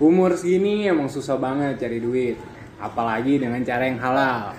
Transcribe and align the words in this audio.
Umur 0.00 0.32
segini 0.32 0.88
emang 0.88 1.12
susah 1.12 1.36
banget 1.36 1.76
cari 1.84 2.00
duit, 2.00 2.40
apalagi 2.80 3.36
dengan 3.36 3.60
cara 3.60 3.84
yang 3.84 4.00
halal. 4.00 4.56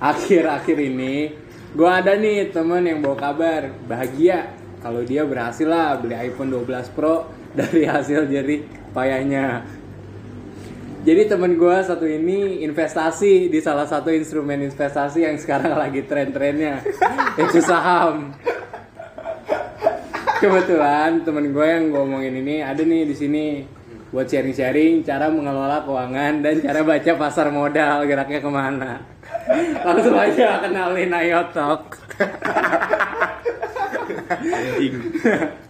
Akhir-akhir 0.00 0.78
ini, 0.80 1.36
gue 1.76 1.84
ada 1.84 2.16
nih 2.16 2.48
temen 2.48 2.80
yang 2.88 3.04
bawa 3.04 3.16
kabar 3.20 3.68
bahagia 3.84 4.56
kalau 4.80 5.04
dia 5.04 5.28
berhasil 5.28 5.68
lah 5.68 6.00
beli 6.00 6.16
iPhone 6.16 6.48
12 6.48 6.96
Pro 6.96 7.28
dari 7.60 7.84
hasil 7.84 8.24
jerih 8.32 8.64
payahnya. 8.96 9.75
Jadi 11.06 11.22
temen 11.30 11.54
gue 11.54 11.76
satu 11.86 12.02
ini 12.02 12.66
investasi 12.66 13.46
di 13.46 13.62
salah 13.62 13.86
satu 13.86 14.10
instrumen 14.10 14.66
investasi 14.66 15.22
yang 15.22 15.38
sekarang 15.38 15.78
lagi 15.86 16.02
tren-trennya, 16.02 16.82
yaitu 17.38 17.62
saham. 17.62 18.34
Kebetulan 20.42 21.22
temen 21.22 21.54
gue 21.54 21.62
yang 21.62 21.94
gue 21.94 22.02
omongin 22.02 22.34
ini 22.42 22.58
ada 22.58 22.82
nih 22.82 23.06
di 23.06 23.14
sini 23.14 23.44
buat 24.10 24.26
sharing-sharing 24.26 25.06
cara 25.06 25.30
mengelola 25.30 25.86
keuangan 25.86 26.42
dan 26.42 26.58
cara 26.58 26.82
baca 26.82 27.12
pasar 27.14 27.54
modal 27.54 28.02
geraknya 28.02 28.42
ke 28.42 28.50
mana. 28.50 28.92
Langsung 29.86 30.18
aja 30.18 30.58
kenalin 30.66 31.14
Ayotok. 31.14 31.82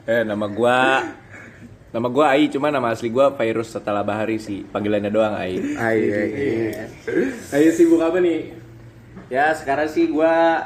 eh 0.06 0.22
nama 0.24 0.46
gua 0.48 1.04
nama 1.88 2.08
gua 2.08 2.32
Ai 2.32 2.46
cuma 2.46 2.68
nama 2.68 2.90
asli 2.90 3.08
gua 3.08 3.30
Virus 3.32 3.70
setelah 3.70 4.02
Bahari 4.02 4.36
sih 4.36 4.62
panggilannya 4.64 5.08
doang 5.08 5.32
Ai 5.32 5.56
Ai, 5.76 5.98
ai, 6.02 6.30
ai. 6.34 6.86
Ayo 7.52 7.70
sibuk 7.70 8.00
apa 8.00 8.18
nih? 8.18 8.52
ya 9.26 9.50
sekarang 9.52 9.86
sih 9.86 10.06
gua 10.06 10.62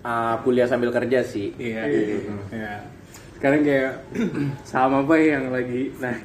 uh, 0.00 0.34
kuliah 0.42 0.66
sambil 0.66 0.90
kerja 0.90 1.22
sih 1.22 1.54
Iya. 1.54 1.82
Iya. 2.50 2.74
Sekarang 3.36 3.60
kayak 3.62 3.92
sama 4.64 5.02
apa 5.02 5.14
yang 5.16 5.50
lagi 5.50 5.92
nah 5.96 6.16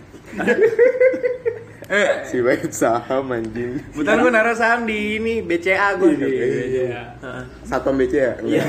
Si 2.24 2.40
baik 2.40 2.72
saham 2.72 3.28
anjing. 3.30 3.76
Bukan 3.92 4.16
gua 4.16 4.32
naruh 4.32 4.56
saham 4.56 4.88
di 4.88 5.20
ini 5.20 5.44
BCA 5.44 6.00
gua 6.00 6.08
Iya. 6.16 7.20
Satpam 7.62 8.00
BC 8.00 8.14
ya? 8.16 8.34
Iya. 8.40 8.64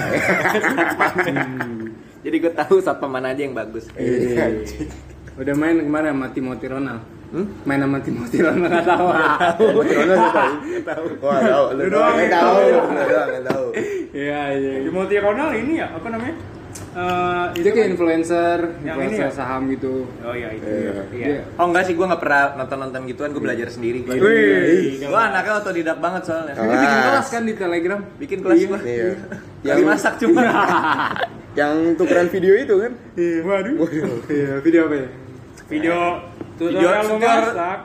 jadi 2.26 2.36
gua 2.40 2.52
tahu 2.56 2.82
satpam 2.82 3.06
mana 3.08 3.30
aja 3.30 3.46
yang 3.46 3.54
bagus 3.54 3.86
Iya, 3.94 4.42
anjing. 4.42 4.90
Udah 5.32 5.54
main 5.54 5.76
ke 5.76 5.88
mana 5.88 6.12
sama 6.12 6.26
Timothy 6.28 6.66
Ronald? 6.68 7.02
Hmm? 7.32 7.46
Main 7.64 7.80
sama 7.80 7.98
Timothy 7.98 8.38
Ronald 8.40 8.68
nggak 8.68 8.84
tahu. 8.84 9.06
Mati 9.80 9.94
Ronald 9.96 10.20
nggak 10.20 10.84
tahu. 10.84 11.04
Wah, 11.18 11.38
tahu. 11.40 11.64
Lu 11.72 11.84
doang 11.88 12.14
nggak 12.14 12.30
tahu. 12.30 12.56
Lu 12.60 13.04
doang 13.08 13.28
nggak 13.32 13.44
tahu. 13.46 13.66
Iya 14.12 14.40
iya. 14.52 14.72
Timothy 14.84 15.16
Ronald 15.16 15.52
ini 15.56 15.72
ya 15.80 15.86
apa 15.88 16.08
namanya? 16.08 16.36
Eh, 16.92 17.44
Itu 17.56 17.68
kayak 17.72 17.88
influencer, 17.96 18.58
Yang 18.84 18.96
ini 19.00 19.04
influencer 19.16 19.24
ya? 19.24 19.32
saham 19.32 19.64
gitu. 19.72 20.04
Oh 20.20 20.34
iya 20.36 20.48
itu. 20.52 20.68
Iya. 20.68 20.92
Iya. 21.08 21.26
Iya. 21.32 21.40
Oh 21.56 21.64
enggak 21.64 21.88
sih, 21.88 21.96
gue 21.96 22.04
nggak 22.04 22.20
pernah 22.20 22.42
nonton-nonton 22.52 23.00
gituan, 23.08 23.32
gue 23.32 23.40
belajar 23.40 23.68
sendiri. 23.72 24.04
Gua. 24.04 24.12
Wih, 24.14 25.00
Gue 25.00 25.16
anaknya 25.16 25.52
otodidak 25.56 25.96
banget 25.96 26.22
soalnya. 26.28 26.52
Ini 26.52 26.68
bikin 26.74 26.88
Kelas. 26.92 27.08
kelas 27.08 27.26
kan 27.32 27.42
di 27.48 27.54
Telegram. 27.56 28.00
Bikin 28.20 28.38
kelas 28.44 28.60
gue. 28.62 28.80
Iya. 28.84 29.08
Yang 29.64 29.78
masak 29.88 30.14
cuma. 30.20 30.42
Yang 31.52 31.74
tukeran 32.00 32.28
video 32.28 32.54
itu 32.56 32.74
kan? 32.78 32.92
Waduh. 33.44 33.74
Iya, 34.26 34.52
video 34.60 34.80
apa 34.86 34.94
ya? 34.96 35.08
Video 35.68 35.96
Video 35.98 35.98
tutorial 36.58 37.02
tutor- 37.02 37.18
memasak. 37.18 37.78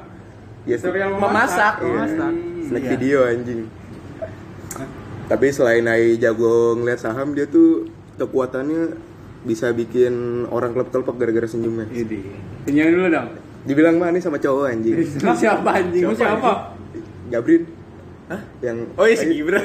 Ya, 0.64 0.76
Tutorial 0.76 1.10
Memasak. 1.14 1.74
Memasak. 1.80 2.34
snack 2.64 2.84
Iya. 2.84 2.92
video 2.92 3.18
anjing. 3.24 3.62
Tapi 5.28 5.46
selain 5.50 5.84
Ai 5.86 6.16
jago 6.16 6.76
ngeliat 6.76 7.00
saham, 7.00 7.32
dia 7.32 7.44
tuh 7.46 7.88
kekuatannya 8.18 8.96
bisa 9.44 9.72
bikin 9.72 10.12
orang 10.48 10.72
kelep-kelepek 10.72 11.16
gara-gara 11.18 11.48
senyumnya. 11.48 11.88
Ini. 11.88 12.20
Pinjam 12.64 12.88
dulu 12.90 13.08
dong. 13.08 13.28
Dibilang 13.64 13.96
manis 13.96 14.24
sama 14.24 14.36
cowok 14.38 14.66
anjing. 14.70 14.96
Siapa 15.36 15.70
anjing? 15.74 16.04
Kamu 16.04 16.16
siapa? 16.16 16.52
Gabrin. 17.28 17.64
Hah? 18.28 18.42
Yang 18.60 18.78
Oh 19.00 19.06
iya 19.08 19.16
si 19.16 19.26
Gibran. 19.32 19.64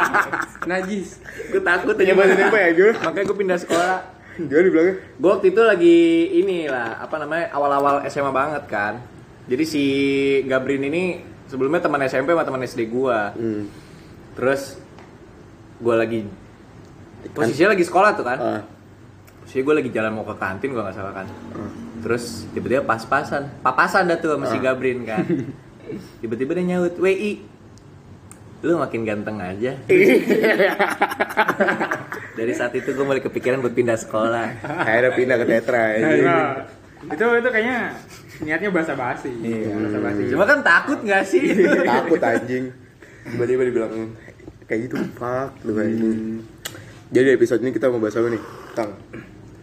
Najis. 0.70 1.08
gue 1.48 1.60
takut 1.64 1.96
aja 1.96 2.04
Nyoba 2.12 2.22
apa 2.28 2.58
ya, 2.60 2.68
Gil? 2.76 2.92
Makanya 3.00 3.24
gue 3.24 3.38
pindah 3.40 3.58
sekolah. 3.64 3.98
Gimana 4.38 4.64
dibilangnya? 4.68 4.94
Gue 5.18 5.30
waktu 5.32 5.46
itu 5.50 5.62
lagi 5.64 5.98
ini 6.44 6.58
lah, 6.68 7.00
apa 7.00 7.16
namanya, 7.18 7.50
awal-awal 7.50 8.04
SMA 8.06 8.30
banget 8.30 8.64
kan. 8.70 9.00
Jadi 9.48 9.64
si 9.64 9.84
Gabrin 10.44 10.84
ini 10.84 11.24
sebelumnya 11.48 11.80
teman 11.80 12.04
SMP 12.04 12.36
sama 12.36 12.44
teman 12.44 12.62
SD 12.62 12.92
gue. 12.92 13.18
Hmm. 13.34 13.64
Terus 14.36 14.76
gue 15.80 15.94
lagi 15.96 16.20
posisinya 17.32 17.72
lagi 17.72 17.84
sekolah 17.88 18.10
tuh 18.14 18.26
kan. 18.28 18.38
Ah. 18.38 18.62
Posisinya 19.42 19.64
gue 19.64 19.74
lagi 19.80 19.90
jalan 19.90 20.12
mau 20.12 20.28
ke 20.28 20.36
kantin 20.36 20.70
gue 20.76 20.82
nggak 20.84 20.94
salah 20.94 21.16
kan. 21.16 21.26
Ah. 21.56 21.72
Terus 22.04 22.46
tiba-tiba 22.52 22.84
pas-pasan, 22.84 23.48
papasan 23.64 24.06
dah 24.12 24.20
tuh 24.20 24.36
sama 24.36 24.46
si 24.52 24.60
Gabrin 24.60 25.02
kan. 25.08 25.24
Tiba-tiba 26.20 26.52
dia 26.52 26.76
nyaut, 26.76 26.94
WI. 27.00 27.57
Lu 28.58 28.74
makin 28.76 29.02
ganteng 29.02 29.38
aja. 29.38 29.72
Dari 32.34 32.52
saat 32.52 32.72
itu 32.72 32.90
gue 32.90 33.04
mulai 33.04 33.18
kepikiran 33.18 33.58
buat 33.58 33.70
pindah 33.72 33.94
sekolah. 33.96 34.46
Akhirnya 34.62 35.12
pindah 35.12 35.36
ke 35.36 35.46
Tetra. 35.46 35.84
Nah, 35.94 36.14
itu 37.08 37.24
itu 37.24 37.48
kayaknya 37.48 37.78
niatnya 38.40 38.70
basa-basi. 38.70 39.30
Iya. 39.36 39.74
Basa-basi. 39.76 40.22
Cuma 40.28 40.44
kan 40.44 40.58
takut 40.60 40.98
gak 41.02 41.22
sih? 41.24 41.42
Takut 41.86 42.18
anjing. 42.18 42.70
Tiba-tiba 43.24 43.62
dibilang 43.62 43.92
kayak 44.64 44.80
gitu, 44.86 44.96
fuck 45.14 45.50
lu 45.62 45.74
anjing. 45.76 46.42
Jadi 47.08 47.28
episode 47.32 47.60
ini 47.60 47.70
kita 47.70 47.88
mau 47.88 47.98
bahas 47.98 48.14
apa 48.14 48.28
nih? 48.28 48.42
Tang. 48.74 48.90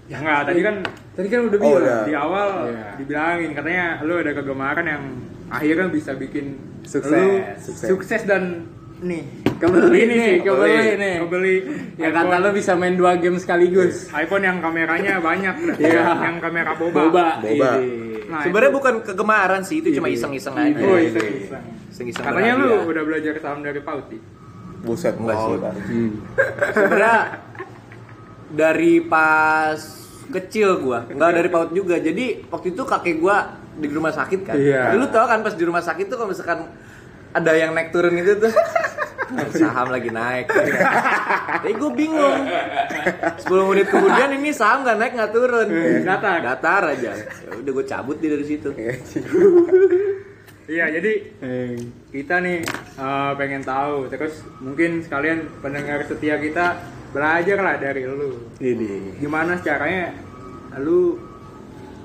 Ya 0.05 0.17
enggak, 0.17 0.41
tadi 0.45 0.61
kan 0.61 0.75
Tadi 1.15 1.27
kan 1.27 1.39
udah 1.43 1.57
Oh, 1.57 1.63
bilang. 1.65 1.81
udah. 1.81 2.01
di 2.03 2.13
awal 2.13 2.47
Iya. 2.67 2.87
dibilangin 2.95 3.51
katanya 3.51 3.85
lu 4.03 4.13
ada 4.15 4.31
kegemaran 4.33 4.85
yang 4.85 5.03
akhirnya 5.47 5.87
bisa 5.87 6.11
bikin 6.13 6.45
Sukses. 6.83 7.09
lu 7.09 7.25
Sukses. 7.57 7.87
sukses 7.87 8.21
dan 8.23 8.67
nih 9.05 9.23
Kebeli 9.55 9.99
ini 10.03 10.15
nih, 10.19 10.33
kebeli 10.43 10.75
nih. 10.99 11.15
kebeli 11.23 11.55
Ya 11.95 12.11
kata 12.11 12.43
lu 12.43 12.51
bisa 12.51 12.75
main 12.75 12.91
dua 12.93 13.15
game 13.15 13.39
sekaligus. 13.39 14.11
iPhone 14.11 14.43
yang 14.43 14.59
kameranya 14.59 15.21
banyak. 15.23 15.79
Iya. 15.79 16.27
yang 16.27 16.43
kamera 16.43 16.75
boba, 16.75 17.07
Boba. 17.07 17.27
Boba. 17.39 17.71
Ini. 17.79 18.27
Nah, 18.27 18.43
Sebenarnya 18.43 18.71
bukan 18.75 18.93
kegemaran 18.99 19.63
sih, 19.63 19.79
itu 19.79 19.95
cuma 19.95 20.11
iseng-iseng 20.11 20.59
aja. 20.59 20.75
oh 20.75 20.99
iseng-iseng. 20.99 21.63
Iseng-iseng 21.87 22.23
katanya 22.25 22.53
lu 22.59 22.83
udah 22.83 23.03
belajar 23.07 23.31
saham 23.39 23.63
dari 23.63 23.79
Pauti 23.79 24.19
Buset, 24.83 25.15
Enggak 25.15 25.37
sih. 25.39 25.55
Pak. 25.55 25.73
Hmm. 25.87 26.11
Sebenarnya 26.75 27.15
dari 28.47 28.93
pas 29.01 29.79
kecil 30.27 30.69
gua, 30.79 31.07
nggak 31.07 31.31
dari 31.31 31.49
paut 31.49 31.69
juga. 31.71 31.95
Jadi 31.95 32.43
waktu 32.45 32.75
itu 32.75 32.83
kakek 32.83 33.15
gua 33.17 33.55
di 33.71 33.87
rumah 33.87 34.11
sakit 34.11 34.39
kan. 34.43 34.55
Iya. 34.59 34.93
Lu 34.93 35.07
tau 35.07 35.25
kan 35.25 35.39
pas 35.41 35.55
di 35.55 35.63
rumah 35.63 35.79
sakit 35.79 36.05
tuh 36.05 36.17
kalau 36.17 36.29
misalkan 36.29 36.59
ada 37.35 37.51
yang 37.51 37.71
naik 37.71 37.91
turun 37.91 38.15
itu 38.15 38.39
tuh 38.39 38.53
saham 39.59 39.89
lagi 39.89 40.07
naik. 40.09 40.47
Jadi 40.47 41.73
gue 41.73 41.91
bingung. 41.93 42.39
10 42.45 43.43
menit 43.65 43.87
kemudian 43.87 44.29
ini 44.31 44.49
saham 44.49 44.81
nggak 44.81 44.95
naik 44.95 45.13
nggak 45.13 45.31
turun. 45.31 45.67
Datar. 46.01 46.39
Datar 46.41 46.83
aja. 46.89 47.11
Ya 47.11 47.51
udah 47.53 47.71
gue 47.73 47.85
cabut 47.85 48.17
di 48.17 48.27
dari 48.27 48.45
situ. 48.45 48.69
iya 50.65 50.89
jadi 50.89 51.11
Eh, 51.39 51.77
kita 52.09 52.41
nih 52.41 52.65
eh, 52.95 53.31
pengen 53.35 53.61
tahu 53.61 54.09
terus 54.09 54.41
mungkin 54.57 54.97
sekalian 54.99 55.45
pendengar 55.61 56.01
setia 56.01 56.41
kita 56.41 56.81
belajar 57.13 57.57
lah 57.59 57.75
dari 57.77 58.01
lu 58.01 58.49
Ini. 58.57 59.21
gimana 59.21 59.61
caranya 59.61 60.09
lu 60.75 61.21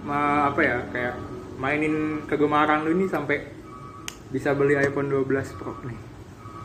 ma- 0.02 0.52
apa 0.52 0.60
ya 0.60 0.76
kayak 0.86 1.14
mainin 1.56 1.94
kegemaran 2.24 2.84
lu 2.84 2.92
ini 2.92 3.08
sampai 3.08 3.48
bisa 4.30 4.50
beli 4.52 4.74
iPhone 4.74 5.06
12 5.06 5.26
Pro 5.54 5.74
nih 5.82 5.98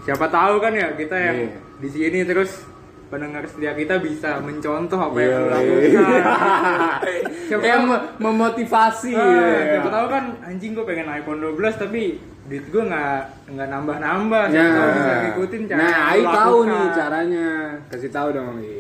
siapa 0.02 0.26
tahu 0.28 0.58
kan 0.60 0.72
ya 0.72 0.94
kita 0.94 1.16
yang 1.16 1.38
Iya. 1.44 1.60
di 1.76 1.90
sini 1.90 2.20
terus 2.22 2.62
pendengar 3.06 3.46
setia 3.46 3.74
kita 3.74 3.98
bisa 3.98 4.38
mencontoh 4.40 4.98
apa 5.00 5.18
yang 5.18 5.30
Iya, 5.30 5.38
lu 5.38 5.46
iya. 5.46 5.52
lakukan 5.52 5.82
siapa 7.48 7.62
Kayak 7.62 7.76
tahu 7.76 7.86
mem- 7.88 8.06
memotivasi. 8.20 9.12
Ah, 9.12 9.26
ya. 9.26 9.50
siapa 9.72 9.90
tahu 9.92 10.06
kan 10.08 10.24
anjing 10.42 10.72
gue 10.72 10.82
pengen 10.84 11.08
iPhone 11.08 11.40
12 11.40 11.54
tapi 11.80 12.02
duit 12.46 12.62
gue 12.64 12.84
nggak 12.84 13.18
nggak 13.48 13.68
nambah 13.68 13.98
nambah 14.00 14.44
Nah, 14.48 14.70
tahu 14.72 14.90
bisa 14.92 15.12
ngikutin 15.20 15.62
cara 15.66 15.80
nah, 15.80 15.90
yang 15.90 16.06
lu 16.16 16.26
tahu 16.28 16.58
lakukan. 16.60 16.70
nih 16.72 16.86
caranya. 16.92 17.48
Kasih 17.90 18.12
tahu 18.12 18.28
dong. 18.32 18.56
Ai. 18.56 18.75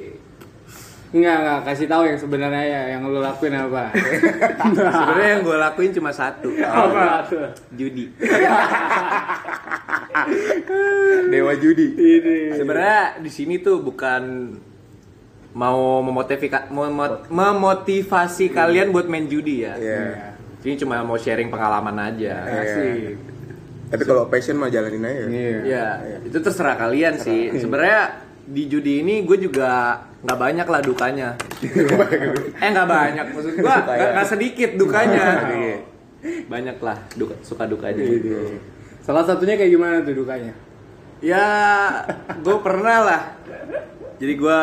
Enggak, 1.16 1.36
enggak, 1.40 1.60
kasih 1.72 1.88
tahu 1.88 2.04
yang 2.12 2.20
sebenarnya 2.20 2.64
ya 2.68 2.82
yang 2.92 3.08
lu 3.08 3.24
lakuin 3.24 3.56
apa. 3.56 3.88
Sebenarnya 5.00 5.30
yang 5.40 5.48
gue 5.48 5.56
lakuin 5.56 5.92
cuma 5.96 6.12
satu, 6.12 6.52
apa 6.60 7.24
judi. 7.72 8.12
Dewa 11.32 11.56
judi. 11.56 11.88
Ini. 11.96 12.60
Sebenarnya 12.60 13.24
di 13.24 13.32
sini 13.32 13.64
tuh 13.64 13.80
bukan 13.80 14.24
mau 15.56 16.04
memotivasi 16.04 16.68
memotivasi 17.32 18.52
kalian 18.52 18.92
buat 18.92 19.08
main 19.08 19.32
judi 19.32 19.64
ya. 19.64 19.80
Iya. 19.80 20.36
Ini 20.68 20.76
cuma 20.84 21.00
mau 21.08 21.16
sharing 21.16 21.48
pengalaman 21.48 22.12
aja. 22.12 22.44
Iya. 22.44 23.16
Tapi 23.88 24.04
kalau 24.04 24.28
passion 24.28 24.60
mah 24.60 24.68
jalanin 24.68 25.08
aja. 25.08 25.24
Iya. 25.32 25.60
Ya, 25.64 25.88
itu 26.28 26.44
terserah 26.44 26.76
kalian 26.76 27.24
sih. 27.24 27.56
Sebenarnya 27.56 28.20
di 28.46 28.68
judi 28.68 29.00
ini 29.00 29.24
gue 29.24 29.40
juga 29.40 30.04
nggak 30.25 30.39
banyak 30.42 30.68
lah 30.68 30.81
dukanya. 30.81 31.30
eh 32.57 32.69
nggak 32.74 32.89
banyak, 32.89 33.25
maksud 33.30 33.54
gue 33.62 33.62
nggak 33.62 34.10
nggak 34.18 34.27
sedikit 34.27 34.69
dukanya. 34.74 35.25
banyak 36.50 36.77
lah 36.81 36.98
duka, 37.13 37.38
suka 37.45 37.69
dukanya. 37.69 38.01
Salah 39.06 39.22
satunya 39.22 39.54
kayak 39.54 39.69
gimana 39.69 40.01
tuh 40.01 40.18
dukanya? 40.18 40.54
Ya, 41.22 41.45
gue 42.42 42.57
pernah 42.66 42.98
lah. 43.06 43.22
Jadi 44.18 44.33
gue 44.33 44.60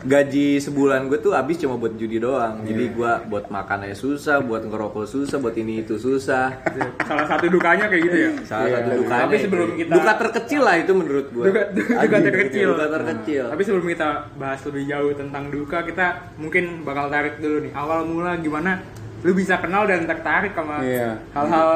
gaji 0.00 0.58
sebulan 0.58 1.06
gue 1.06 1.18
tuh 1.18 1.32
habis 1.32 1.56
cuma 1.56 1.74
buat 1.74 1.94
judi 1.94 2.16
doang. 2.16 2.62
Jadi 2.62 2.84
gue 2.90 3.12
buat 3.26 3.46
makan 3.46 3.84
aja 3.84 3.94
susah, 3.94 4.40
buat 4.40 4.62
ngerokok 4.62 5.04
susah, 5.04 5.36
buat 5.36 5.54
ini 5.54 5.82
itu 5.82 5.96
susah. 5.96 6.60
Salah 7.02 7.26
satu 7.26 7.46
dukanya 7.46 7.86
kayak 7.86 8.02
gitu 8.02 8.16
ya. 8.16 8.30
Salah 8.44 8.66
Iya, 8.66 8.76
satu 8.76 8.88
iya. 8.88 8.98
dukanya. 8.98 9.22
Tapi 9.22 9.36
sebelum 9.38 9.68
kita- 9.74 9.92
duka 9.92 10.12
terkecil 10.18 10.60
lah 10.60 10.76
itu 10.76 10.92
menurut 10.92 11.26
gue. 11.28 11.44
Duka, 11.46 11.62
duka 11.72 12.18
terkecil. 12.20 12.68
Duka 12.72 12.86
terkecil. 12.90 13.44
Tapi 13.48 13.62
sebelum 13.62 13.86
kita 13.88 14.08
bahas 14.34 14.60
lebih 14.62 14.82
jauh 14.86 15.12
tentang 15.12 15.44
duka, 15.48 15.78
kita 15.82 16.06
mungkin 16.36 16.64
bakal 16.82 17.06
tarik 17.08 17.38
dulu 17.38 17.56
nih. 17.62 17.72
Awal 17.72 17.98
mula 18.04 18.32
gimana 18.36 18.80
lu 19.20 19.36
bisa 19.36 19.60
kenal 19.60 19.84
dan 19.84 20.08
tertarik 20.08 20.56
sama 20.56 20.80
Iya. 20.80 21.20
hal-hal 21.36 21.70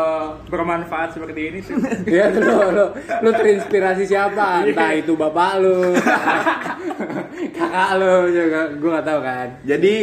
bermanfaat 0.49 1.12
seperti 1.12 1.41
ini 1.52 1.58
sih. 1.61 1.76
Ya 2.08 2.32
lu, 2.32 2.41
lu, 2.73 2.87
lu 2.96 3.31
terinspirasi 3.31 4.08
siapa? 4.08 4.64
Entah 4.64 4.93
itu 4.93 5.12
bapak 5.12 5.61
lu, 5.61 5.93
kakak 7.56 7.91
lu 8.00 8.14
juga, 8.31 8.61
gue 8.73 8.91
gak 8.91 9.06
tahu 9.06 9.20
kan. 9.20 9.49
Jadi 9.62 9.94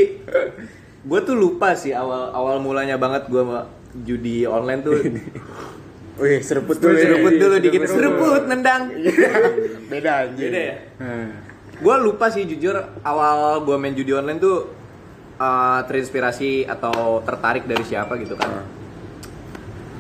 gue 1.02 1.20
tuh 1.26 1.34
lupa 1.34 1.74
sih 1.74 1.92
awal 1.92 2.30
awal 2.30 2.62
mulanya 2.62 2.94
banget 2.96 3.26
gue 3.26 3.42
sama 3.42 3.66
judi 4.06 4.46
online 4.46 4.82
tuh. 4.82 4.98
Wih, 6.22 6.38
seruput 6.46 6.78
dulu 6.78 6.94
ya. 6.94 7.06
Seruput 7.10 7.34
dulu 7.34 7.56
dikit, 7.58 7.82
dulu. 7.82 7.90
seruput 7.90 8.42
nendang. 8.46 8.94
Beda 9.90 10.30
anjing. 10.30 10.46
Beda 10.46 10.62
ya. 10.62 10.78
Hmm. 11.02 11.30
Gue 11.82 11.96
lupa 11.98 12.30
sih 12.30 12.46
jujur 12.46 12.78
awal 13.02 13.66
gue 13.66 13.76
main 13.76 13.98
judi 13.98 14.14
online 14.14 14.38
tuh 14.38 14.70
uh, 15.42 15.82
terinspirasi 15.90 16.70
atau 16.70 17.26
tertarik 17.26 17.66
dari 17.66 17.82
siapa 17.82 18.14
gitu 18.22 18.38
kan. 18.38 18.62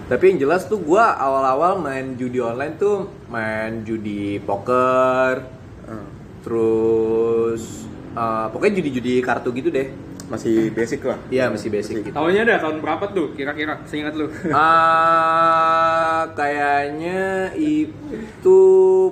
Tapi 0.06 0.24
yang 0.36 0.46
jelas 0.46 0.70
tuh 0.70 0.78
gue 0.78 1.02
awal-awal 1.02 1.82
main 1.82 2.14
judi 2.20 2.38
online 2.38 2.76
tuh 2.78 3.10
main 3.32 3.82
judi 3.82 4.38
poker, 4.44 5.62
Ah, 5.92 6.08
terus 6.46 7.84
uh, 8.16 8.48
pokoknya 8.54 8.80
judi-judi 8.80 9.20
kartu 9.20 9.50
gitu 9.52 9.74
deh. 9.74 9.90
Masih 10.32 10.72
basic 10.72 11.04
lah. 11.04 11.20
Iya 11.28 11.52
masih 11.52 11.68
basic. 11.68 12.08
Masih 12.08 12.16
Tahunnya 12.16 12.42
ada 12.48 12.56
tahun 12.64 12.80
berapa 12.80 13.06
tuh 13.12 13.36
kira-kira? 13.36 13.84
Seingat 13.84 14.16
lu. 14.16 14.32
Ah, 14.56 16.32
kayaknya 16.32 17.52
itu 17.60 18.60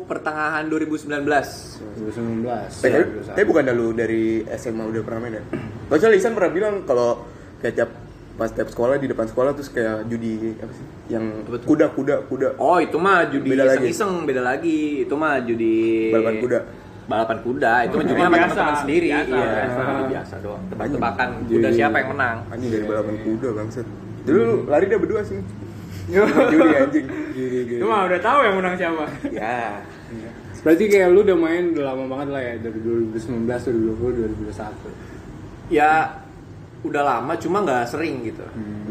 pertengahan 0.07 0.63
2019. 0.71 1.19
2019. 1.19 2.48
Eh, 2.48 2.92
tapi, 2.92 3.04
tapi 3.36 3.44
bukan 3.44 3.63
lu 3.75 3.92
dari 3.92 4.48
SMA 4.56 4.83
udah 4.88 5.01
pernah 5.04 5.19
main 5.19 5.36
ya? 5.36 5.44
Soalnya 5.92 6.10
Lisan 6.16 6.31
pernah 6.38 6.51
bilang 6.54 6.75
kalau 6.88 7.27
kayak 7.60 7.75
tiap 7.75 7.92
pas 8.39 8.48
tiap 8.56 8.72
sekolah 8.72 8.95
di 8.95 9.12
depan 9.12 9.27
sekolah 9.27 9.51
terus 9.51 9.68
kayak 9.68 10.07
judi 10.07 10.56
apa 10.56 10.72
sih? 10.72 10.86
Yang 11.12 11.25
kuda 11.68 11.86
kuda 11.92 12.15
kuda 12.31 12.48
Oh, 12.56 12.80
itu 12.80 12.95
mah 12.95 13.27
judi 13.27 13.51
Beda 13.51 13.68
lagi. 13.68 13.92
iseng-iseng, 13.92 14.24
beda 14.24 14.39
lagi. 14.39 15.04
Itu 15.04 15.19
mah 15.19 15.44
judi 15.44 15.75
balapan 16.15 16.36
kuda. 16.39 16.60
Balapan 17.09 17.38
kuda, 17.41 17.73
itu 17.83 17.95
Oh, 17.95 18.01
sama 18.01 18.13
biasa, 18.29 18.29
teman-teman 18.29 18.75
sendiri. 18.77 19.07
biasa, 19.09 19.33
Iya, 19.33 19.50
biasa. 19.50 19.81
biasa 20.06 20.35
doang. 20.39 20.63
Tebak-tebakan 20.69 21.27
kuda 21.50 21.69
siapa 21.73 21.95
yang 21.97 22.09
menang. 22.13 22.38
Anjing 22.47 22.69
dari 22.69 22.85
balapan 22.85 23.15
kuda 23.19 23.47
bangsat. 23.51 23.85
Dulu 24.21 24.39
lu 24.39 24.56
lari 24.65 24.85
dah 24.85 25.00
berdua 25.00 25.21
sih. 25.25 25.41
judi 26.09 26.69
anjing. 26.75 27.06
Lu 27.77 27.85
mah 27.85 28.06
udah 28.06 28.19
tahu 28.19 28.39
yang 28.41 28.56
menang 28.56 28.75
siapa. 28.75 29.03
Ya. 29.29 29.81
Berarti 30.59 30.83
kayak 30.85 31.07
lu 31.09 31.21
udah 31.21 31.38
main 31.39 31.63
udah 31.71 31.85
lama 31.88 32.03
banget 32.07 32.27
lah 32.29 32.41
ya 32.44 32.53
dari 32.59 32.79
2019, 32.81 33.15
2020, 33.47 34.13
2021. 34.45 34.89
Ya 35.69 35.91
udah 36.81 37.03
lama 37.03 37.33
cuma 37.35 37.57
nggak 37.62 37.83
sering 37.88 38.21
gitu. 38.23 38.45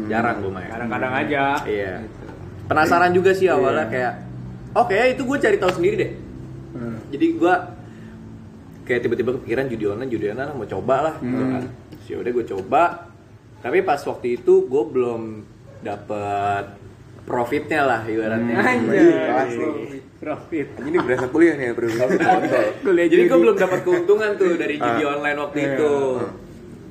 Jarang 0.07 0.39
gue 0.39 0.49
main. 0.49 0.67
Kadang-kadang 0.67 1.13
aja. 1.13 1.43
Iya. 1.63 2.03
Penasaran 2.65 3.11
juga 3.11 3.31
sih 3.31 3.47
awalnya 3.47 3.85
Iya. 3.85 3.91
kayak 3.91 4.13
Oke, 4.71 4.93
itu 5.09 5.21
gue 5.23 5.37
cari 5.39 5.57
tahu 5.57 5.71
sendiri 5.73 5.95
deh. 5.97 6.11
Hmm. 6.71 6.97
Jadi 7.09 7.25
gue 7.33 7.53
kayak 8.89 9.01
tiba-tiba 9.01 9.37
kepikiran 9.37 9.69
judi 9.69 9.85
online, 9.85 10.09
judi 10.09 10.25
online 10.27 10.49
mau 10.51 10.65
coba 10.67 10.95
lah. 11.03 11.15
gitu 11.19 11.29
Hmm. 11.37 11.53
kan. 11.53 11.63
Terus 11.91 12.05
ya 12.07 12.17
udah 12.17 12.31
gue 12.33 12.45
coba. 12.49 12.83
Tapi 13.59 13.77
pas 13.81 14.01
waktu 14.01 14.27
itu 14.35 14.53
gue 14.65 14.83
belum 14.87 15.21
dapet 15.79 16.65
profitnya 17.23 17.85
lah 17.85 18.01
ibaratnya. 18.03 18.55
Hmm. 18.57 18.89
Iya, 18.89 19.21
asli. 19.37 19.67
Profit. 20.19 20.67
Ini 20.81 20.97
berasa 20.97 21.25
kuliah 21.27 21.53
nih 21.53 21.65
ya, 21.65 21.73
bro. 21.73 21.87
Kuliah 22.83 23.07
Jadi 23.07 23.21
gue 23.21 23.29
judi. 23.29 23.39
belum 23.39 23.55
dapat 23.55 23.79
keuntungan 23.83 24.31
tuh 24.35 24.51
dari 24.55 24.75
judi 24.75 25.01
Ah. 25.01 25.13
online 25.13 25.37
waktu 25.39 25.57
Iya. 25.57 25.69
itu. 25.69 25.91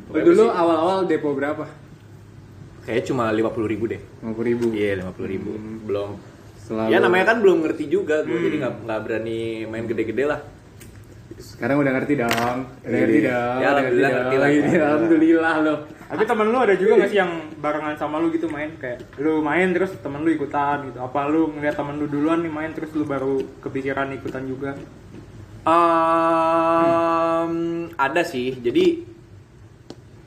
Lu 0.09 0.19
dulu 0.25 0.45
awal-awal 0.49 1.05
depo 1.05 1.35
berapa? 1.35 1.65
Kayaknya 2.81 3.05
cuma 3.05 3.29
lima 3.29 3.51
puluh 3.51 3.69
ribu 3.69 3.85
deh. 3.85 4.01
50 4.23 4.47
ribu. 4.47 4.67
Iya 4.71 4.97
lima 4.97 5.13
puluh 5.13 5.29
ribu. 5.29 5.51
Belum. 5.83 6.17
Selalu. 6.59 6.89
Ya 6.89 6.99
namanya 6.99 7.25
kan 7.27 7.37
belum 7.39 7.61
ngerti 7.61 7.85
juga 7.87 8.21
gue, 8.23 8.39
jadi 8.39 8.57
nggak 8.59 8.75
nggak 8.85 9.01
berani 9.03 9.39
main 9.67 9.85
gede-gede 9.85 10.25
lah. 10.25 10.41
Sekarang 11.39 11.79
udah 11.79 11.93
ngerti 11.95 12.19
dong. 12.19 12.59
Udah 12.83 12.99
ngerti 12.99 13.21
dong. 13.23 13.59
Ya, 13.63 13.69
alhamdulillah 13.73 14.11
ngerti 14.11 14.37
lah. 14.37 14.49
Ini 14.51 14.71
alhamdulillah 14.83 15.55
lo. 15.63 15.75
Tapi 16.09 16.25
temen 16.25 16.49
lu 16.49 16.57
ada 16.57 16.73
juga 16.73 17.05
gak 17.05 17.11
sih 17.13 17.21
yang 17.21 17.53
barengan 17.61 17.95
sama 18.01 18.17
lu 18.17 18.33
gitu 18.33 18.49
main 18.49 18.73
kayak 18.81 19.21
lu 19.21 19.45
main 19.45 19.71
terus 19.77 19.93
temen 20.01 20.25
lu 20.25 20.33
ikutan 20.33 20.89
gitu. 20.89 20.99
Apa 21.05 21.29
lu 21.31 21.53
ngeliat 21.53 21.77
temen 21.77 22.01
lu 22.01 22.09
duluan 22.09 22.41
nih 22.43 22.51
main 22.51 22.73
terus 22.73 22.91
lu 22.97 23.05
baru 23.05 23.45
kepikiran 23.61 24.11
ikutan 24.17 24.49
juga? 24.49 24.73
Um, 25.69 26.33
ada 27.95 28.25
sih. 28.25 28.57
Jadi 28.59 29.05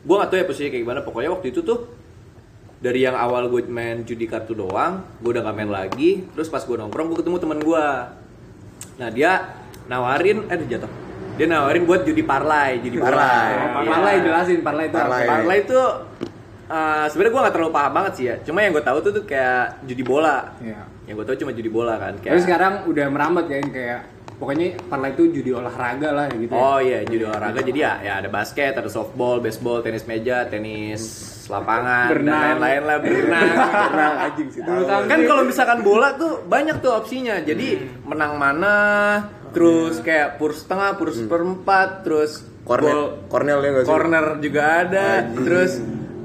gue 0.01 0.15
gak 0.15 0.29
tahu 0.31 0.39
ya 0.39 0.45
posisinya 0.47 0.71
kayak 0.71 0.83
gimana. 0.85 1.01
Pokoknya 1.03 1.33
waktu 1.33 1.49
itu 1.51 1.65
tuh 1.65 1.91
dari 2.81 3.01
yang 3.05 3.17
awal 3.17 3.49
gue 3.49 3.65
main 3.69 4.01
judi 4.05 4.25
kartu 4.25 4.53
doang, 4.57 5.05
gue 5.17 5.29
udah 5.33 5.43
gak 5.43 5.57
main 5.57 5.69
lagi. 5.69 6.23
Terus 6.37 6.47
pas 6.47 6.61
gue 6.61 6.77
nongkrong, 6.77 7.09
gue 7.09 7.17
ketemu 7.25 7.37
temen 7.41 7.57
gue. 7.57 7.85
Nah 9.01 9.09
dia 9.09 9.60
nawarin, 9.85 10.45
eh 10.45 10.57
dia 10.59 10.77
jatuh. 10.77 10.91
Dia 11.31 11.47
nawarin 11.47 11.83
buat 11.83 12.03
judi 12.03 12.21
parlay, 12.21 12.77
judi 12.79 12.97
parlay. 12.97 13.49
Oh, 13.71 13.81
Iya. 13.81 13.89
parlay 13.89 14.15
jelasin 14.19 14.59
parlay 14.61 14.85
itu 14.87 14.97
Parlay. 14.97 15.23
Parlay 15.25 15.57
itu 15.63 15.79
uh, 16.67 17.05
sebenarnya 17.07 17.31
gue 17.31 17.41
gak 17.41 17.55
terlalu 17.55 17.71
paham 17.71 17.91
banget 17.93 18.13
sih 18.13 18.25
ya. 18.27 18.35
Cuma 18.41 18.59
yang 18.59 18.71
gue 18.71 18.83
tahu 18.83 18.97
tuh 18.99 19.11
tuh 19.11 19.23
kayak 19.23 19.81
judi 19.83 20.03
bola. 20.03 20.53
Iya. 20.59 20.81
Yang 21.05 21.15
gue 21.15 21.25
tahu 21.25 21.37
cuma 21.39 21.51
judi 21.51 21.69
bola 21.69 21.93
kan. 21.97 22.13
Kayak, 22.19 22.31
Tapi 22.31 22.41
sekarang 22.41 22.73
udah 22.85 23.05
merambat 23.09 23.45
kan 23.47 23.67
kayak 23.69 23.99
pokoknya 24.37 24.67
parlay 24.85 25.13
itu 25.13 25.23
judi 25.31 25.51
olahraga 25.51 26.09
lah 26.11 26.25
gitu. 26.29 26.49
ya. 26.49 26.57
Oh 26.57 26.77
iya, 26.77 26.99
judi 27.05 27.23
olahraga. 27.23 27.59
Jadi 27.61 27.79
ya, 27.79 27.93
ya 28.01 28.13
ada 28.19 28.29
basket, 28.29 28.73
ada 28.73 28.89
softball, 28.89 29.37
baseball, 29.37 29.81
tenis 29.81 30.05
meja, 30.05 30.45
tenis 30.45 31.01
lapangan, 31.45 32.07
Berenang. 32.07 32.31
dan 32.31 32.57
lain-lain 32.57 32.81
lah 32.85 32.97
berenang. 32.97 33.49
Kenal 33.91 34.13
anjing 34.23 34.47
sih. 34.49 34.61
Kan 34.87 35.19
kalau 35.25 35.43
misalkan 35.43 35.79
bola 35.81 36.15
tuh 36.15 36.41
banyak 36.43 36.79
tuh 36.79 36.95
opsinya. 36.95 37.37
Jadi 37.39 37.75
menang 38.01 38.39
mana, 38.39 38.75
terus 39.51 39.99
kayak 39.99 40.39
pur 40.39 40.51
setengah, 40.55 40.95
pur 40.95 41.11
seperempat, 41.11 42.07
terus 42.07 42.43
Corner, 42.61 42.93
gol 42.93 43.03
corner 43.25 43.57
ya 43.57 43.69
nggak 43.73 43.83
sih? 43.83 43.89
corner 43.89 44.25
juga 44.37 44.61
ada, 44.85 45.07
terus 45.33 45.71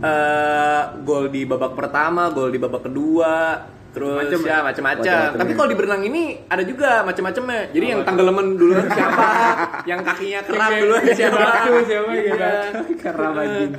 eh, 0.04 0.82
gol 1.02 1.32
di 1.32 1.42
babak 1.48 1.72
pertama, 1.72 2.28
gol 2.28 2.52
di 2.52 2.60
babak 2.60 2.86
kedua, 2.86 3.64
terus 3.96 4.20
Macem 4.20 4.44
ya 4.44 4.60
macam-macam. 4.60 5.00
Macem-macem 5.00 5.40
Tapi 5.40 5.50
ya. 5.50 5.56
kalau 5.56 5.68
di 5.72 5.76
berenang 5.80 6.02
ini 6.04 6.22
ada 6.44 6.62
juga 6.68 7.00
macam-macamnya. 7.08 7.60
Jadi 7.72 7.86
yang 7.88 8.00
tanggelemen 8.04 8.46
duluan 8.60 8.84
siapa, 8.96 9.28
yang 9.88 10.00
kakinya 10.04 10.40
keram 10.44 10.70
duluan 10.76 11.04
siapa, 11.16 11.38
Batu 11.40 11.72
siapa 11.88 12.10
ya? 12.12 12.20
Iya. 12.20 12.52
Keram 13.00 13.32
anjing. 13.40 13.70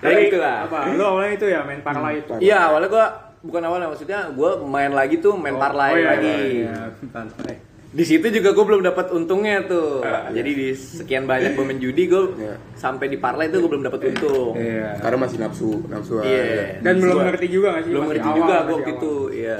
Kayak 0.00 0.18
gitu 0.30 0.38
lah. 0.38 0.56
Apa? 0.70 0.78
Lu 0.94 1.02
awalnya 1.02 1.32
itu 1.34 1.46
ya 1.50 1.60
main 1.66 1.82
parlay 1.82 2.22
itu. 2.22 2.32
Iya 2.38 2.58
awalnya 2.70 2.88
gua 2.88 3.06
bukan 3.40 3.62
awalnya 3.62 3.88
maksudnya 3.88 4.28
gua 4.30 4.60
main 4.60 4.92
lagi 4.92 5.16
tuh 5.16 5.34
main 5.34 5.56
parlay 5.56 5.92
oh 5.92 5.96
iya, 5.96 6.08
lagi. 6.08 6.34
Iya, 6.60 6.76
parlay. 7.08 7.56
Di 7.90 8.06
situ 8.06 8.22
juga 8.30 8.54
gue 8.54 8.62
belum 8.62 8.86
dapat 8.86 9.10
untungnya 9.10 9.66
tuh. 9.66 9.98
Jadi 10.30 10.50
di 10.54 10.68
sekian 10.70 11.26
banyak 11.26 11.58
gue 11.58 11.64
main 11.66 11.74
judi 11.76 12.06
gue 12.06 12.38
Iya. 12.38 12.54
sampai 12.78 13.10
di 13.10 13.18
parlay 13.18 13.50
tuh 13.50 13.66
gue 13.66 13.70
belum 13.74 13.82
dapat 13.82 14.14
untung. 14.14 14.54
Iya. 14.54 14.94
Karena 15.02 15.18
masih 15.18 15.38
nafsu, 15.42 15.82
nafsu 15.90 16.22
Iya. 16.22 16.38
aja. 16.38 16.64
Dan 16.86 17.02
belum 17.02 17.16
Gua- 17.18 17.26
ngerti 17.26 17.46
juga 17.50 17.68
gak 17.74 17.82
sih? 17.82 17.90
Belum 17.90 18.04
ngerti 18.06 18.28
awal, 18.30 18.38
juga 18.38 18.54
gue 18.62 18.74
waktu 18.78 18.90
itu. 18.94 19.14
Iya. 19.34 19.58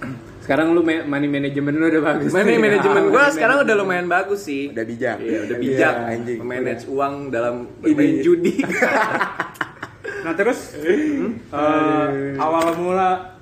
Sekarang 0.48 0.66
lu 0.72 0.80
money 0.80 1.28
management 1.28 1.76
lu 1.76 1.86
udah 1.92 2.02
bagus. 2.08 2.30
Mana 2.32 2.48
nih. 2.48 2.56
manajemen 2.56 3.02
gue 3.04 3.12
money 3.20 3.34
sekarang 3.36 3.56
udah 3.58 3.64
management. 3.68 3.80
lumayan 3.84 4.06
bagus 4.08 4.40
sih. 4.40 4.64
Udah 4.72 4.84
bijak. 4.88 5.16
Iya, 5.20 5.38
udah 5.44 5.56
bijak. 5.60 5.94
Iya, 5.94 6.08
anjing. 6.16 6.38
Manage 6.40 6.84
uang 6.88 7.14
dalam 7.28 7.54
bermain 7.84 8.16
judi. 8.24 8.54
Nah 10.26 10.34
terus 10.34 10.74
eh, 10.74 11.30
awal 12.34 12.74
mula 12.74 13.38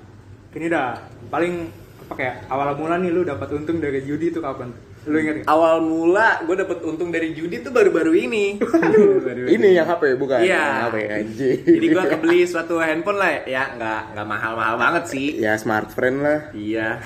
ini 0.53 0.69
dah 0.69 0.93
paling 1.33 1.65
apa 2.05 2.13
kayak 2.13 2.35
awal 2.45 2.77
mula 2.77 3.01
nih 3.01 3.09
lu 3.09 3.25
dapat 3.25 3.49
untung 3.57 3.81
dari 3.81 4.05
judi 4.05 4.29
itu 4.29 4.37
kapan? 4.37 4.69
Lu 5.09 5.17
inget 5.17 5.41
nggak? 5.41 5.49
awal 5.49 5.81
mula 5.81 6.45
gue 6.45 6.53
dapet 6.53 6.85
untung 6.85 7.09
dari 7.09 7.33
judi 7.33 7.65
tuh 7.65 7.73
baru-baru 7.73 8.13
ini 8.13 8.61
Ini 9.57 9.81
yang 9.81 9.89
HP 9.89 10.13
bukan? 10.13 10.45
Iya. 10.45 10.61
Yang 10.61 10.81
HP 10.85 10.95
anjing. 11.09 11.57
jadi 11.65 11.85
gue 11.89 12.03
kebeli 12.05 12.39
suatu 12.45 12.77
handphone 12.77 13.17
lah 13.17 13.33
ya 13.49 13.73
nggak 13.73 14.01
nggak 14.13 14.27
mahal-mahal 14.29 14.77
banget 14.77 15.03
sih 15.09 15.41
ya 15.41 15.57
smart 15.57 15.89
friend 15.89 16.21
lah. 16.21 16.53
iya 16.53 17.01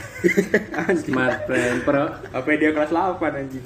Smart 1.08 1.48
friend 1.48 1.88
pro. 1.88 2.20
Apa 2.36 2.48
dia 2.60 2.76
kelas 2.76 2.92
8 2.92 3.16
anjing? 3.32 3.64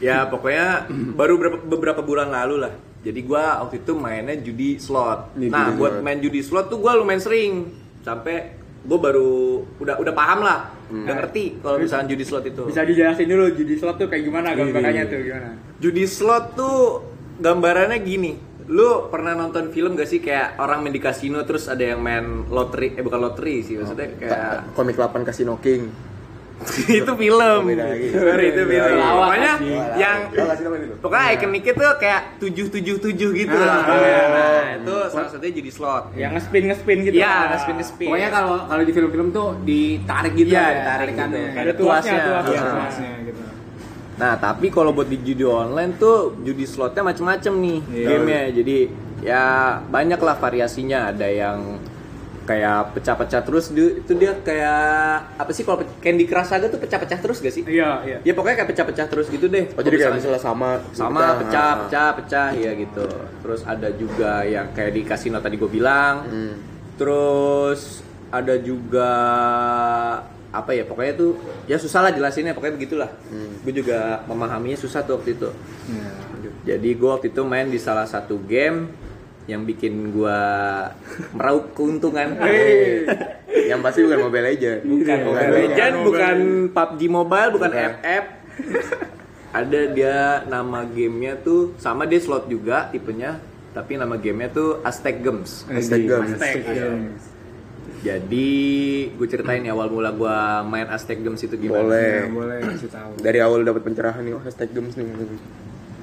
ya 0.00 0.28
pokoknya 0.28 0.88
baru 1.16 1.40
beberapa, 1.40 1.60
beberapa 1.64 2.00
bulan 2.04 2.28
lalu 2.32 2.68
lah 2.68 2.72
jadi 3.06 3.20
gua 3.22 3.62
waktu 3.62 3.86
itu 3.86 3.92
mainnya 3.94 4.34
judi 4.42 4.82
slot. 4.82 5.38
Judi 5.38 5.54
nah 5.54 5.70
slot. 5.70 5.78
buat 5.78 5.94
main 6.02 6.18
judi 6.18 6.42
slot 6.42 6.66
tuh 6.66 6.82
gua 6.82 6.98
lumayan 6.98 7.22
sering. 7.22 7.70
Sampai 8.02 8.58
gue 8.86 8.98
baru 9.02 9.62
udah 9.82 9.98
udah 9.98 10.14
paham 10.14 10.46
lah. 10.46 10.70
Udah 10.86 11.14
ngerti 11.18 11.58
kalau 11.58 11.78
misalnya 11.78 12.06
judi 12.10 12.24
slot 12.26 12.46
itu. 12.46 12.62
Bisa 12.70 12.86
dijelasin 12.86 13.26
dulu 13.26 13.50
judi 13.54 13.74
slot 13.74 13.98
tuh 13.98 14.06
kayak 14.06 14.22
gimana 14.22 14.54
gambarannya 14.54 15.04
tuh 15.10 15.18
gimana? 15.26 15.50
judi 15.82 16.04
slot 16.06 16.54
tuh 16.54 17.02
gambarannya 17.42 17.98
gini. 18.02 18.32
Lu 18.66 19.10
pernah 19.10 19.34
nonton 19.38 19.70
film 19.70 19.94
gak 19.94 20.10
sih 20.10 20.18
kayak 20.18 20.58
orang 20.58 20.82
main 20.82 20.90
di 20.90 20.98
kasino 20.98 21.46
terus 21.46 21.70
ada 21.70 21.82
yang 21.82 22.02
main 22.02 22.50
loteri 22.50 22.98
eh 22.98 23.02
bukan 23.02 23.22
loteri 23.22 23.62
sih 23.62 23.78
maksudnya 23.78 24.10
kayak 24.18 24.74
Komik 24.74 24.98
8 24.98 25.22
Casino 25.22 25.58
King. 25.62 25.90
itu 26.98 27.12
film 27.12 27.62
lagi. 27.68 28.06
Sorry, 28.16 28.44
itu 28.48 28.62
film 28.64 28.96
pokoknya 28.96 29.52
yang 29.94 30.18
Tau 30.26 30.44
gak 30.44 30.56
sih 30.56 30.64
namanya 30.64 30.84
itu? 30.84 30.96
pokoknya 30.98 31.28
ikoniknya 31.32 31.72
tuh 31.74 31.90
kayak 31.96 32.20
tujuh 32.38 32.66
tujuh 32.72 32.96
tujuh 32.98 33.30
gitu 33.34 33.56
Ah, 33.56 33.84
iya. 33.92 34.22
nah 34.26 34.64
itu 34.74 34.94
salah 35.08 35.28
satunya 35.28 35.52
judi 35.52 35.70
slot 35.70 36.04
Yang 36.12 36.32
ngespin 36.34 36.62
ngespin 36.66 36.96
gitu. 37.02 37.16
Iya, 37.16 37.34
ngespin 37.52 37.74
ngespin. 37.76 38.08
Pokoknya 38.08 38.30
kalau 38.30 38.56
kalau 38.64 38.82
di 38.82 38.92
film-film 38.92 39.28
tuh 39.30 39.48
ditarik 39.62 40.32
gitu 40.34 40.50
ya, 40.50 40.66
ditarik 40.74 41.12
gitu. 41.12 41.36
Ada 41.54 41.72
tuasnya, 41.72 41.76
Tuasnya. 41.76 42.18
tuasnya. 42.24 42.52
Iya, 42.52 42.60
tuasnya 42.72 43.10
gitu. 43.22 43.40
Nah, 44.16 44.32
tapi 44.34 44.66
kalau 44.68 44.90
buat 44.90 45.06
di 45.06 45.20
judi 45.20 45.44
online 45.44 45.92
tuh 45.94 46.40
judi 46.40 46.64
slotnya 46.64 47.04
macem-macem 47.04 47.52
nih 47.54 47.78
Iya. 47.86 48.06
gamenya. 48.10 48.42
Jadi 48.54 48.76
ya 49.20 49.44
banyak 49.82 50.16
lah 50.18 50.36
variasinya. 50.36 51.12
Ada 51.12 51.28
yang 51.28 51.58
kayak 52.46 52.94
pecah-pecah 52.94 53.42
terus 53.42 53.68
dia- 53.68 53.94
itu 53.96 54.12
dia 54.14 54.32
kayak 54.32 54.78
apa 55.34 55.50
sih 55.50 55.60
kalau 55.60 55.82
Candy 55.98 56.24
Crush 56.24 56.46
Saga 56.46 56.66
tuh 56.66 56.78
pecah-pecah 56.78 57.18
terus 57.18 57.38
gak 57.38 57.50
sih? 57.50 57.62
Iya, 57.62 57.90
iya. 58.02 58.18
Ya 58.22 58.32
pokoknya 58.32 58.56
kayak 58.56 58.70
pecah-pecah 58.70 59.06
terus 59.06 59.26
gitu 59.26 59.46
deh. 59.46 59.66
Oh 59.72 59.82
jadi 59.82 59.96
kayak 60.00 60.14
Misalnya- 60.16 60.38
sama 60.38 60.68
sama 60.92 61.22
pecah 61.36 61.70
pecah 61.82 62.08
pecah 62.14 62.48
ya 62.52 62.70
gitu 62.72 63.06
terus 63.40 63.60
ada 63.62 63.90
juga 63.90 64.42
yang 64.42 64.70
kayak 64.70 64.92
di 64.92 65.02
kasino 65.02 65.38
tadi 65.38 65.56
gue 65.56 65.66
bilang 65.66 66.22
Hmm. 66.24 66.54
terus 66.96 68.00
ada 68.28 68.54
juga 68.56 69.10
apa 70.48 70.70
ya 70.70 70.82
pokoknya 70.82 71.14
tuh 71.14 71.36
ya 71.66 71.76
susah 71.76 72.00
lah 72.00 72.10
jelasinnya 72.10 72.52
pokoknya 72.52 72.74
begitulah 72.76 73.10
gue 73.60 73.72
juga 73.74 74.24
memahaminya 74.24 74.74
susah 74.74 75.02
tuh 75.02 75.18
waktu 75.18 75.34
itu 75.34 75.50
Iya. 75.86 76.10
jadi 76.66 76.88
gue 76.92 77.10
waktu 77.10 77.28
itu 77.28 77.42
main 77.42 77.66
di 77.66 77.76
salah 77.76 78.04
satu 78.04 78.40
game 78.40 78.88
yang 79.46 79.62
bikin 79.62 80.10
gue 80.10 80.40
meraup 81.32 81.70
keuntungan 81.72 82.34
Yang 83.66 83.80
pasti 83.80 84.00
bukan 84.00 84.20
Mobile 84.20 84.46
Legend. 84.46 84.80
bukan 84.84 85.18
Mobile 85.24 85.50
Legend, 85.50 85.92
Mobile 85.92 86.06
bukan 86.06 86.36
PUBG 86.70 87.00
Mobile, 87.08 87.50
bukan 87.50 87.70
Bukan. 87.72 87.90
FF. 87.96 88.24
Ada 89.48 89.80
dia 89.88 90.16
nama 90.44 90.84
gamenya 90.84 91.34
tuh 91.36 91.72
sama 91.76 92.04
dia 92.04 92.20
slot 92.20 92.46
juga 92.46 92.86
tipenya, 92.86 93.40
tapi 93.72 93.96
nama 93.96 94.14
gamenya 94.14 94.52
tuh 94.52 94.68
Aztec 94.82 95.18
Games. 95.18 95.64
Aztec 95.66 96.04
Games. 96.04 96.36
Aztec 96.36 96.62
Iya. 96.62 96.84
Games. 96.84 97.22
Jadi 98.04 98.50
gue 99.10 99.26
ceritain 99.26 99.58
ya 99.60 99.72
awal 99.72 99.88
mula 99.88 100.12
gue 100.12 100.36
main 100.64 100.86
Aztec 100.86 101.18
Games 101.18 101.40
itu 101.40 101.56
gimana. 101.56 101.82
Boleh. 101.82 102.12
Ya, 102.12 102.28
boleh 102.28 102.56
kasih 102.68 102.90
tahu. 102.92 103.10
Dari 103.18 103.38
awal 103.40 103.64
dapat 103.64 103.82
pencerahan 103.82 104.20
nih, 104.20 104.32
oh 104.32 104.42
hashtag 104.42 104.70
games 104.70 104.94
nih. 104.94 105.06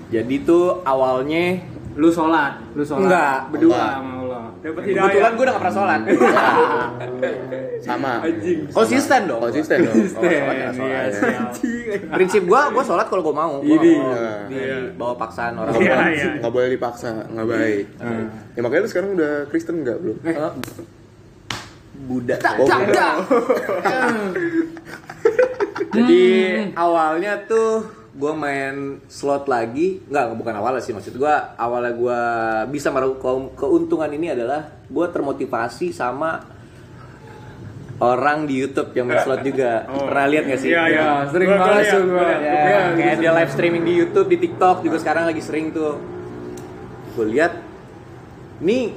Jadi 0.10 0.36
tuh 0.42 0.82
awalnya 0.84 1.58
Lu 1.94 2.10
sholat, 2.10 2.54
lu 2.74 2.82
sholat. 2.82 3.04
Enggak. 3.04 3.38
Berdua 3.50 3.70
Enggak. 3.72 3.92
sama 3.94 4.12
Allah. 4.18 4.44
Dapat 4.56 4.82
hidayah. 4.82 5.04
kebetulan 5.04 5.32
gue 5.32 5.44
udah 5.44 5.54
gak 5.54 5.62
pernah 5.62 5.76
sholat. 5.76 6.00
Sama. 7.84 8.14
Konsisten 8.72 9.22
dong. 9.26 9.40
Konsisten 9.42 9.78
dong. 9.82 9.92
Konsisten, 9.94 10.24
Oh, 10.24 10.32
sholat 10.32 10.56
ya, 10.56 10.70
sholat 10.72 11.12
iya, 11.12 11.12
ya. 11.12 11.98
Prinsip 12.10 12.44
gue, 12.44 12.62
gue 12.72 12.84
sholat 12.84 13.06
kalau 13.06 13.22
gue 13.22 13.36
mau. 13.36 13.54
Gue 13.60 13.76
Ini. 13.76 13.94
Iya. 13.94 14.32
di 14.48 14.60
bawa 14.96 15.14
paksaan 15.16 15.54
orang. 15.54 15.74
Nggak 15.74 15.84
Iya, 15.84 15.94
boleh- 15.94 16.16
iya. 16.16 16.32
nggak 16.40 16.54
boleh 16.54 16.70
dipaksa, 16.72 17.08
nggak 17.28 17.46
baik. 17.46 17.86
Ya 18.50 18.60
makanya 18.60 18.82
lu 18.82 18.90
sekarang 18.90 19.10
udah 19.14 19.34
Kristen 19.48 19.76
nggak 19.84 19.98
belum? 20.00 20.18
Eh, 20.22 20.32
Eh, 20.32 20.54
Buddha. 22.04 22.36
Jadi 25.94 26.24
awalnya 26.74 27.34
tuh 27.46 27.84
gue 28.14 28.30
main 28.32 29.02
slot 29.10 29.50
lagi, 29.50 29.98
nggak 30.06 30.38
bukan 30.38 30.54
awalnya 30.54 30.80
sih 30.80 30.94
maksud 30.94 31.18
gue 31.18 31.34
awalnya 31.58 31.98
gue 31.98 32.20
bisa 32.70 32.94
meraup 32.94 33.18
keun- 33.18 33.58
keuntungan 33.58 34.06
ini 34.08 34.30
adalah 34.30 34.70
gue 34.86 35.06
termotivasi 35.10 35.90
sama 35.90 36.46
orang 37.98 38.46
di 38.46 38.60
YouTube 38.60 38.92
yang 38.94 39.08
main 39.08 39.22
slot 39.22 39.42
juga. 39.42 39.86
Pernah 39.88 40.28
lihat 40.28 40.44
gak 40.46 40.60
sih? 40.60 40.70
Iya, 40.76 40.84
iya. 40.92 41.02
Ya, 41.02 41.14
sering 41.30 41.50
banget 41.50 41.74
liat, 41.74 41.94
tuh 41.94 42.02
gua 42.04 42.14
gua. 42.14 42.26
liat. 42.28 42.42
Ya, 42.42 42.52
Ya, 42.54 42.80
kayak 42.92 42.98
gitu. 43.00 43.22
dia 43.22 43.32
live 43.32 43.52
streaming 43.54 43.84
di 43.86 43.94
YouTube, 43.96 44.28
di 44.28 44.38
TikTok 44.42 44.78
juga 44.84 44.98
sekarang 45.00 45.24
lagi 45.24 45.42
sering 45.42 45.72
tuh. 45.72 45.94
Gue 47.16 47.26
lihat, 47.32 47.54
ini 48.60 48.92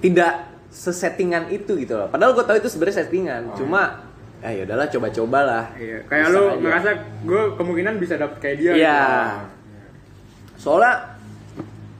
tidak 0.00 0.32
sesettingan 0.70 1.50
itu 1.50 1.76
gitu 1.76 1.94
loh. 1.96 2.08
Padahal 2.08 2.32
gue 2.32 2.44
tahu 2.46 2.56
itu 2.58 2.68
sebenarnya 2.70 2.96
settingan, 3.04 3.42
cuma 3.58 4.05
ya 4.38 4.50
ya 4.52 4.62
udahlah 4.64 4.86
coba-coba 4.86 5.38
lah. 5.42 5.64
Iya, 5.74 5.98
kayak 6.04 6.24
Bisa 6.24 6.32
lu 6.32 6.42
aja. 6.42 6.56
ngerasa 6.58 6.90
gue 7.22 7.42
kemungkinan 7.56 7.94
bisa 7.96 8.14
dapet 8.14 8.36
kayak 8.38 8.56
dia. 8.56 8.72
Iya. 8.72 9.00
gitu. 9.00 9.44
Soalnya 10.58 10.92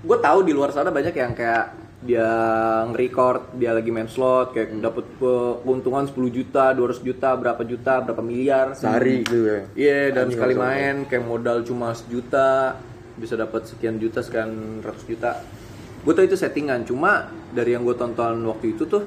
gue 0.00 0.18
tahu 0.18 0.38
di 0.42 0.52
luar 0.52 0.70
sana 0.70 0.88
banyak 0.88 1.12
yang 1.12 1.32
kayak 1.32 1.64
dia 1.98 2.28
nge-record 2.86 3.56
dia 3.56 3.72
lagi 3.72 3.90
main 3.90 4.06
slot 4.06 4.52
kayak 4.52 4.78
dapet 4.78 5.02
ke- 5.12 5.56
keuntungan 5.60 6.04
10 6.04 6.14
juta, 6.30 6.70
200 6.70 7.02
juta, 7.02 7.28
berapa 7.34 7.62
juta, 7.62 7.98
berapa 8.00 8.22
miliar 8.22 8.76
Sehari 8.76 9.20
gitu 9.20 9.38
ya. 9.42 9.60
Iya, 9.74 9.98
dalam 10.12 10.28
Anjing, 10.28 10.36
sekali 10.38 10.54
main 10.54 10.94
kayak 11.04 11.24
modal 11.24 11.58
cuma 11.62 11.90
sejuta 11.92 12.78
bisa 13.16 13.34
dapat 13.34 13.64
sekian 13.64 13.96
juta, 13.96 14.20
sekian 14.20 14.52
ratus 14.80 15.02
juta. 15.04 15.40
Gue 16.04 16.12
tau 16.12 16.22
itu 16.22 16.36
settingan, 16.36 16.84
cuma 16.84 17.26
dari 17.50 17.74
yang 17.74 17.82
gue 17.82 17.96
tonton 17.96 18.38
waktu 18.46 18.76
itu 18.76 18.86
tuh 18.86 19.02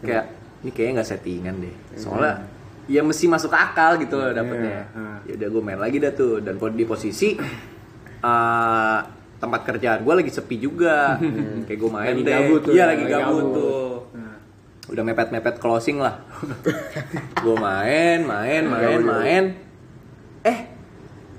kayak 0.00 0.32
ini 0.58 0.70
kayaknya 0.70 0.92
nggak 0.96 1.10
settingan 1.10 1.54
deh. 1.60 1.74
Soalnya 1.94 2.48
ya 2.88 3.00
mesti 3.00 3.24
masuk 3.24 3.52
akal 3.52 3.94
gitu 3.96 4.16
loh 4.16 4.32
dapetnya. 4.32 4.88
Iya, 4.88 5.06
Ya 5.24 5.32
udah 5.36 5.48
gue 5.50 5.62
main 5.62 5.76
lagi 5.76 5.96
dah 5.98 6.10
tuh 6.10 6.40
dan 6.40 6.56
di 6.56 6.82
posisi 6.82 7.36
eh, 8.18 8.98
tempat 9.38 9.60
kerjaan 9.62 10.00
gue 10.00 10.14
lagi 10.16 10.30
sepi 10.30 10.56
juga. 10.58 11.20
kayak 11.62 11.78
gue 11.78 11.90
main 11.92 12.10
Lagi 12.10 12.22
deh. 12.22 12.32
gabut 12.34 12.60
tuh 12.60 12.72
Iya 12.72 12.80
ya, 12.80 12.84
lagi 12.86 13.02
lagi 13.02 13.12
gabut, 13.14 13.28
gabut. 13.38 13.54
tuh 13.54 13.88
udah 14.88 15.04
mepet-mepet 15.04 15.56
closing 15.58 16.00
lah 16.00 16.16
gue 17.44 17.54
main 17.54 18.24
main 18.24 18.64
main 18.64 18.98
main 18.98 19.44
eh 20.40 20.58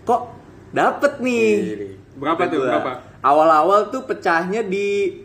kok 0.06 0.38
dapet 0.70 1.18
nih 1.18 1.50
Iya, 1.58 1.76
Berapa 2.14 2.46
tuh, 2.46 2.62
berapa? 2.62 2.92
awal-awal 3.20 3.90
tuh 3.90 4.06
pecahnya 4.06 4.62
di 4.62 5.18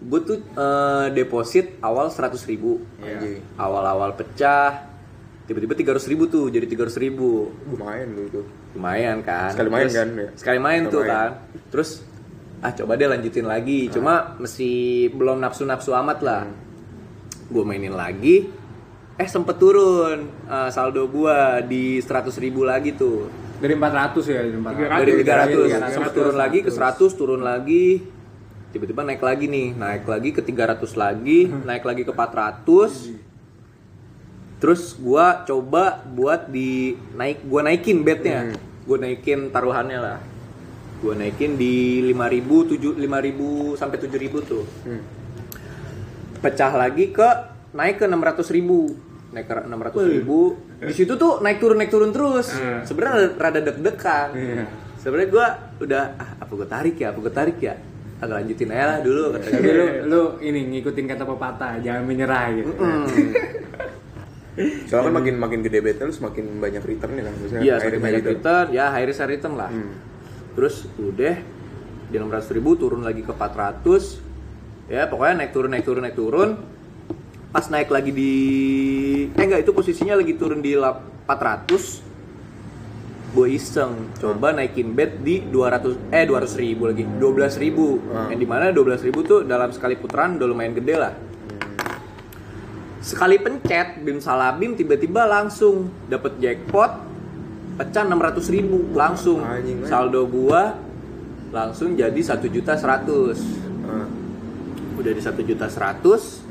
gue 0.00 0.20
tuh 0.24 0.40
eh, 0.48 1.06
deposit 1.12 1.76
awal 1.78 2.08
100.000 2.08 2.40
ribu 2.48 2.80
Anjing. 2.98 3.44
awal-awal 3.54 4.16
pecah 4.16 4.87
tiba-tiba 5.48 5.96
300.000 5.96 6.12
ribu 6.12 6.24
tuh 6.28 6.52
jadi 6.52 6.68
300.000 6.68 7.00
ribu. 7.08 7.48
Lumayan 7.72 8.08
lu 8.12 8.22
itu. 8.28 8.40
lumayan 8.76 9.24
kan? 9.24 9.48
Sekali 9.56 9.68
main 9.72 9.88
Terus- 9.88 9.96
kan, 9.96 10.08
ya? 10.12 10.28
sekali 10.36 10.58
main 10.60 10.80
Sekali 10.84 10.92
tuh 10.92 11.02
main. 11.02 11.10
kan. 11.10 11.30
Terus 11.72 11.90
ah 12.60 12.72
coba 12.76 12.92
deh 12.94 13.08
lanjutin 13.08 13.46
lagi. 13.48 13.80
Cuma 13.88 14.36
mesti 14.36 14.70
belum 15.08 15.40
nafsu 15.40 15.64
nafsu 15.64 15.96
amat 15.96 16.18
lah. 16.20 16.42
Hmm. 16.44 16.66
gue 17.48 17.64
mainin 17.64 17.96
lagi 17.96 18.44
eh 19.16 19.24
sempet 19.24 19.56
turun 19.56 20.28
eh, 20.44 20.68
saldo 20.68 21.08
gua 21.08 21.64
di 21.64 21.96
100.000 21.98 22.44
ribu 22.44 22.62
lagi 22.62 22.92
tuh. 22.92 23.26
Dari 23.58 23.74
400 23.74 24.22
ya, 24.28 24.44
dari 24.44 24.54
400. 24.54 25.00
dari 25.02 25.12
300 25.24 25.90
300, 25.90 25.96
sempat 25.96 26.12
turun 26.14 26.36
lagi 26.36 26.58
ke 26.62 26.70
100 26.70 27.18
turun 27.18 27.40
lagi. 27.42 28.04
Tiba-tiba 28.68 29.00
naik 29.02 29.18
lagi 29.18 29.48
nih. 29.48 29.74
Naik 29.74 30.04
lagi 30.04 30.30
ke 30.30 30.44
300 30.44 30.92
lagi 30.94 31.48
naik 31.68 31.82
lagi 31.82 32.02
ke 32.04 32.12
400 32.12 33.27
terus 34.58 34.98
gua 34.98 35.46
coba 35.46 36.02
buat 36.02 36.50
di 36.50 36.98
naik 37.14 37.46
gua 37.46 37.62
naikin 37.66 38.02
betnya. 38.02 38.54
Gua 38.86 38.98
naikin 38.98 39.54
taruhannya 39.54 39.98
lah. 39.98 40.18
Gua 40.98 41.14
naikin 41.14 41.54
di 41.54 42.02
5000 42.10 42.74
7 42.74 42.98
5000 42.98 43.78
sampai 43.78 43.96
7000 44.02 44.50
tuh. 44.50 44.66
Hmm. 44.86 45.02
pecah 46.38 46.70
lagi 46.70 47.10
ke 47.10 47.28
naik 47.74 47.98
ke 47.98 48.06
600 48.06 48.54
ribu. 48.54 48.94
Naik 49.34 49.46
ke 49.50 49.54
600 49.66 50.14
ribu. 50.14 50.54
Di 50.78 50.94
situ 50.94 51.18
tuh 51.18 51.42
naik 51.42 51.58
turun 51.58 51.78
naik 51.82 51.90
turun 51.90 52.14
terus. 52.14 52.54
Sebenarnya 52.86 53.34
rada 53.34 53.60
deg-degan. 53.62 54.28
Iya. 54.34 54.66
sebenarnya 54.98 55.30
gue 55.30 55.46
udah 55.86 56.04
ah, 56.18 56.30
apa 56.42 56.52
gue 56.58 56.66
tarik 56.66 56.96
ya 56.98 57.14
apa 57.14 57.18
gue 57.22 57.34
tarik 57.34 57.58
ya? 57.62 57.74
Agak 58.18 58.42
lanjutin 58.42 58.74
aja 58.74 58.84
lah 58.90 58.98
dulu 58.98 59.30
kata 59.30 59.46
gue 59.62 59.74
lu, 59.78 59.86
lu 60.10 60.22
ini 60.42 60.60
ngikutin 60.74 61.06
kata 61.06 61.22
pepatah, 61.22 61.78
jangan 61.78 62.02
menyerah 62.02 62.50
gitu. 62.50 62.70
Mm. 62.74 63.06
Soalnya 64.84 65.04
kan 65.04 65.14
makin 65.14 65.34
makin 65.36 65.60
gede 65.60 65.78
bet 65.80 65.98
lu 65.98 66.10
semakin 66.10 66.58
banyak 66.58 66.82
returnnya 66.82 67.22
kan. 67.22 67.34
Misalnya 67.36 67.62
Iya, 67.62 67.74
semakin 67.78 68.00
banyak 68.00 68.20
return. 68.20 68.34
return, 68.36 68.66
ya 68.70 68.84
high 68.88 69.06
risk 69.06 69.20
high 69.20 69.30
return 69.30 69.54
lah. 69.54 69.68
Hmm. 69.68 69.92
Terus 70.52 70.74
udah 70.96 71.36
di 72.08 72.16
600 72.16 72.50
ribu 72.50 72.70
turun 72.74 73.00
lagi 73.00 73.20
ke 73.20 73.30
400 73.30 74.18
ya 74.88 75.04
pokoknya 75.04 75.34
naik 75.38 75.52
turun 75.52 75.68
naik 75.68 75.84
turun 75.84 76.00
naik 76.00 76.16
turun 76.16 76.50
pas 77.48 77.64
naik 77.66 77.88
lagi 77.88 78.08
di 78.10 78.32
eh 79.28 79.42
enggak 79.42 79.60
itu 79.60 79.70
posisinya 79.70 80.16
lagi 80.16 80.32
turun 80.32 80.58
di 80.58 80.72
lap- 80.72 81.04
400 81.26 82.00
gue 83.28 83.48
iseng 83.50 84.08
coba 84.16 84.56
naikin 84.56 84.88
bet 84.90 85.20
di 85.20 85.44
200 85.44 86.08
eh 86.08 86.24
200 86.24 86.56
ribu 86.56 86.88
lagi 86.88 87.04
12 87.04 87.20
ribu 87.58 88.00
Hmm. 88.00 88.32
yang 88.32 88.40
di 88.40 88.48
mana 88.48 88.72
12 88.72 89.04
ribu 89.04 89.20
tuh 89.20 89.44
dalam 89.44 89.68
sekali 89.68 89.94
putaran 89.94 90.40
udah 90.40 90.48
lumayan 90.48 90.72
gede 90.72 90.96
lah 90.96 91.12
sekali 93.08 93.36
pencet 93.36 93.98
bim 93.98 94.20
salabim 94.20 94.74
tiba-tiba 94.74 95.24
langsung 95.24 95.88
dapet 96.06 96.36
jackpot 96.36 96.92
pecah 97.74 98.04
600 98.04 98.12
ribu 98.50 98.92
langsung 98.92 99.40
Anjing, 99.40 99.80
anjing. 99.80 99.88
saldo 99.88 100.26
gua 100.26 100.76
langsung 101.48 101.94
jadi 101.94 102.20
satu 102.20 102.46
juta 102.46 102.74
seratus 102.74 103.40
Ah. 103.82 104.04
udah 104.94 105.08
di 105.08 105.22
satu 105.22 105.40
juta 105.40 105.64
seratus 105.64 106.44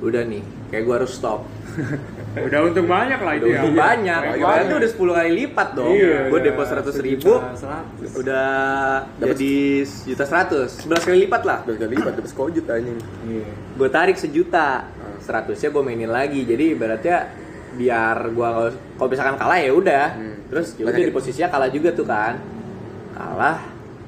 udah 0.00 0.26
nih 0.26 0.42
kayak 0.68 0.82
gua 0.82 0.94
harus 0.98 1.14
stop 1.14 1.46
Udah 2.36 2.66
untung 2.66 2.86
banyak 2.88 3.14
lah 3.16 3.32
itu 3.32 3.46
udah 3.46 3.50
ya. 3.52 3.62
untung 3.62 3.78
banyak 3.78 4.20
banget. 4.36 4.66
tuh 4.66 4.76
udah 4.76 4.90
10 4.90 5.18
kali 5.18 5.30
lipat 5.36 5.68
dong 5.72 5.90
Iya, 5.92 6.16
gua 6.26 6.38
iya. 6.40 6.44
depo 6.44 6.62
seratus 6.64 6.96
ribu 6.98 7.32
udah 8.12 8.50
Dapet- 9.12 9.28
jadi 9.30 9.54
juta 10.04 10.24
seratus 10.24 10.70
11 10.80 10.98
kali 11.04 11.18
lipat 11.24 11.42
lah 11.44 11.58
Udah 11.62 11.76
kali 11.76 11.94
lipat 11.94 12.12
dapat 12.12 12.26
sekojut 12.28 12.64
anjing. 12.66 12.98
Iya. 13.24 13.46
gue 13.74 13.88
tarik 13.88 14.16
sejuta 14.16 14.90
seratusnya 15.24 15.72
gue 15.72 15.82
mainin 15.82 16.12
lagi. 16.12 16.44
Jadi 16.44 16.76
ibaratnya 16.76 17.32
biar 17.74 18.30
gue 18.30 18.48
kalau 18.94 19.08
misalkan 19.08 19.36
kalah 19.40 19.58
ya 19.58 19.72
udah. 19.72 20.06
Hmm. 20.14 20.32
terus 20.44 20.76
ya 20.78 20.84
udah 20.86 20.94
Banyak- 20.94 21.08
di 21.10 21.14
posisinya 21.16 21.48
kalah 21.50 21.70
juga 21.72 21.90
tuh 21.90 22.06
kan. 22.06 22.34
Kalah 23.16 23.58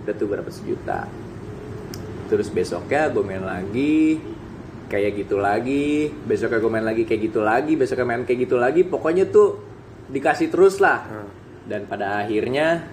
udah 0.04 0.14
tuh 0.14 0.26
dapet 0.28 0.52
sejuta. 0.52 1.00
Terus 2.28 2.52
besoknya 2.52 3.08
gue 3.08 3.24
main 3.24 3.42
lagi 3.42 4.20
kayak 4.86 5.26
gitu 5.26 5.40
lagi. 5.40 6.12
Besoknya 6.12 6.60
gue 6.60 6.70
main 6.70 6.86
lagi 6.86 7.02
kayak 7.02 7.20
gitu 7.32 7.40
lagi. 7.42 7.72
Besoknya 7.74 8.06
main 8.06 8.22
kayak 8.22 8.46
gitu 8.46 8.56
lagi. 8.60 8.84
Pokoknya 8.84 9.26
tuh 9.26 9.58
dikasih 10.06 10.52
terus 10.52 10.78
lah. 10.78 11.00
Ah. 11.02 11.28
dan 11.66 11.82
pada 11.82 12.22
akhirnya 12.22 12.86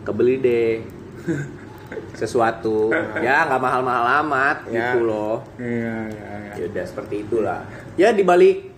kebeli 0.00 0.40
deh 0.40 0.80
sesuatu 2.12 2.90
ya 3.18 3.44
nggak 3.44 3.60
mahal-mahal 3.60 4.04
amat 4.22 4.56
Ya. 4.66 4.92
gitu 4.92 5.04
loh 5.04 5.42
Iya, 5.56 5.96
iya, 6.08 6.30
iya. 6.42 6.52
ya 6.54 6.64
udah 6.68 6.84
seperti 6.84 7.14
itulah 7.22 7.60
ya 7.94 8.10
dibalik 8.10 8.70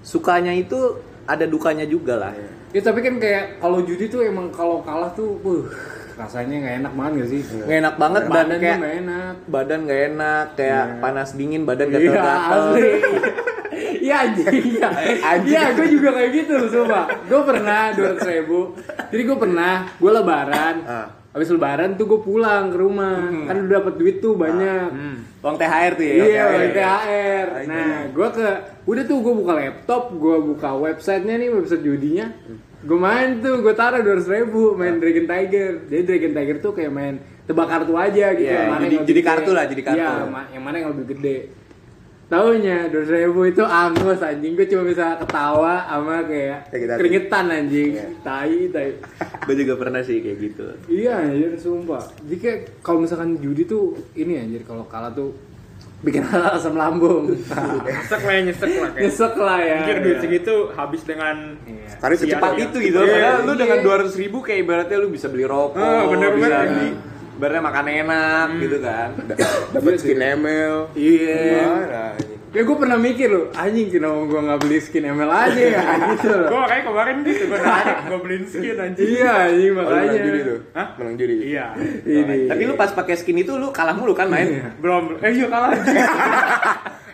sukanya 0.00 0.52
itu 0.52 0.76
ada 1.24 1.44
dukanya 1.44 1.84
juga 1.84 2.16
lah 2.18 2.34
Ya 2.70 2.82
tapi 2.82 3.00
kan 3.00 3.16
kayak 3.16 3.58
kalau 3.58 3.80
judi 3.80 4.10
tuh 4.10 4.18
emang 4.20 4.50
kalau 4.50 4.82
kalah 4.82 5.06
tuh, 5.14 5.38
uh, 5.40 5.62
rasanya 6.14 6.58
nggak 6.58 6.74
enak 6.82 6.92
banget 6.92 7.12
gak 7.14 7.28
sih? 7.30 7.40
nggak 7.54 7.78
enak 7.80 7.94
banget 7.94 8.22
dan 8.22 8.30
Badan 8.34 8.50
tuh 8.50 8.58
kayak 8.58 8.76
nggak 8.76 8.94
enak. 8.98 9.34
badan 9.46 9.80
nggak 9.86 10.02
enak 10.08 10.46
kayak 10.52 10.84
Iya. 10.84 10.98
panas 10.98 11.28
dingin 11.32 11.62
badan 11.62 11.86
Iya 11.86 11.94
gatal-gatal 11.94 12.58
asli. 12.66 12.82
Iya 14.04 14.14
anjing, 14.20 14.46
iya. 14.70 14.88
Iya, 15.40 15.62
gue 15.72 15.86
juga 15.88 16.12
kayak 16.12 16.30
gitu, 16.30 16.54
coba. 16.70 17.08
Gue 17.24 17.40
pernah 17.42 17.90
dua 17.90 18.12
ratus 18.12 18.26
ribu. 18.28 18.70
Jadi 19.08 19.22
gue 19.24 19.38
pernah, 19.40 19.74
gue 19.90 20.10
lebaran. 20.12 20.74
Ah. 20.84 21.06
Habis 21.34 21.50
lebaran 21.50 21.90
tuh 21.94 22.06
gue 22.06 22.20
pulang 22.20 22.70
ke 22.70 22.78
rumah. 22.78 23.26
Kan 23.44 23.66
udah 23.66 23.82
dapat 23.82 23.94
duit 23.96 24.16
tuh 24.18 24.34
banyak. 24.34 24.86
uang 25.42 25.56
THR 25.56 25.92
tuh 25.92 26.04
ya 26.04 26.14
Iya, 26.16 26.42
uang. 26.46 26.70
THR. 26.72 27.46
Nah, 27.66 27.98
gue 28.08 28.28
ke, 28.30 28.46
udah 28.86 29.02
tuh 29.02 29.18
gue 29.18 29.34
buka 29.34 29.52
laptop, 29.52 30.02
gue 30.14 30.36
buka 30.46 30.70
websitenya 30.72 31.34
nih, 31.36 31.50
website 31.50 31.82
judinya. 31.82 32.30
Gue 32.80 32.96
main 32.96 33.40
tuh, 33.40 33.60
gue 33.60 33.74
taruh 33.74 33.98
dua 33.98 34.14
ribu, 34.16 34.72
main 34.72 34.96
Dragon 34.96 35.26
Tiger. 35.26 35.70
Jadi 35.84 36.02
Dragon 36.02 36.32
Tiger 36.32 36.56
tuh 36.60 36.72
kayak 36.72 36.88
main 36.88 37.14
tebak 37.42 37.66
kartu 37.66 37.92
aja 37.94 38.26
gitu. 38.32 38.46
Iya, 38.46 38.56
yang 38.56 38.70
mana 38.70 38.80
jadi- 38.80 38.94
yang 38.94 39.04
jadi 39.04 39.20
gede. 39.20 39.28
kartu 39.28 39.50
lah, 39.50 39.64
jadi 39.66 39.82
kartu. 39.82 40.00
Iya, 40.00 40.24
ma- 40.24 40.48
yang 40.48 40.62
mana 40.62 40.76
yang 40.78 40.90
lebih 40.92 41.06
gede. 41.12 41.36
Taunya 42.24 42.88
dua 42.88 43.04
ribu 43.04 43.44
itu 43.44 43.60
angus 43.60 44.18
anjing, 44.18 44.52
gue 44.52 44.64
cuma 44.64 44.82
bisa 44.82 45.12
ketawa 45.16 45.84
sama 45.84 46.24
kayak 46.24 46.58
Sakit 46.66 46.88
keringetan 46.96 47.44
anjing, 47.46 47.90
Iya. 47.94 48.06
tai 48.20 48.58
tai. 48.66 48.88
gue 49.46 49.54
juga 49.56 49.74
pernah 49.76 50.00
sih 50.00 50.18
kayak 50.18 50.38
gitu 50.42 50.64
Iya 50.88 51.20
anjir 51.22 51.52
sumpah. 51.54 52.00
Jadi 52.22 52.36
kayak 52.38 52.58
kalau 52.80 52.98
misalkan 53.00 53.36
judi 53.36 53.64
tuh 53.64 53.84
ini 54.14 54.36
anjir 54.36 54.64
kalau 54.64 54.82
kalah 54.84 55.12
tuh 55.12 55.36
bikin 56.00 56.24
asam 56.56 56.74
lambung. 56.74 57.28
Nyesek 57.28 58.20
lah 58.20 58.32
ya, 58.32 58.40
nyesek 58.42 58.72
lah 58.74 58.88
kayak. 58.90 59.02
Nyesek 59.04 59.34
lah 59.36 59.58
ya. 59.58 59.76
Anjir 59.78 59.96
duit 60.00 60.10
Iya. 60.10 60.22
segitu 60.22 60.54
habis 60.72 61.02
dengan 61.02 61.36
Iya. 61.62 61.88
Sia-sia. 61.94 62.16
secepat 62.18 62.50
cepat 62.50 62.64
itu 62.64 62.76
gitu 62.82 62.98
Iya, 62.98 63.08
padahal 63.10 63.36
lu 63.38 63.52
iya. 63.52 63.60
dengan 63.60 63.78
200 63.80 64.16
ribu 64.18 64.38
kayak 64.40 64.58
ibaratnya 64.60 64.96
lu 64.96 65.08
bisa 65.08 65.26
beli 65.28 65.44
rokok 65.44 65.76
Ah, 65.78 66.04
bener 66.06 66.28
bisa 66.32 66.48
banget. 66.50 66.68
beli 66.70 66.90
ibaratnya 67.34 67.62
makan 67.62 67.86
enak 67.88 68.46
gitu 68.58 68.78
kan 68.78 69.08
dapat 69.74 69.92
skin 69.96 70.20
ML. 70.38 70.76
iya 70.94 71.66
anjing. 72.14 72.32
Ya 72.48 72.62
gue 72.62 72.76
pernah 72.78 72.94
mikir 72.94 73.26
loh, 73.26 73.50
anjing 73.50 73.90
kenapa 73.90 74.14
gue 74.24 74.40
nggak 74.40 74.60
beli 74.62 74.78
skin 74.78 75.02
ML 75.04 75.26
aja 75.26 75.58
ya 75.58 75.82
gitu 76.14 76.30
loh. 76.30 76.48
Gue 76.48 76.62
kayak 76.64 76.84
kemarin 76.84 77.16
gitu, 77.20 77.42
gue 77.44 77.58
narik, 77.58 77.96
gue 78.04 78.18
beliin 78.20 78.44
skin 78.46 78.76
anjing 78.78 79.06
Iya 79.10 79.30
anjing 79.44 79.70
Oh, 79.70 79.76
makanya. 79.76 79.98
menang 79.98 80.22
judi 80.22 80.40
tuh. 80.40 80.58
Hah? 80.70 80.86
Menang 80.94 81.14
judi. 81.16 81.34
Iya 81.44 81.66
Ini. 82.04 82.36
tapi 82.46 82.62
lu 82.64 82.74
pas 82.74 82.90
pakai 82.90 83.14
skin 83.14 83.36
itu 83.36 83.52
lu 83.52 83.68
kalah 83.68 83.90
mulu 83.92 84.14
kan 84.14 84.30
main 84.30 84.70
Belum, 84.78 85.18
eh 85.18 85.30
iya 85.32 85.46
kalah 85.46 85.70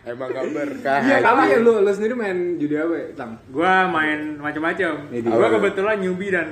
Emang 0.03 0.29
gak 0.29 0.49
berkah. 0.51 0.99
Iya, 0.99 1.17
tapi 1.21 1.43
ya 1.47 1.59
lu, 1.59 1.73
lu 1.79 1.91
sendiri 1.91 2.13
main 2.15 2.57
judi 2.57 2.73
apa 2.75 2.95
ya, 2.95 3.07
Tang? 3.15 3.37
Gue 3.47 3.69
main 3.87 4.19
macam-macam 4.37 4.93
Ini 5.09 5.25
Gue 5.25 5.49
kebetulan 5.51 5.97
newbie 5.99 6.29
dan 6.31 6.49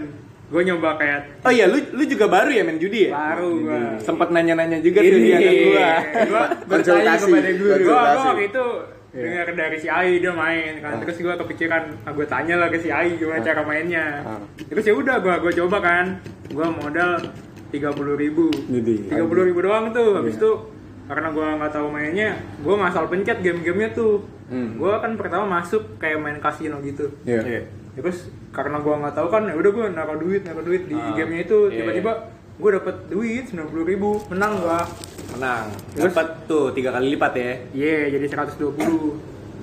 gue 0.49 0.63
nyoba 0.65 0.97
kayak 0.97 1.45
oh 1.45 1.53
iya 1.53 1.69
lu 1.69 1.77
lu 1.93 2.03
juga 2.09 2.25
baru 2.25 2.49
ya 2.49 2.65
main 2.65 2.81
judi 2.81 3.09
ya? 3.09 3.13
Baru 3.13 3.69
gue 3.69 3.81
sempet 4.01 4.29
nanya-nanya 4.33 4.81
juga 4.81 5.05
tuh 5.05 5.21
dia 5.21 5.37
ke 5.37 5.53
gua. 5.69 5.89
Gue 6.25 6.43
Bertanya 6.65 7.13
kepada 7.21 7.51
guru. 7.53 7.83
gue 7.85 7.97
waktu 8.01 8.45
itu 8.49 8.65
dengar 9.09 9.49
dari 9.53 9.77
si 9.77 9.89
Ai 9.93 10.21
dia 10.25 10.33
main 10.33 10.73
kan. 10.81 10.97
Terus 11.05 11.17
gue 11.21 11.35
kepikiran 11.37 11.83
ah, 12.09 12.13
gue 12.17 12.27
tanya 12.29 12.55
lah 12.57 12.69
ke 12.73 12.81
si 12.81 12.89
Ai 12.89 13.21
gimana 13.21 13.45
cara 13.45 13.61
mainnya. 13.61 14.25
Ah. 14.25 14.41
terus 14.57 14.85
ya 14.89 14.97
udah 14.97 15.21
gue 15.21 15.35
gue 15.37 15.53
coba 15.61 15.79
kan. 15.85 16.07
Gue 16.49 16.65
modal 16.65 17.21
tiga 17.69 17.93
puluh 17.93 18.17
ribu. 18.17 18.49
Judi. 18.49 19.05
tiga 19.05 19.29
puluh 19.29 19.45
ribu 19.53 19.61
doang 19.61 19.93
tuh. 19.93 20.17
Habis 20.17 20.41
itu 20.41 20.53
karena 21.09 21.29
gue 21.33 21.45
nggak 21.61 21.73
tahu 21.73 21.89
mainnya 21.93 22.37
gue 22.65 22.73
ngasal 22.73 23.05
pencet 23.13 23.45
game-gamenya 23.45 23.93
tuh. 23.93 24.25
Hmm. 24.49 24.81
gue 24.81 24.93
kan 24.97 25.13
pertama 25.21 25.61
masuk 25.61 26.01
kayak 26.01 26.25
main 26.25 26.41
kasino 26.41 26.81
gitu. 26.81 27.13
Iya. 27.29 27.69
terus 28.01 28.33
karena 28.51 28.77
gue 28.77 28.95
nggak 28.97 29.15
tahu 29.15 29.29
kan 29.29 29.43
ya 29.45 29.55
udah 29.55 29.71
gue 29.71 29.85
naruh 29.91 30.19
duit 30.19 30.43
naruh 30.43 30.63
duit 30.63 30.83
di 30.85 30.95
Ah, 30.95 31.13
gamenya 31.13 31.43
itu 31.43 31.59
iya. 31.67 31.77
tiba-tiba 31.79 32.13
gue 32.55 32.71
dapet 32.75 32.97
duit 33.07 33.45
sembilan 33.45 33.69
puluh 33.69 33.85
ribu 33.85 34.11
menang 34.29 34.53
gue 34.59 34.81
menang 35.31 35.65
dapat 35.95 36.27
tuh 36.45 36.73
tiga 36.73 36.91
kali 36.91 37.13
lipat 37.13 37.33
ya 37.33 37.53
iya 37.73 37.97
jadi 38.11 38.27
120 38.27 38.75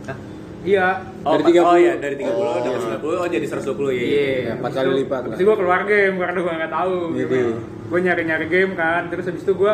Hah? 0.05 0.17
iya 0.61 0.87
Oh, 1.21 1.33
Dari 1.33 1.41
empat- 1.43 1.57
30. 1.57 1.65
oh 1.65 1.77
iya 1.77 1.93
dari 1.97 2.15
30 2.15 2.29
dapat 2.61 2.81
90 3.01 3.09
oh 3.15 3.27
jadi 3.27 3.45
120 3.45 3.89
ya. 3.91 4.03
Iya, 4.05 4.51
empat 4.55 4.71
kali 4.71 4.89
lipat. 4.99 5.21
Terus 5.27 5.41
gue 5.41 5.55
keluar 5.57 5.81
game 5.83 6.15
karena 6.15 6.37
gue 6.37 6.53
nggak 6.55 6.69
tahu. 6.71 6.97
Gitu. 7.15 7.35
Gue 7.83 7.99
nyari-nyari 7.99 8.45
game 8.45 8.71
kan, 8.73 9.01
terus 9.07 9.25
habis 9.25 9.41
itu 9.41 9.53
gue 9.55 9.73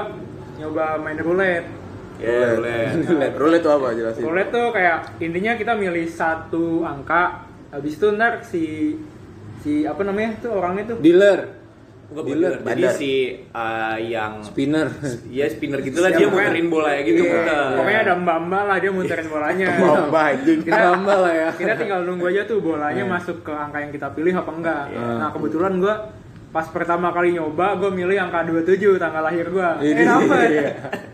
nyoba 0.57 0.95
main 0.97 1.15
roulette. 1.17 1.67
Iya, 2.17 2.55
boleh. 2.55 2.83
Roulette. 3.03 3.35
Roulette 3.35 3.63
tuh 3.65 3.73
apa 3.73 3.87
jelasin? 3.91 4.21
Roulette 4.21 4.51
tuh 4.53 4.67
kayak 4.69 4.97
intinya 5.19 5.51
kita 5.53 5.73
milih 5.75 6.07
satu 6.07 6.65
angka, 6.81 7.50
habis 7.71 7.93
itu 7.93 8.07
ntar 8.11 8.43
si 8.43 8.63
si 9.59 9.83
apa 9.83 10.01
namanya 10.01 10.35
tuh 10.39 10.51
orangnya 10.51 10.83
tuh 10.85 10.97
Dealer, 10.99 11.39
Enggak 12.07 12.23
Dealer, 12.25 12.53
bener. 12.53 12.67
Jadi 12.67 12.81
bandar. 12.81 12.93
si 12.93 13.11
uh, 13.49 13.97
yang 13.97 14.33
spinner. 14.41 14.87
ya 15.29 15.45
spinner 15.47 15.79
gitu 15.79 15.97
lah 15.97 16.09
Siapa 16.09 16.19
dia 16.19 16.27
muterin 16.27 16.67
bola 16.67 16.89
ya 16.91 17.01
gitu 17.01 17.21
Iya, 17.21 17.31
muter. 17.31 17.67
pokoknya 17.73 17.99
ada 18.01 18.13
mbak-mbak 18.17 18.63
lah 18.65 18.77
dia 18.77 18.91
muterin 18.91 19.27
bolanya. 19.27 19.67
Mbak. 20.11 20.29
Kita, 20.61 20.75
Tambah 20.91 21.17
lah 21.17 21.33
ya. 21.33 21.49
kita 21.53 21.73
tinggal 21.75 21.99
nunggu 22.03 22.25
aja 22.27 22.41
tuh 22.43 22.57
bolanya 22.59 23.03
masuk 23.07 23.37
ke 23.41 23.53
angka 23.53 23.77
yang 23.79 23.91
kita 23.91 24.07
pilih 24.11 24.33
apa 24.35 24.51
enggak. 24.51 24.83
Iya. 24.89 24.99
Nah 25.17 25.29
kebetulan 25.31 25.73
gue 25.77 25.95
pas 26.51 26.67
pertama 26.67 27.07
kali 27.09 27.31
nyoba 27.31 27.79
gue 27.79 27.89
milih 27.89 28.17
angka 28.19 28.43
27 28.43 28.99
tanggal 28.99 29.23
lahir 29.23 29.47
gue. 29.47 29.69
Eh 29.79 29.89
Ini. 29.89 30.03
dapet, 30.03 30.47
Iya. 30.49 30.67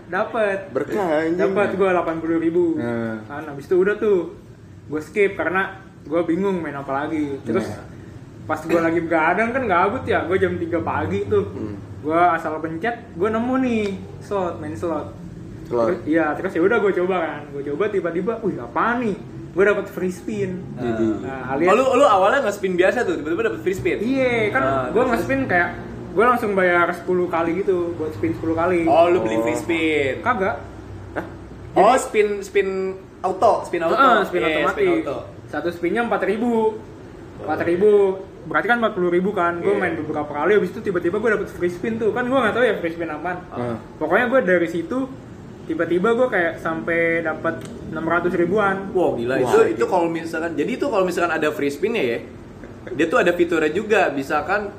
dapet, 0.10 0.58
Berkah 0.74 1.08
dapet 1.30 1.70
gue 1.76 1.90
80 1.92 2.42
ribu. 2.42 2.66
Nah. 2.74 3.22
Kan 3.22 3.46
habis 3.46 3.70
itu 3.70 3.76
udah 3.78 3.94
tuh 3.96 4.34
gue 4.88 5.02
skip 5.04 5.38
karena 5.38 5.86
gue 6.08 6.22
bingung 6.26 6.58
main 6.58 6.74
apa 6.74 6.92
lagi. 6.98 7.38
Terus 7.44 7.68
Iya. 7.68 7.84
pas 8.44 8.60
gue 8.60 8.80
lagi 8.80 9.00
begadang 9.00 9.50
kan 9.52 9.64
gabut 9.64 10.04
ya, 10.04 10.24
gue 10.24 10.38
jam 10.38 10.56
3 10.56 10.80
pagi 10.82 11.28
tuh. 11.28 11.46
Hmm. 11.46 11.76
Gue 12.00 12.16
asal 12.16 12.58
pencet, 12.58 12.96
gue 13.12 13.28
nemu 13.28 13.54
nih 13.60 13.84
slot, 14.20 14.58
main 14.58 14.74
slot. 14.74 15.12
Iya, 16.08 16.32
terus 16.34 16.56
ya 16.56 16.64
udah 16.64 16.80
gue 16.80 16.96
coba 16.96 17.16
kan. 17.20 17.42
Gue 17.52 17.64
coba 17.66 17.92
tiba-tiba, 17.92 18.40
wih 18.40 18.56
apa 18.56 18.98
nih? 18.98 19.16
Gue 19.52 19.64
dapet 19.66 19.90
free 19.90 20.14
spin. 20.14 20.64
Jadi. 20.74 21.08
Nah, 21.20 21.44
Oh, 21.44 21.52
alias 21.52 21.72
lu 21.74 21.86
lu 21.94 22.06
awalnya 22.06 22.40
nge-spin 22.48 22.74
biasa 22.74 23.04
tuh, 23.04 23.20
tiba-tiba 23.20 23.52
dapet 23.52 23.62
free 23.62 23.76
spin. 23.76 23.98
Iya, 24.00 24.54
kan 24.56 24.62
Ah, 24.62 24.88
gue 24.88 24.96
terus? 24.96 25.12
nge-spin 25.12 25.40
kayak 25.44 25.70
gue 26.16 26.24
langsung 26.24 26.56
bayar 26.56 26.88
10 26.88 27.04
kali 27.28 27.52
gitu 27.58 27.92
buat 27.94 28.10
spin 28.12 28.32
10 28.34 28.56
kali. 28.56 28.88
Oh, 28.88 29.12
lu 29.12 29.20
beli 29.20 29.38
free 29.44 29.60
spin. 29.60 30.14
Kagak. 30.22 30.56
Oh, 31.74 31.94
spin 31.94 32.42
spin 32.42 32.68
auto, 33.20 33.62
spin 33.62 33.82
auto. 33.84 33.94
Heeh, 33.94 34.18
spin 34.24 34.40
Iya, 34.40 34.48
otomatis. 34.50 34.74
spin 34.74 34.90
auto. 35.04 35.18
Satu 35.48 35.72
spinnya 35.72 36.04
4000 36.04 36.76
4000 37.38 38.48
berarti 38.48 38.68
kan 38.68 38.78
40 38.80 39.12
ribu 39.12 39.30
kan. 39.36 39.60
Gue 39.60 39.76
Iya. 39.76 39.82
main 39.82 39.94
beberapa 40.00 40.32
kali 40.32 40.52
habis 40.56 40.72
itu 40.72 40.80
tiba-tiba 40.80 41.20
gue 41.20 41.30
dapet 41.36 41.50
free 41.52 41.72
spin 41.72 42.00
tuh. 42.00 42.16
Kan 42.16 42.28
gue 42.28 42.40
nggak 42.40 42.56
tahu 42.56 42.64
ya 42.64 42.76
free 42.80 42.94
spin 42.96 43.10
apaan. 43.12 43.38
Ah. 43.52 43.76
pokoknya 44.00 44.26
gue 44.32 44.40
dari 44.48 44.68
situ 44.72 44.98
tiba-tiba 45.68 46.16
gue 46.16 46.28
kayak 46.32 46.54
sampai 46.64 47.22
dapat 47.22 47.60
600 47.92 48.32
ribuan. 48.40 48.90
Wow 48.96 49.20
gila. 49.20 49.36
Wah, 49.38 49.44
itu 49.44 49.60
itu 49.76 49.86
kalau 49.86 50.08
misalkan 50.08 50.56
jadi 50.56 50.72
itu 50.80 50.86
kalau 50.88 51.04
misalkan 51.04 51.34
ada 51.36 51.50
free 51.52 51.72
spin 51.72 51.94
ya 51.94 52.20
dia 52.88 53.06
tuh 53.12 53.20
ada 53.20 53.36
fiturnya 53.36 53.72
juga. 53.72 54.08
Misalkan 54.16 54.72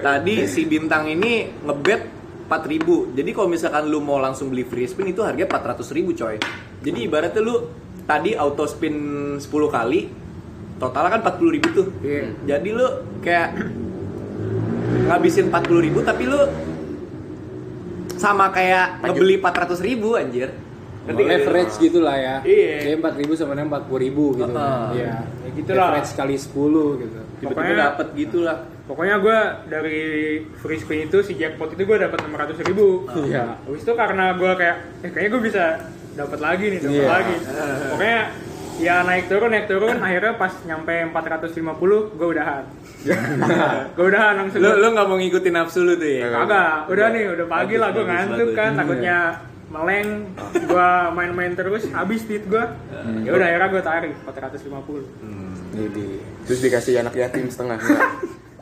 tadi 0.00 0.48
si 0.48 0.64
bintang 0.64 1.04
ini 1.06 1.52
ngebet 1.62 2.02
4000 2.48 3.12
jadi 3.12 3.30
kalau 3.32 3.48
misalkan 3.48 3.88
lu 3.88 4.00
mau 4.00 4.16
langsung 4.18 4.48
beli 4.48 4.64
free 4.64 4.88
spin 4.88 5.12
itu 5.12 5.20
harganya 5.20 5.52
400 5.52 5.84
ribu 5.92 6.16
coy. 6.16 6.40
Jadi 6.82 6.98
ibaratnya 7.04 7.44
lu 7.44 7.68
tadi 8.04 8.30
auto 8.32 8.64
spin 8.64 8.96
10 9.36 9.46
kali 9.68 10.10
totalnya 10.76 11.10
kan 11.12 11.20
40 11.22 11.54
ribu 11.54 11.68
tuh 11.72 11.86
Iya. 12.00 12.24
jadi 12.44 12.68
lu 12.70 12.86
kayak 13.20 13.48
ngabisin 15.04 15.46
40 15.48 15.78
ribu 15.80 15.98
tapi 16.00 16.24
lu 16.24 16.40
sama 18.14 18.50
kayak 18.50 19.02
ngebeli 19.02 19.36
400 19.36 19.78
ribu 19.80 20.14
anjir 20.14 20.50
Ngerti 21.02 21.22
leverage 21.24 21.74
gitu 21.80 21.98
lah 21.98 22.14
ya 22.14 22.36
Iya. 22.40 22.94
Kayak 22.94 22.98
4 23.02 23.20
ribu 23.20 23.32
sama 23.34 23.52
dengan 23.52 23.74
40 23.74 23.98
ribu 24.00 24.24
gitu 24.36 24.54
Heeh. 24.54 24.86
Iya 24.94 25.14
Ya 25.26 25.50
gitu 25.52 25.70
lah. 25.72 25.88
Leverage 25.90 26.12
kali 26.14 26.34
10 26.36 26.46
gitu 27.00 27.18
tiba-tiba 27.34 27.50
Pokoknya- 27.50 27.82
dapet 27.84 28.08
gitu 28.14 28.38
lah 28.40 28.56
pokoknya 28.82 29.16
gue 29.16 29.38
dari 29.68 30.00
free 30.56 30.76
spin 30.76 31.06
itu 31.06 31.18
si 31.22 31.34
jackpot 31.34 31.70
itu 31.70 31.82
gue 31.82 31.96
dapat 31.96 32.18
600 32.20 32.62
ribu 32.62 33.06
Iya. 33.20 33.58
habis 33.58 33.82
itu 33.82 33.92
karena 33.92 34.24
gue 34.32 34.52
kayak 34.52 34.76
eh 35.00 35.10
kayaknya 35.10 35.30
gue 35.32 35.42
bisa 35.42 35.64
dapat 36.12 36.38
lagi 36.38 36.64
nih 36.68 36.78
dapat 36.80 36.94
Iya. 36.94 37.06
lagi 37.08 37.34
pokoknya 37.88 38.20
ya 38.80 38.94
naik 39.04 39.24
turun 39.28 39.50
naik 39.52 39.66
turun 39.68 39.96
akhirnya 39.96 40.32
pas 40.34 40.52
nyampe 40.64 40.94
450 41.08 42.18
gue 42.18 42.28
udahan 42.28 42.64
gue 43.96 44.04
udahan 44.06 44.34
langsung 44.38 44.60
lu 44.60 44.70
lu 44.76 44.86
nggak 44.92 45.06
mau 45.06 45.16
ngikutin 45.16 45.52
nafsu 45.52 45.80
lu 45.82 45.94
tuh 45.96 46.08
ya 46.08 46.26
Kagak, 46.30 46.88
udah 46.88 47.06
nih, 47.10 47.24
udah 47.32 47.46
pagi 47.46 47.74
lah 47.76 47.88
gue 47.90 48.04
ngantuk 48.04 48.50
kan, 48.54 48.70
takutnya 48.74 49.18
meleng, 49.72 50.08
gue 50.52 50.88
main-main 51.16 51.52
terus, 51.56 51.88
habis 51.90 52.28
duit 52.28 52.44
gue, 52.44 52.64
ya 53.24 53.30
udah 53.32 53.46
akhirnya 53.48 53.68
gue 53.72 53.82
tarik 53.82 54.12
450. 54.20 55.00
Jadi 55.72 56.06
terus 56.44 56.60
dikasih 56.60 57.00
anak 57.00 57.16
yatim 57.16 57.48
setengah. 57.48 57.80
enggak? 57.82 58.12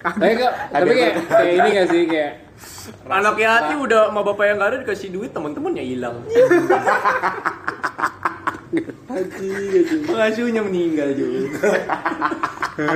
Tapi, 0.01 0.33
kok, 0.39 0.53
tapi 0.71 0.91
kayak, 0.95 1.15
kayak 1.29 1.53
ini 1.53 1.69
gak 1.75 1.89
sih 1.91 2.03
kayak 2.07 2.33
anak 3.11 3.37
yatim 3.37 3.79
udah 3.81 4.09
sama 4.09 4.21
bapak 4.23 4.45
yang 4.47 4.57
gak 4.57 4.69
ada 4.69 4.79
dikasih 4.83 5.09
duit 5.11 5.31
temen-temennya 5.31 5.83
hilang 5.83 6.17
pengasuhnya 10.07 10.63
meninggal 10.63 11.09
juga 11.13 11.59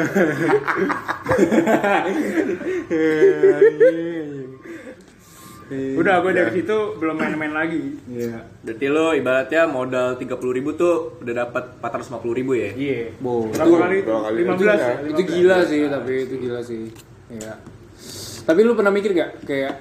Udah, 5.75 6.21
gue 6.21 6.33
dari 6.37 6.53
situ 6.55 6.77
belum 7.01 7.17
main-main 7.17 7.51
lagi. 7.51 7.97
Iya 8.05 8.45
berarti 8.61 8.87
lo 8.87 9.13
ibaratnya 9.13 9.63
modal 9.65 10.17
30 10.17 10.29
ribu 10.53 10.73
tuh 10.73 11.17
udah 11.21 11.35
dapat 11.39 11.81
450 11.81 12.21
ribu 12.33 12.53
ya 12.53 12.71
Iya. 12.73 13.01
Bo, 13.17 13.49
Berapa 13.49 13.65
itu 13.65 13.77
kali? 13.77 13.97
berapa 14.05 14.21
kali 14.25 14.39
15 14.45 14.45
aja, 14.45 14.73
ya? 14.73 14.77
ya? 14.77 14.93
itu 15.09 15.23
gila 15.25 15.57
sih 15.65 15.81
tapi 15.89 16.13
itu 16.21 16.35
gila 16.39 16.61
sih 16.61 16.83
Iya 17.29 17.53
Tapi 18.45 18.61
lu 18.61 18.73
pernah 18.73 18.91
mikir 18.91 19.11
gak 19.13 19.43
kayak 19.43 19.73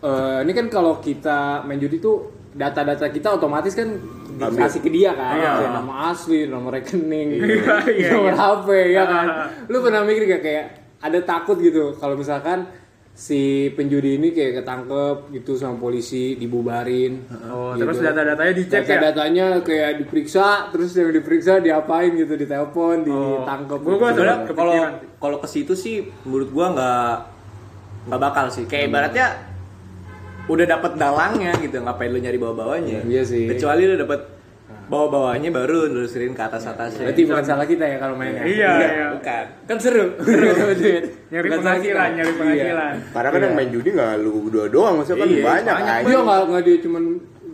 eh, 0.00 0.38
Ini 0.40 0.52
kan 0.52 0.66
kalau 0.68 0.98
kita 0.98 1.38
main 1.62 1.76
judi 1.76 1.96
tuh 1.96 2.16
Data-data 2.50 3.06
kita 3.06 3.30
otomatis 3.32 3.72
kan 3.72 3.86
dikasih 4.32 4.80
ke 4.80 4.88
dia 4.88 5.12
kan 5.12 5.34
Iya. 5.34 5.50
Kayak 5.56 5.72
nama 5.76 5.94
asli, 6.08 6.40
nomor 6.44 6.72
rekening, 6.72 7.28
Iya, 7.36 7.76
iya, 7.88 8.08
nomor 8.16 8.28
iya. 8.28 8.34
HP 8.36 8.66
ya 8.90 9.02
kan 9.04 9.26
Lu 9.66 9.80
pernah 9.80 10.02
mikir 10.02 10.24
gak 10.28 10.42
kayak 10.42 10.64
ada 11.00 11.18
takut 11.20 11.56
gitu 11.56 11.96
kalau 11.96 12.12
misalkan 12.12 12.68
si 13.10 13.40
penjudi 13.70 14.16
ini 14.16 14.30
kayak 14.30 14.60
ketangkep 14.60 15.16
gitu 15.30 15.52
sama 15.54 15.76
polisi 15.76 16.36
dibubarin 16.36 17.20
Oh, 17.46 17.72
gitu. 17.72 17.84
terus 17.84 18.00
data-datanya 18.02 18.52
dicek 18.54 18.80
ya? 18.80 18.96
data-datanya 18.98 19.46
kayak 19.60 19.90
diperiksa 19.98 20.46
terus 20.68 20.92
yang 20.92 21.08
diperiksa 21.10 21.58
diapain 21.58 22.12
gitu 22.14 22.32
ditelepon 22.34 23.00
ditangkep 23.02 23.78
Gua- 23.78 23.96
gua 23.98 24.10
gitu. 24.10 24.22
Kepikiran. 24.22 24.54
kalau 24.54 24.74
kalau 25.18 25.36
ke 25.38 25.48
situ 25.48 25.72
sih 25.74 25.96
menurut 26.22 26.48
gua 26.50 26.66
nggak 26.70 27.12
nggak 28.02 28.20
bakal 28.20 28.46
sih 28.46 28.64
kayak 28.64 28.88
ibaratnya 28.88 29.26
udah 30.46 30.66
dapat 30.66 30.92
dalangnya 30.94 31.52
gitu 31.58 31.78
ngapain 31.78 32.08
lu 32.08 32.18
nyari 32.18 32.36
bawah-bawahnya 32.36 33.04
Iya 33.04 33.22
sih. 33.22 33.46
kecuali 33.46 33.84
lu 33.84 33.94
dapat 33.96 34.20
bawah-bawahnya 34.86 35.48
baru 35.48 35.86
nelusurin 35.86 36.32
ke 36.32 36.42
atas 36.42 36.66
atasnya 36.66 37.06
berarti 37.06 37.22
bukan 37.22 37.44
salah 37.44 37.62
kita 37.62 37.84
ya 37.84 37.96
kalau 37.96 38.14
main 38.14 38.32
ya 38.32 38.42
Iya, 38.42 38.72
iya. 38.74 39.06
bukan 39.12 39.44
kan 39.64 39.76
seru 39.78 40.04
seru 40.26 40.74
duit 40.74 41.04
Nyari 41.30 41.46
Bukan 41.46 41.58
penghasilan, 41.60 42.08
nyari 42.12 42.26
Iya. 42.26 42.38
penghasilan. 42.40 42.94
Karena 43.08 43.28
kan 43.30 43.40
yang 43.40 43.54
main 43.54 43.70
judi 43.70 43.88
nggak 43.92 44.12
lu 44.18 44.32
berdua 44.42 44.66
doang, 44.66 44.94
maksudnya 44.98 45.18
kan 45.20 45.28
Iya, 45.30 45.44
banyak, 45.44 45.74
banyak. 45.76 45.94
aja. 45.94 46.08
Iya 46.08 46.18
nggak 46.20 46.40
nggak 46.44 46.62
dia 46.64 46.76
cuman 46.82 47.02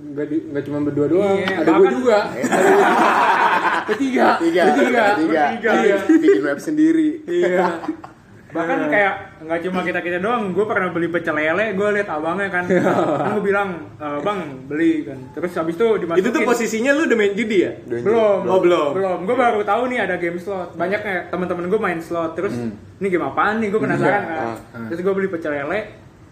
nggak 0.09 0.27
di, 0.27 0.37
nggak 0.49 0.65
cuma 0.65 0.79
berdua 0.81 1.07
doang 1.07 1.37
Iya, 1.37 1.49
ada 1.55 1.71
gue 1.71 1.89
juga 1.93 2.19
Ada 2.25 2.57
gua 2.57 2.71
juga. 2.73 2.97
ketiga 3.87 4.27
Tiga, 4.39 4.63
ketiga 4.67 5.05
tiga, 5.15 5.45
Bertiga. 5.45 5.73
Iya. 5.77 5.97
bikin 6.17 6.43
web 6.43 6.59
sendiri. 6.59 7.09
iya 7.27 7.67
Bahkan 8.57 8.79
kayak 8.89 9.15
nggak 9.39 9.61
cuma 9.63 9.81
kita-kita 9.83 10.19
doang, 10.19 10.51
gue 10.51 10.65
pernah 10.65 10.89
beli 10.89 11.09
pecel 11.09 11.35
lele, 11.35 11.73
gue 11.73 11.89
liat 11.93 12.09
abangnya 12.09 12.49
kan, 12.49 12.65
kan 12.65 13.29
gue 13.31 13.45
bilang, 13.45 13.69
"E, 13.95 14.07
bang 14.19 14.39
beli 14.65 14.93
kan, 15.05 15.19
terus 15.31 15.53
habis 15.55 15.75
itu 15.75 15.87
dimasukin. 15.99 16.19
itu 16.19 16.29
tuh 16.31 16.43
posisinya 16.43 16.91
lu 16.91 17.05
udah 17.05 17.17
main 17.17 17.33
judi 17.33 17.59
ya 17.61 17.73
belum, 17.85 18.39
Oh, 18.43 18.59
belum. 18.59 18.91
belum. 18.93 19.19
Gue 19.23 19.37
baru 19.37 19.61
tahu 19.61 19.83
nih 19.87 19.99
ada 20.01 20.17
game 20.17 20.37
slot. 20.37 20.73
Banyak 20.73 21.01
ya 21.01 21.17
teman-teman 21.29 21.69
gue 21.69 21.79
main 21.79 22.01
slot. 22.01 22.33
Terus 22.33 22.57
ini 22.97 23.07
game 23.07 23.23
apaan 23.23 23.61
nih? 23.61 23.69
Gue 23.69 23.79
penasaran 23.79 24.23
Iya, 24.23 24.31
kan. 24.33 24.49
ah, 24.73 24.87
Terus 24.89 25.01
gue 25.01 25.15
beli 25.15 25.29
pecel 25.29 25.53
lele. 25.53 25.81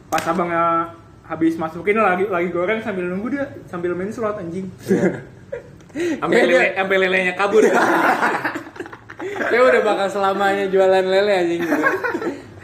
Pas 0.06 0.24
abangnya 0.24 0.90
habis 1.24 1.54
masukin 1.54 1.96
lagi 1.96 2.24
lagi 2.24 2.48
goreng 2.48 2.80
sambil 2.80 3.04
nunggu 3.04 3.28
dia 3.30 3.44
sambil 3.64 3.92
main 3.92 4.08
slot 4.08 4.37
anjing. 4.37 4.68
sampai 6.20 6.34
Iya, 6.34 6.46
lele 6.48 6.66
sampai 6.74 6.96
lelenya 6.98 7.34
kabur 7.34 7.62
Kayak 9.24 9.64
udah 9.70 9.82
bakal 9.82 10.06
selamanya 10.08 10.64
jualan 10.68 11.04
lele 11.04 11.32
anjing 11.32 11.60
gitu. 11.64 11.82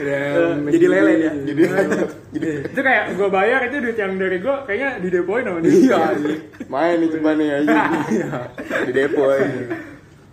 Udah 0.01 0.20
jadi 0.73 0.87
lele 0.88 1.12
dia 1.20 1.33
Jadi 2.33 2.49
itu 2.73 2.81
kayak 2.81 3.05
gue 3.20 3.29
bayar 3.29 3.61
itu 3.68 3.77
duit 3.85 3.99
yang 4.01 4.16
dari 4.16 4.38
gue 4.40 4.55
kayaknya 4.64 4.90
didepoin 5.03 5.44
sama 5.44 5.59
dia. 5.61 5.73
Iya 5.77 5.99
main 6.70 6.96
nih 7.03 7.09
coba 7.18 7.31
nih 7.37 7.49
aja. 7.53 7.77
Di 8.88 8.92
depo 8.94 9.23
aja. 9.29 9.61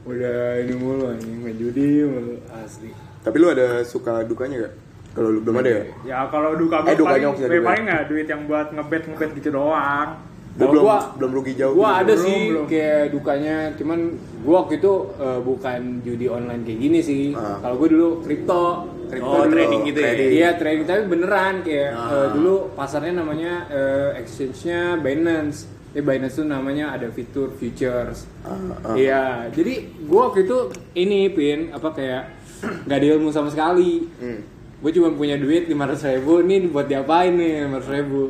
Udah 0.07 0.63
ini 0.63 0.73
mulu 0.79 1.11
anjing 1.11 1.35
main 1.43 1.55
judi 1.59 2.07
mulu 2.07 2.39
asli. 2.53 2.95
Tapi 3.27 3.35
lu 3.35 3.47
ada 3.51 3.83
suka 3.83 4.23
dukanya 4.23 4.69
gak? 4.69 4.73
Kalau 5.17 5.29
lu 5.33 5.39
belum 5.43 5.57
ada 5.59 5.69
ya? 5.69 5.83
Ya 6.05 6.17
kalau 6.31 6.55
duka 6.55 6.85
gue 6.85 6.93
Eh, 6.93 6.95
duka 6.95 7.11
paling, 7.17 7.65
paling 7.65 7.83
nggak 7.89 8.03
duit 8.07 8.27
yang 8.29 8.41
buat 8.47 8.67
ngebet 8.71 9.03
ngebet 9.09 9.29
gitu 9.35 9.49
doang. 9.51 10.09
Belum 10.57 10.73
gua- 10.81 11.13
belum 11.13 11.31
rugi 11.31 11.53
jauh. 11.53 11.73
Gua 11.73 12.01
ada 12.01 12.11
Belum, 12.11 12.25
sih 12.25 12.39
belum. 12.49 12.65
kayak 12.65 13.03
dukanya, 13.09 13.55
cuman 13.73 13.99
gua 14.41 14.55
waktu 14.59 14.73
itu 14.75 14.93
eh, 15.15 15.39
bukan 15.39 15.79
judi 16.01 16.25
online 16.27 16.61
kayak 16.63 16.79
gini 16.79 16.99
sih. 16.99 17.23
Ah. 17.31 17.61
Kalau 17.61 17.75
gua 17.75 17.87
dulu 17.87 18.07
kripto, 18.19 18.63
kripto 19.05 19.29
Oh, 19.31 19.43
dulu. 19.43 19.53
trading 19.53 19.81
gitu 19.85 19.99
ya? 19.99 20.11
Iya 20.17 20.49
trading 20.55 20.85
tapi 20.85 21.01
beneran 21.05 21.55
kayak 21.61 21.91
Ah. 21.91 22.09
eh, 22.09 22.27
dulu 22.33 22.53
pasarnya 22.73 23.13
namanya 23.15 23.53
eh, 23.67 24.09
exchange-nya 24.17 24.97
Binance. 24.97 25.69
Eh 25.93 26.01
Binance 26.01 26.35
tuh 26.35 26.45
namanya 26.45 26.91
ada 26.91 27.07
fitur 27.07 27.53
futures. 27.53 28.25
Ah. 28.41 28.93
Iya, 28.93 29.23
jadi 29.49 29.73
gua 30.03 30.27
waktu 30.27 30.43
itu 30.43 30.57
ini 30.95 31.29
pin 31.29 31.69
apa 31.69 31.89
kayak 31.91 32.23
nggak 32.85 32.97
ada 32.97 33.07
ilmu 33.13 33.29
sama 33.29 33.47
sekali. 33.47 34.09
Hmm. 34.17 34.41
Gue 34.77 34.89
cuma 34.91 35.09
punya 35.11 35.33
duit 35.35 35.65
500 35.65 36.05
ribu, 36.15 36.37
ini 36.39 36.65
buat 36.65 36.85
diapain 36.85 37.33
nih 37.33 37.65
500 37.65 37.97
ribu 37.97 38.21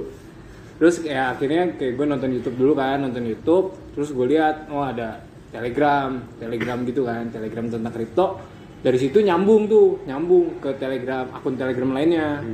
Terus 0.78 1.02
kayak 1.02 1.38
akhirnya 1.38 1.74
kayak 1.74 1.94
gue 1.98 2.06
nonton 2.06 2.30
YouTube 2.34 2.58
dulu 2.58 2.74
kan, 2.78 3.02
nonton 3.02 3.26
YouTube 3.26 3.74
Terus 3.98 4.14
gue 4.14 4.30
lihat, 4.30 4.70
oh 4.70 4.86
ada 4.86 5.26
Telegram, 5.50 6.22
Telegram 6.38 6.78
gitu 6.86 7.02
kan, 7.02 7.34
Telegram 7.34 7.66
tentang 7.66 7.90
kripto. 7.90 8.38
Dari 8.86 8.94
situ 9.02 9.26
nyambung 9.26 9.66
tuh, 9.66 10.06
nyambung 10.06 10.62
ke 10.62 10.78
Telegram, 10.78 11.26
akun 11.34 11.58
Telegram 11.58 11.98
lainnya. 11.98 12.46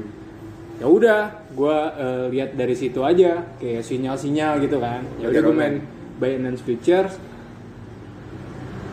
Ya 0.80 0.88
udah 0.88 1.52
gue 1.52 1.78
lihat 2.32 2.56
dari 2.56 2.80
situ 2.80 3.04
aja 3.04 3.44
kayak 3.60 3.84
sinyal-sinyal 3.84 4.64
gitu 4.64 4.80
kan. 4.80 5.04
Ya 5.20 5.36
udah 5.36 5.42
gue 5.44 5.52
main 5.52 5.76
Binance 6.16 6.64
Futures. 6.64 7.20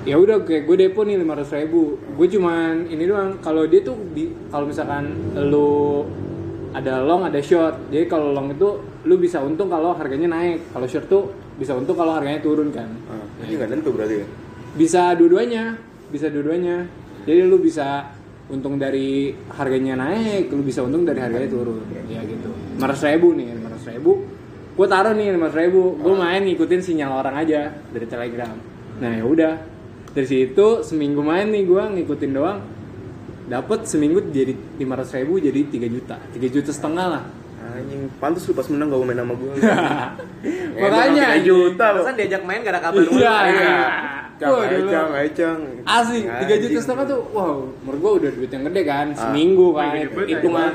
Ya 0.02 0.18
udah 0.18 0.42
kayak 0.42 0.66
gue 0.66 0.90
depo 0.90 1.06
nih 1.06 1.22
500 1.22 1.54
ribu. 1.62 2.02
Gue 2.18 2.26
cuman 2.26 2.90
ini 2.90 3.06
doang 3.06 3.38
kalau 3.38 3.62
dia 3.70 3.78
tuh 3.86 3.94
kalau 4.50 4.66
misalkan 4.66 5.06
lu 5.38 6.02
ada 6.74 6.98
long 6.98 7.22
ada 7.22 7.38
short. 7.38 7.78
Jadi 7.94 8.10
kalau 8.10 8.34
long 8.34 8.50
itu 8.50 8.89
lu 9.04 9.16
bisa 9.16 9.40
untung 9.40 9.72
kalau 9.72 9.96
harganya 9.96 10.28
naik. 10.28 10.72
Kalau 10.72 10.86
short 10.88 11.06
tuh 11.08 11.32
bisa 11.56 11.72
untung 11.72 11.96
kalau 11.96 12.16
harganya 12.16 12.40
turun 12.40 12.68
kan? 12.72 12.88
Ah, 13.08 13.24
ini 13.44 13.56
nggak 13.56 13.70
tentu 13.72 13.92
berarti 13.92 14.16
ya? 14.24 14.28
bisa 14.70 15.18
dua-duanya 15.18 15.78
bisa 16.10 16.26
dua-duanya. 16.30 16.86
Jadi 17.26 17.40
lu 17.46 17.58
bisa 17.62 18.10
untung 18.50 18.82
dari 18.82 19.30
harganya 19.54 19.94
naik 19.94 20.50
lu 20.50 20.62
bisa 20.66 20.82
untung 20.82 21.06
dari 21.06 21.22
harganya 21.22 21.48
turun. 21.50 21.82
Ya 22.10 22.22
gitu. 22.26 22.50
500 22.78 23.14
ribu 23.14 23.28
nih 23.38 23.46
500 23.62 23.94
ribu. 23.94 24.12
Gue 24.74 24.86
taruh 24.86 25.14
nih 25.14 25.34
500 25.38 25.62
ribu. 25.66 25.82
Gue 25.98 26.14
main 26.18 26.42
ngikutin 26.42 26.80
sinyal 26.82 27.10
orang 27.22 27.36
aja 27.46 27.70
dari 27.94 28.06
telegram. 28.06 28.54
Nah 28.98 29.12
ya 29.14 29.24
udah. 29.26 29.54
Dari 30.10 30.26
situ 30.26 30.82
seminggu 30.82 31.22
main 31.22 31.46
nih 31.54 31.62
gue 31.66 31.82
ngikutin 32.00 32.30
doang. 32.34 32.58
Dapat 33.50 33.86
seminggu 33.86 34.30
jadi 34.30 34.54
500 34.78 35.18
ribu 35.22 35.38
jadi 35.38 35.60
3 35.66 35.86
juta. 35.90 36.16
3 36.34 36.54
juta 36.54 36.70
setengah 36.70 37.06
lah 37.06 37.22
Anjing, 37.80 38.02
pantas 38.20 38.44
lu 38.44 38.52
pas 38.52 38.66
menang 38.68 38.86
gak 38.88 38.98
mau 39.00 39.06
main 39.08 39.18
sama 39.18 39.34
gue. 39.34 39.52
makanya 40.82 41.24
3 41.40 41.48
juta 41.48 41.84
loh. 41.96 42.04
Terus 42.04 42.16
jajak 42.20 42.42
main 42.44 42.60
gak 42.60 42.72
ada 42.76 42.80
kabar 42.80 43.00
lu. 43.00 43.10
iya 43.16 43.36
iya 43.48 43.78
Cang, 44.40 44.56
Wah, 44.56 44.64
dulu. 44.72 44.88
cang, 44.88 45.08
ayo 45.12 45.28
cang. 45.36 45.58
Asli, 45.84 46.24
3 46.24 46.62
juta 46.64 46.78
setengah 46.80 47.04
tuh, 47.12 47.20
wow, 47.36 47.60
menurut 47.84 48.00
gua 48.00 48.12
udah 48.24 48.30
duit 48.32 48.48
yang 48.48 48.64
gede 48.72 48.82
kan, 48.88 49.06
seminggu 49.12 49.76
kan, 49.76 49.92
hitungan, 50.24 50.70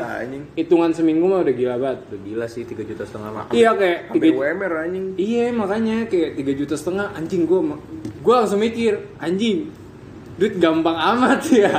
hitungan 0.53 0.91
seminggu 0.93 1.25
mah 1.25 1.41
udah 1.41 1.49
gila 1.49 1.75
banget. 1.81 1.99
Udah 2.13 2.19
gila 2.21 2.45
sih 2.45 2.61
3 2.61 2.85
juta 2.85 3.09
setengah 3.09 3.29
mah. 3.33 3.45
Iya 3.49 3.73
kayak 3.73 4.13
tiga, 4.13 4.37
UMR 4.37 4.73
anjing. 4.85 5.05
iya 5.17 5.49
makanya 5.49 6.05
kayak 6.05 6.37
3 6.37 6.61
juta 6.61 6.77
setengah, 6.77 7.17
anjing 7.17 7.49
gua, 7.49 7.73
ma- 7.73 7.81
gua 8.21 8.45
langsung 8.45 8.61
mikir, 8.61 9.01
anjing, 9.17 9.73
duit 10.35 10.59
gampang 10.59 10.95
amat 10.95 11.41
ya. 11.47 11.71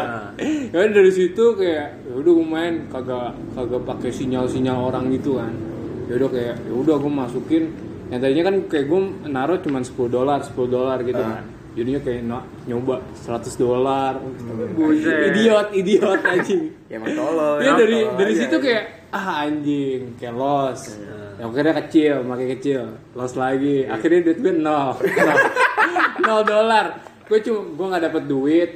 Ya 0.72 0.76
udah 0.80 0.92
dari 0.92 1.12
situ 1.12 1.44
kayak, 1.54 2.08
ya 2.08 2.12
udah 2.16 2.32
gua 2.32 2.46
main 2.46 2.74
kagak 2.88 3.36
kagak 3.52 3.82
pakai 3.84 4.10
sinyal-sinyal 4.10 4.88
orang 4.88 5.12
gitu 5.12 5.36
kan. 5.36 5.52
Ya 6.08 6.16
udah 6.16 6.28
kayak, 6.32 6.56
ya 6.64 6.72
udah 6.72 6.96
gua 6.96 7.12
masukin, 7.24 7.68
yang 8.08 8.20
tadinya 8.20 8.48
kan 8.48 8.56
kayak 8.66 8.86
gua 8.88 9.00
naruh 9.26 9.60
cuma 9.60 9.84
10 9.84 9.92
dolar, 10.08 10.40
10 10.40 10.56
dolar 10.66 10.98
gitu 11.04 11.20
kan. 11.20 11.44
Jadinya 11.76 12.00
kayak 12.00 12.20
no- 12.24 12.48
nyoba 12.64 13.04
100 13.12 13.52
dolar. 13.60 14.16
Buset. 14.72 15.36
Idiot, 15.36 15.68
idiot 15.76 16.20
anjing. 16.32 16.72
Ya 16.88 16.96
emang 16.96 17.12
tolol. 17.12 17.60
Ya 17.60 17.76
dari 17.76 17.98
tolol 18.00 18.16
dari 18.16 18.32
aja, 18.32 18.40
situ 18.40 18.56
anjing. 18.56 18.64
kayak 18.64 18.84
ah 19.12 19.26
anjing 19.44 20.00
kayak 20.16 20.34
los. 20.34 20.80
Yang 21.36 21.48
akhirnya 21.52 21.74
kecil, 21.84 22.14
makin 22.24 22.46
kecil, 22.56 22.82
los 23.12 23.32
lagi. 23.36 23.84
Akhirnya 23.84 24.20
duit 24.24 24.38
gue 24.40 24.54
nol, 24.56 24.96
nol, 25.04 25.36
nol 26.24 26.40
dolar. 26.48 26.86
Gue 27.26 27.38
cuma 27.40 27.60
gue 27.68 27.86
nggak 27.88 28.04
dapet 28.04 28.24
duit. 28.24 28.70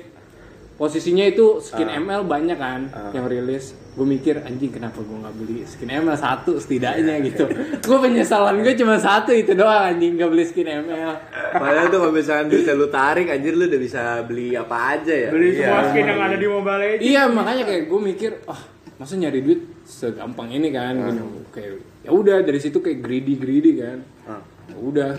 Posisinya 0.75 1.21
itu 1.23 1.61
skin 1.61 1.93
ML 1.93 2.25
banyak 2.25 2.57
kan 2.57 2.89
yang 3.13 3.29
rilis. 3.29 3.77
Gue 3.93 4.09
mikir 4.09 4.41
anjing 4.41 4.73
kenapa 4.73 4.99
gue 4.99 5.13
nggak 5.13 5.37
beli 5.37 5.61
skin 5.63 5.93
ML 5.93 6.17
satu 6.17 6.57
setidaknya 6.57 7.21
gitu. 7.21 7.45
gue 7.85 7.99
penyesalan 8.01 8.65
gue 8.65 8.73
cuma 8.75 8.97
satu 8.97 9.29
itu 9.31 9.53
doang 9.53 9.93
anjing 9.93 10.17
nggak 10.17 10.31
beli 10.31 10.41
skin 10.43 10.65
ML. 10.65 11.13
Padahal 11.53 11.87
tuh 11.87 12.01
kalau 12.01 12.15
misalkan 12.17 12.49
duitnya 12.49 12.73
lu 12.73 12.89
tarik 12.89 13.29
anjir 13.29 13.53
lu 13.53 13.69
udah 13.69 13.77
bisa 13.77 14.03
beli 14.25 14.57
apa 14.57 14.97
aja 14.97 15.13
ya. 15.13 15.29
Beli 15.29 15.53
semua 15.53 15.69
Iya. 15.77 15.89
skin 15.93 16.07
yang 16.07 16.21
ada 16.23 16.37
di 16.37 16.47
Mobile 16.49 16.79
Legends. 16.81 17.05
Iya 17.05 17.23
makanya 17.29 17.63
kayak 17.69 17.83
gue 17.85 18.01
mikir, 18.01 18.31
ah 18.49 18.61
masa 18.97 19.13
nyari 19.15 19.41
duit 19.41 19.61
segampang 19.85 20.49
ini 20.49 20.69
kan, 20.71 20.93
gitu. 20.97 21.25
kayak 21.53 21.73
ya 22.01 22.11
udah 22.11 22.37
dari 22.41 22.57
situ 22.57 22.81
kayak 22.81 23.01
greedy 23.01 23.37
greedy 23.37 23.77
kan, 23.77 24.01
Ah. 24.25 24.41
Ya 24.65 24.77
udah 24.77 25.11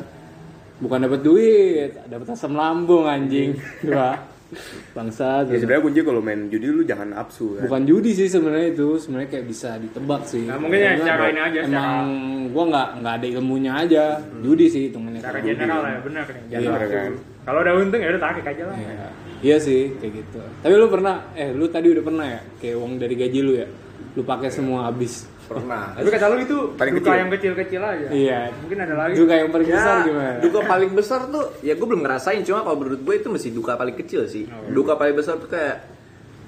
bukan 0.82 1.00
dapat 1.06 1.22
duit, 1.22 1.92
dapat 2.06 2.28
asam 2.28 2.54
lambung 2.54 3.06
anjing, 3.06 3.54
gua 3.86 4.18
bangsa. 4.92 5.48
Ya 5.48 5.56
sebenarnya 5.56 5.84
kunci 5.88 6.00
kalau 6.04 6.20
main 6.20 6.52
judi 6.52 6.68
lu 6.68 6.84
jangan 6.84 7.16
nafsu 7.16 7.56
kan. 7.56 7.72
Bukan 7.72 7.82
judi 7.88 8.12
sih 8.12 8.28
sebenarnya 8.28 8.76
itu, 8.76 9.00
sebenarnya 9.00 9.30
kayak 9.32 9.46
bisa 9.48 9.80
ditebak 9.80 10.28
sih. 10.28 10.44
Nah, 10.44 10.60
mungkin 10.60 10.76
ya 10.76 10.92
secara 11.00 11.24
ini 11.32 11.40
aja, 11.40 11.60
Emang 11.64 11.72
secara- 11.72 12.50
gua 12.52 12.64
nggak 12.68 12.88
nggak 13.00 13.14
ada 13.16 13.28
ilmunya 13.32 13.72
aja, 13.72 14.04
judi 14.44 14.66
sih 14.68 14.82
hitungannya. 14.92 15.22
Kayak 15.24 15.40
judi. 15.40 15.56
general 15.56 15.82
ya, 15.86 16.00
benar 16.04 16.26
nih. 16.28 16.44
Iya, 16.44 16.58
Jangan 16.60 16.90
kan. 16.90 17.12
Kalau 17.42 17.60
udah 17.64 17.74
untung 17.74 18.02
ya 18.04 18.10
udah 18.12 18.22
tarik 18.22 18.46
aja 18.46 18.64
lah. 18.68 18.76
Iya. 18.76 19.08
Iya 19.42 19.58
sih 19.58 19.82
kayak 19.98 20.14
gitu. 20.20 20.40
Tapi 20.62 20.74
lu 20.76 20.86
pernah 20.92 21.16
eh 21.34 21.50
lu 21.50 21.66
tadi 21.72 21.88
udah 21.90 22.04
pernah 22.04 22.26
ya 22.28 22.42
kayak 22.60 22.76
uang 22.76 22.94
dari 23.00 23.16
gaji 23.16 23.40
lu 23.40 23.54
ya. 23.56 23.68
Lu 24.14 24.22
pakai 24.22 24.52
semua 24.52 24.92
habis. 24.92 25.31
Pernah. 25.52 25.84
Tapi 25.94 26.08
kata 26.10 26.26
lu 26.26 26.38
itu 26.40 26.58
Paling 26.74 26.94
duka 26.94 27.04
kecil. 27.04 27.20
yang 27.20 27.30
kecil-kecil 27.30 27.82
aja. 27.84 28.08
Iya. 28.10 28.40
Mungkin 28.58 28.78
ada 28.80 28.94
lagi. 28.96 29.14
Juga 29.14 29.34
yang 29.36 29.50
paling 29.50 29.68
besar 29.68 29.94
Ya, 29.94 30.06
gimana? 30.06 30.38
duka 30.40 30.60
paling 30.64 30.92
besar 30.92 31.20
tuh 31.28 31.46
ya 31.60 31.74
gue 31.74 31.86
belum 31.86 32.02
ngerasain 32.02 32.42
cuma 32.42 32.60
kalau 32.62 32.78
menurut 32.78 33.02
gue 33.02 33.16
itu 33.18 33.28
masih 33.28 33.50
duka 33.52 33.74
paling 33.74 33.96
kecil 33.96 34.24
sih 34.26 34.44
duka 34.68 34.96
paling 34.96 35.14
besar 35.14 35.36
tuh 35.36 35.48
kayak 35.48 35.84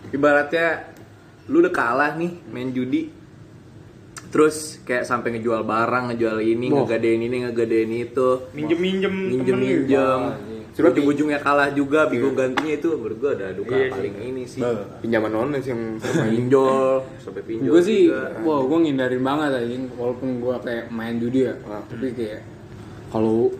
ibaratnya 0.09 0.87
lu 1.45 1.59
udah 1.59 1.71
kalah 1.71 2.11
nih 2.13 2.31
main 2.47 2.69
judi 2.69 3.11
terus 4.25 4.55
kayak 4.81 5.03
sampai 5.03 5.29
ngejual 5.31 5.61
barang 5.61 6.09
ngejual 6.09 6.39
ini 6.39 6.67
Boh. 6.67 6.83
ngegadein 6.83 7.21
ini 7.21 7.37
ngegadein 7.43 7.91
itu 7.93 8.29
Minjem-minjem 8.49 9.13
minjem 9.13 9.45
temen 9.45 9.61
gitu. 9.61 9.83
minjem 9.85 10.21
Sudah 10.73 10.89
ujung-ujungnya 10.89 11.37
kalah 11.37 11.69
juga 11.69 12.09
bingung 12.09 12.33
gantinya 12.33 12.73
itu 12.73 12.89
menurut 12.91 13.17
gue 13.17 13.31
ada 13.31 13.53
duka 13.53 13.71
Iya 13.71 13.85
sih. 13.85 13.93
paling 13.93 14.15
ini 14.19 14.43
sih 14.43 14.61
Pinjaman 14.99 15.31
online 15.31 15.61
sih 15.61 15.69
yang 15.69 15.83
pinjol 16.27 16.97
sampai 17.17 17.41
pinjol 17.43 17.69
Gue 17.69 17.81
sih, 17.81 18.09
juga. 18.09 18.41
wah 18.41 18.61
gue 18.63 18.77
ngindarin 18.81 19.21
banget 19.21 19.49
anjing 19.55 19.83
walaupun 19.93 20.29
gue 20.37 20.55
kayak 20.59 20.85
main 20.89 21.15
judi 21.17 21.45
ya. 21.45 21.53
Ah. 21.63 21.81
Tapi 21.83 22.07
kayak 22.11 22.41
kalau 23.07 23.53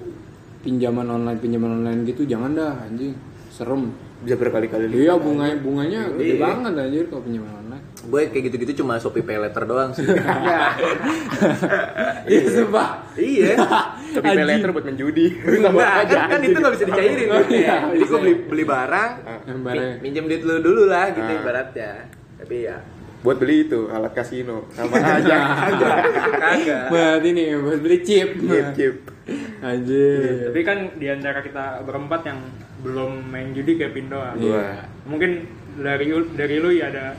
pinjaman 0.59 1.05
online 1.05 1.37
pinjaman 1.37 1.71
online 1.77 2.01
gitu 2.03 2.25
jangan 2.25 2.51
dah 2.51 2.73
anjing. 2.81 3.13
Serem. 3.47 3.93
Bisa 4.23 4.35
berkali-kali 4.35 4.85
lipat. 4.85 4.99
Iya 4.99 5.13
bunganya 5.15 5.55
bunganya 5.57 5.99
gede 6.13 6.23
Iya. 6.25 6.39
banget 6.39 6.71
anjir 6.77 7.05
kalau 7.07 7.21
pinjaman 7.21 7.51
online. 7.53 7.83
gue 8.03 8.21
kayak 8.27 8.43
gitu-gitu 8.45 8.73
cuma 8.79 8.97
Shopee 8.97 9.21
Pay 9.21 9.37
Letter 9.37 9.63
doang 9.63 9.91
sih 9.91 10.03
Iya 12.25 12.41
sumpah. 12.49 12.89
iya 13.15 13.55
Tapi 14.13 14.25
pay 14.29 14.45
letter 14.45 14.69
buat 14.69 14.85
main 14.85 14.93
judi. 14.93 15.33
Enggak, 15.35 15.73
kan, 16.05 16.29
kan 16.29 16.39
itu 16.39 16.53
nggak 16.53 16.73
bisa 16.73 16.85
dicairin 16.85 17.27
Oh, 17.27 17.41
iya, 17.49 17.75
Jadi 17.87 17.97
gue 17.97 18.05
bisa. 18.05 18.15
beli 18.15 18.33
beli 18.45 18.63
barang, 18.63 19.11
minjem 19.99 20.23
duit 20.23 20.41
lu 20.41 20.61
dulu 20.61 20.85
lah 20.85 21.09
gitu 21.09 21.25
Ah. 21.25 21.39
ibaratnya. 21.39 21.91
Tapi 22.37 22.55
ya 22.61 22.77
buat 23.23 23.39
beli 23.39 23.63
itu 23.63 23.87
alat 23.87 24.11
kasino 24.11 24.67
sama 24.69 24.99
aja 25.17 25.37
kagak. 26.35 26.91
Buat 26.91 27.21
ini 27.23 27.55
buat 27.55 27.79
beli 27.79 27.97
chip. 28.01 28.35
chip 28.37 28.65
chip 28.75 28.95
Anjir. 29.63 30.51
Tapi 30.51 30.59
kan 30.61 30.77
di 30.93 31.07
antara 31.07 31.39
kita 31.39 31.81
berempat 31.81 32.21
yang 32.27 32.39
belum 32.83 33.11
main 33.27 33.49
judi 33.51 33.75
kayak 33.75 33.93
Pindo 33.93 34.19
ah. 34.19 34.35
Iya. 34.35 34.91
Mungkin 35.03 35.31
dari 35.75 36.05
dari 36.35 36.55
lu 36.59 36.69
ya 36.69 36.87
ada 36.87 37.15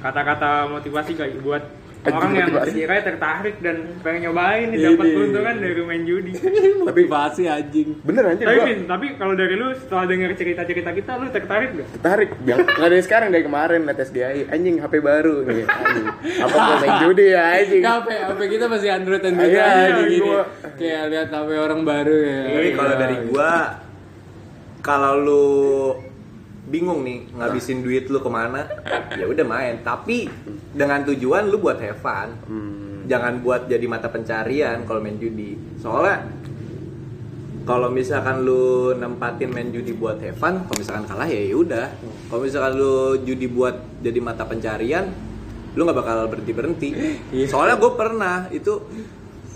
kata-kata 0.00 0.68
motivasi 0.68 1.10
gak 1.14 1.30
buat 1.40 1.64
Anjing, 2.04 2.20
orang 2.20 2.32
yang 2.36 2.48
sekiranya 2.68 3.02
tertarik 3.02 3.56
dan 3.64 3.76
pengen 4.04 4.28
nyobain 4.28 4.68
nih 4.68 4.76
Iya, 4.76 4.88
dapat 4.92 5.06
iya. 5.08 5.14
keuntungan 5.16 5.54
dari 5.56 5.72
main 5.80 6.02
judi. 6.04 6.32
Motivasi 6.84 7.42
anjing. 7.48 7.88
bener 8.04 8.24
anjir 8.28 8.44
tapi 8.44 8.70
tapi 8.84 9.06
kalau 9.16 9.32
dari 9.32 9.56
lu 9.56 9.72
setelah 9.72 10.04
denger 10.04 10.36
cerita-cerita 10.36 10.92
kita 10.92 11.16
lu 11.16 11.32
tertarik 11.32 11.70
gak? 11.72 11.88
tertarik 11.96 12.28
biar 12.44 12.58
nggak 12.60 12.90
dari 12.92 13.00
sekarang 13.00 13.28
dari 13.32 13.40
kemarin 13.42 13.88
liat 13.88 13.96
SDI 14.04 14.52
anjing 14.52 14.76
HP 14.84 15.00
baru 15.00 15.48
nih 15.48 15.64
anjing 15.64 16.06
apa 16.44 16.52
gua 16.54 16.76
main 16.76 16.96
judi 17.08 17.26
ya 17.32 17.44
anjing 17.56 17.80
HP, 17.80 18.08
HP 18.20 18.40
kita 18.52 18.64
masih 18.68 18.88
Android 18.90 19.22
Android 19.24 19.48
Iya, 19.48 19.64
aja 19.64 19.94
anjing, 19.96 20.22
Kayak 20.76 21.02
lihat 21.08 21.28
HP 21.30 21.48
orang 21.56 21.80
baru 21.82 22.16
ya. 22.20 22.40
Ini 22.44 22.68
kalau 22.74 22.90
Iya, 22.90 23.00
dari 23.00 23.16
iya. 23.16 23.24
gua 23.32 23.50
kalau 24.84 25.12
lu 25.16 25.44
bingung 26.64 27.00
nih 27.00 27.28
ngabisin 27.32 27.80
duit 27.80 28.08
lu 28.08 28.20
ke 28.20 28.28
mana 28.28 28.68
ya 29.16 29.24
udah 29.24 29.44
main. 29.44 29.80
Tapi 29.80 30.28
dengan 30.70 31.00
tujuan 31.02 31.48
lu 31.48 31.56
buat 31.58 31.80
have 31.80 31.98
fun. 31.98 32.28
Hmm. 32.44 32.82
jangan 33.04 33.44
buat 33.44 33.68
jadi 33.68 33.84
mata 33.84 34.08
pencarian 34.08 34.84
kalau 34.84 35.00
main 35.00 35.16
judi. 35.16 35.56
Soalnya 35.76 36.24
kalau 37.64 37.88
misalkan 37.88 38.44
lu 38.44 38.92
nempatin 38.96 39.48
main 39.48 39.68
judi 39.68 39.92
buat 39.92 40.20
have 40.20 40.36
fun 40.36 40.64
kalau 40.64 40.76
misalkan 40.76 41.04
kalah 41.04 41.28
ya 41.28 41.52
udah 41.52 41.88
kalau 42.28 42.44
misalkan 42.44 42.76
lu 42.76 43.20
judi 43.24 43.48
buat 43.48 43.76
jadi 44.00 44.20
mata 44.20 44.44
pencarian 44.44 45.08
lu 45.72 45.80
nggak 45.82 45.96
bakal 45.96 46.16
berhenti 46.28 46.52
berhenti 46.52 46.88
Iya. 47.32 47.48
soalnya 47.48 47.76
gue 47.80 47.92
pernah 47.92 48.36
itu 48.52 48.72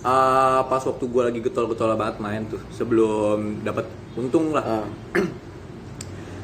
uh, 0.02 0.60
pas 0.64 0.82
waktu 0.82 1.04
gue 1.04 1.22
lagi 1.22 1.40
getol-getol 1.40 1.94
banget 1.94 2.16
main 2.18 2.42
tuh 2.48 2.60
sebelum 2.72 3.60
dapat 3.62 3.84
untung 4.16 4.54
lah. 4.54 4.64
Ah. 4.64 4.86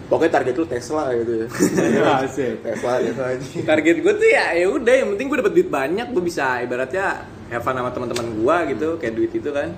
pokoknya 0.05 0.33
target 0.41 0.55
lu 0.61 0.67
Tesla 0.69 1.05
gitu 1.17 1.33
ya. 1.45 1.47
Iya, 1.49 2.05
asik. 2.29 2.55
Tesla 2.61 2.93
gitu 3.01 3.21
anjing 3.21 3.63
target 3.65 3.97
gue 4.05 4.13
tuh 4.15 4.29
ya 4.29 4.47
ya 4.53 4.67
udah 4.69 4.95
yang 4.95 5.09
penting 5.17 5.27
gue 5.33 5.39
dapet 5.41 5.53
duit 5.57 5.71
banyak. 5.73 6.07
Gue 6.13 6.23
bisa 6.23 6.61
ibaratnya 6.61 7.25
have 7.49 7.65
fun 7.65 7.77
sama 7.77 7.91
teman-teman 7.91 8.27
gue 8.37 8.57
gitu 8.77 8.89
kayak 9.01 9.15
duit 9.17 9.33
itu 9.33 9.51
kan. 9.51 9.73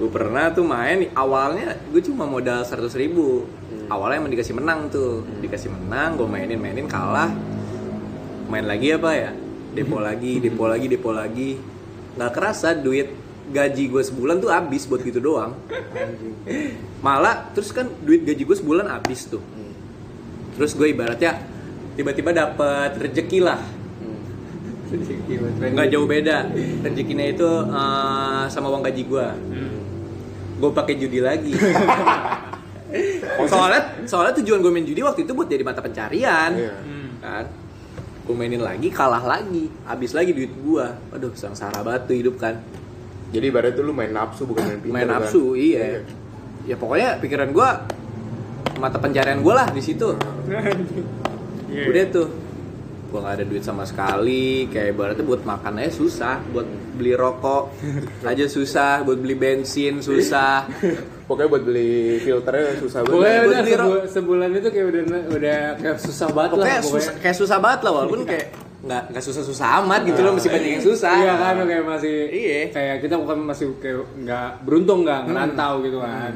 Gue 0.00 0.08
pernah 0.08 0.48
tuh 0.48 0.64
main 0.64 1.12
awalnya 1.12 1.76
gue 1.92 2.00
cuma 2.00 2.24
modal 2.24 2.64
100 2.64 2.88
ribu. 2.96 3.44
Awalnya 3.90 4.24
emang 4.24 4.32
dikasih 4.32 4.54
menang 4.56 4.88
tuh. 4.88 5.22
Dikasih 5.44 5.68
menang 5.68 6.16
gue 6.16 6.26
mainin 6.26 6.58
mainin 6.58 6.88
kalah. 6.88 7.30
Main 8.48 8.66
lagi 8.66 8.96
apa 8.96 9.10
ya? 9.14 9.30
Depo 9.70 10.02
lagi 10.02 10.40
depo 10.40 10.64
lagi 10.66 10.86
depo 10.88 11.10
lagi. 11.12 11.50
Nggak 12.16 12.32
kerasa 12.34 12.74
duit 12.74 13.29
gaji 13.50 13.90
gue 13.90 14.02
sebulan 14.02 14.38
tuh 14.38 14.50
habis 14.54 14.86
buat 14.86 15.02
gitu 15.02 15.18
doang. 15.18 15.58
Malah 17.02 17.50
terus 17.52 17.74
kan 17.74 17.90
duit 18.06 18.22
gaji 18.22 18.42
gue 18.46 18.56
sebulan 18.56 18.86
habis 18.86 19.26
tuh. 19.26 19.42
Terus 20.54 20.72
gue 20.78 20.94
ibaratnya 20.94 21.42
tiba-tiba 21.98 22.30
dapet 22.30 22.96
rezeki 22.96 23.38
lah. 23.42 23.60
Nggak 25.58 25.88
jauh 25.90 26.06
beda. 26.06 26.50
Rezekinya 26.86 27.26
itu 27.26 27.50
eh, 27.70 28.44
sama 28.50 28.70
uang 28.70 28.82
gaji 28.86 29.02
gue 29.06 29.26
gue 30.60 30.70
pakai 30.76 30.94
judi 31.00 31.18
lagi. 31.24 31.52
Soalnya 33.50 34.02
soalnya 34.04 34.34
tujuan 34.42 34.60
gue 34.60 34.72
main 34.74 34.82
judi 34.82 35.00
waktu 35.00 35.22
itu 35.24 35.32
buat 35.32 35.46
jadi 35.48 35.62
mata 35.62 35.80
pencarian. 35.80 36.52
Iya. 36.52 36.74
kan? 37.22 37.46
Gue 38.26 38.34
mainin 38.34 38.60
lagi 38.60 38.90
kalah 38.90 39.22
lagi. 39.22 39.70
Habis 39.86 40.12
lagi 40.12 40.34
duit 40.34 40.52
gue 40.52 40.86
aduh 41.14 41.32
sengsara 41.32 41.80
banget 41.80 42.02
tuh 42.10 42.16
hidup 42.18 42.36
kan 42.36 42.58
jadi 43.30 43.44
ibarat 43.46 43.72
itu 43.72 43.82
lu 43.82 43.90
main 43.90 44.10
nafsu 44.10 44.42
bukan 44.44 44.62
main 44.64 44.78
pintar 44.78 44.94
main 44.96 45.06
kan? 45.06 45.14
nafsu 45.22 45.54
iya. 45.54 46.02
Ya 46.62 46.74
pokoknya 46.74 47.18
pikiran 47.18 47.50
gue 47.50 47.68
mata 48.76 48.96
pencarian 48.96 49.38
gue 49.38 49.50
lah 49.50 49.68
di 49.68 49.80
situ. 49.80 50.12
Iya. 51.66 51.84
udah 51.86 52.04
tuh. 52.10 52.28
Gue 53.06 53.18
nggak 53.18 53.36
ada 53.36 53.44
duit 53.44 53.60
sama 53.60 53.82
sekali 53.82 54.66
kayak 54.66 54.90
ibaratnya 54.90 55.22
buat 55.22 55.42
makan 55.42 55.78
aja 55.78 55.90
susah 55.92 56.38
buat 56.46 56.62
beli 56.92 57.10
rokok 57.12 57.74
aja 58.22 58.46
susah 58.46 59.02
buat 59.02 59.18
beli 59.18 59.34
bensin 59.34 59.98
susah. 59.98 60.66
Pokoknya 61.24 61.48
buat 61.48 61.62
beli 61.62 62.18
filternya 62.20 62.74
susah 62.76 63.02
Pokoknya 63.02 63.18
Buat 63.40 63.46
udah 63.46 63.60
beli 63.60 63.72
sebu- 63.72 64.06
sebulan 64.08 64.48
itu 64.52 64.68
kayak 64.68 64.86
udah 64.88 65.02
udah 65.30 65.58
kayak 65.76 65.96
susah 65.98 66.26
banget 66.28 66.50
lah 66.50 66.56
pokoknya 66.56 66.78
pokoknya. 66.80 67.02
susah, 67.02 67.14
kayak 67.16 67.36
susah 67.36 67.58
banget 67.58 67.80
lah 67.80 67.92
walaupun 67.92 68.20
kayak 68.24 68.46
nggak 68.80 69.12
nggak 69.12 69.20
susah-susah 69.20 69.84
amat 69.84 70.08
gitu 70.08 70.20
loh 70.20 70.32
masih 70.32 70.48
banyak 70.48 70.70
yang 70.74 70.84
susah 70.84 71.12
Iya 71.14 71.32
kan 71.36 71.54
kayak 71.62 71.84
masih 71.84 72.14
Iya. 72.26 72.60
kayak 72.72 72.96
kita 73.00 73.14
bukan 73.14 73.36
masih 73.44 73.66
kayak 73.76 74.00
nggak 74.18 74.48
beruntung 74.64 75.04
nggak 75.04 75.20
ngerantau 75.26 75.72
gitu 75.80 75.98
kan. 76.00 76.32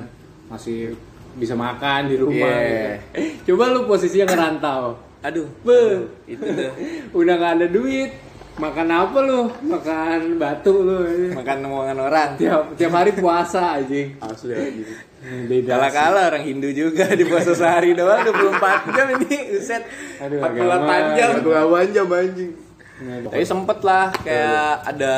Masih 0.47 0.93
bisa 1.35 1.53
makan 1.53 2.07
di 2.07 2.17
rumah 2.17 2.45
Iya. 2.53 3.01
gitu. 3.11 3.53
Coba 3.53 3.73
lu 3.73 3.85
posisinya 3.85 4.29
ngerantau. 4.29 5.01
aduh 5.21 5.49
Be, 5.65 6.05
itu 6.29 6.45
tuh 6.45 6.69
udah 7.25 7.35
nggak 7.35 7.53
ada 7.57 7.67
duit. 7.67 8.13
Makan 8.55 8.87
apa 8.87 9.19
lu? 9.19 9.49
Makan 9.65 10.37
batu 10.37 10.85
lu. 10.85 11.01
makan 11.33 11.65
omongan 11.65 11.99
orang 11.99 12.29
Tiap 12.37 12.77
tiap 12.77 12.93
hari 12.93 13.11
puasa 13.11 13.81
aja. 13.81 14.01
Asli 14.21 14.53
aja. 14.53 14.85
Beda. 15.25 15.71
Kala-kala 15.75 16.21
orang 16.29 16.45
Hindu 16.45 16.69
juga 16.69 17.09
di 17.11 17.25
puasa 17.25 17.53
sehari 17.53 17.93
doang 17.93 18.21
24 18.21 18.93
jam 18.93 19.07
ini 19.15 19.57
Uset 19.57 19.83
Aduh, 20.19 20.37
48 20.39 20.53
agama. 20.61 20.95
jam 21.15 21.31
Satu 21.35 21.51
lawan 21.51 21.87
jam 21.89 22.07
anjing. 22.07 22.53
sih. 22.53 23.25
Tapi 23.25 23.43
sempet 23.43 23.79
lah 23.81 24.13
kayak 24.15 24.69
ada 24.87 25.15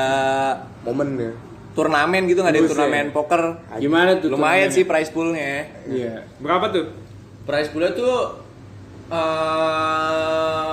Momen 0.81 1.09
ya. 1.17 1.33
turnamen 1.73 2.25
gitu 2.25 2.41
nggak 2.41 2.55
ada 2.55 2.63
turnamen 2.65 3.07
poker 3.11 3.43
Gimana 3.77 4.17
tuh? 4.17 4.31
Lumayan 4.31 4.71
sih 4.71 4.83
prize 4.83 5.11
poolnya 5.11 5.67
Iya. 5.85 6.25
Berapa 6.39 6.71
tuh? 6.71 6.87
Prize 7.43 7.69
poolnya 7.69 7.93
tuh 7.93 8.47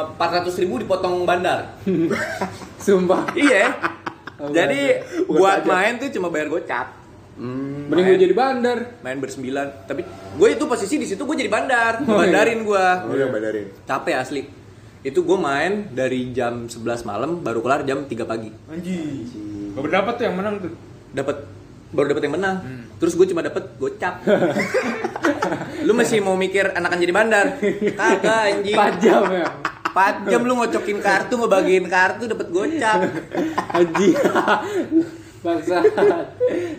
empat 0.03 0.29
ratus 0.31 0.55
ribu 0.57 0.77
dipotong 0.77 1.21
bandar 1.23 1.73
Sumpah. 2.79 3.29
Iya 3.33 3.73
Oh, 4.35 4.49
Jadi 4.49 4.99
buat 5.25 5.63
main 5.63 5.95
tuh 5.95 6.11
cuma 6.11 6.27
bayar 6.27 6.49
gocap 6.49 6.91
Hmm. 7.33 7.89
Mending 7.89 8.05
gue 8.07 8.19
jadi 8.21 8.35
bandar. 8.35 8.77
Main 8.99 9.17
bersembilan 9.17 9.67
Tapi 9.83 10.05
gue 10.33 10.47
itu 10.49 10.63
posisi 10.63 10.95
di 10.95 11.05
situ 11.05 11.17
gue 11.19 11.33
jadi 11.35 11.49
bandar 11.49 11.97
Bandarin 11.99 12.61
gue 12.61 12.85
Oh, 13.03 13.11
yang 13.11 13.29
badarin. 13.29 13.73
Capek 13.83 14.15
asli 14.15 14.45
Itu 15.01 15.21
gue 15.21 15.33
main 15.35 15.89
dari 15.89 16.29
jam 16.29 16.65
11 16.65 16.77
malam 17.03 17.39
baru 17.39 17.59
kelar 17.59 17.81
jam 17.83 18.03
3 18.03 18.13
pagi 18.23 18.53
Anjing. 18.67 19.73
Baru 19.73 19.89
dapat 19.89 20.13
tuh 20.15 20.23
yang 20.23 20.35
menang 20.35 20.55
tuh. 20.59 20.73
dapat 21.09 21.37
baru 21.89 22.09
dapat 22.09 22.23
yang 22.23 22.33
menang 22.33 22.55
terus 22.95 23.13
gue 23.13 23.25
cuma 23.27 23.41
dapat 23.41 23.69
gocap 23.75 24.21
lu 25.85 25.93
masih 25.93 26.19
mau 26.19 26.33
mikir 26.33 26.69
anakan 26.71 26.97
jadi 26.97 27.13
bandar 27.13 27.45
kagak 27.91 28.41
anjing 28.51 28.73
4 28.73 28.97
jam 28.99 29.21
ya. 29.27 29.45
4 29.91 30.25
jam 30.25 30.41
lu 30.41 30.53
ngocokin 30.55 30.97
kartu 30.97 31.33
ngebagiin 31.35 31.85
kartu 31.85 32.25
dapat 32.25 32.47
gocap 32.49 32.97
Haji. 33.69 34.09
Bangsa. 35.43 35.77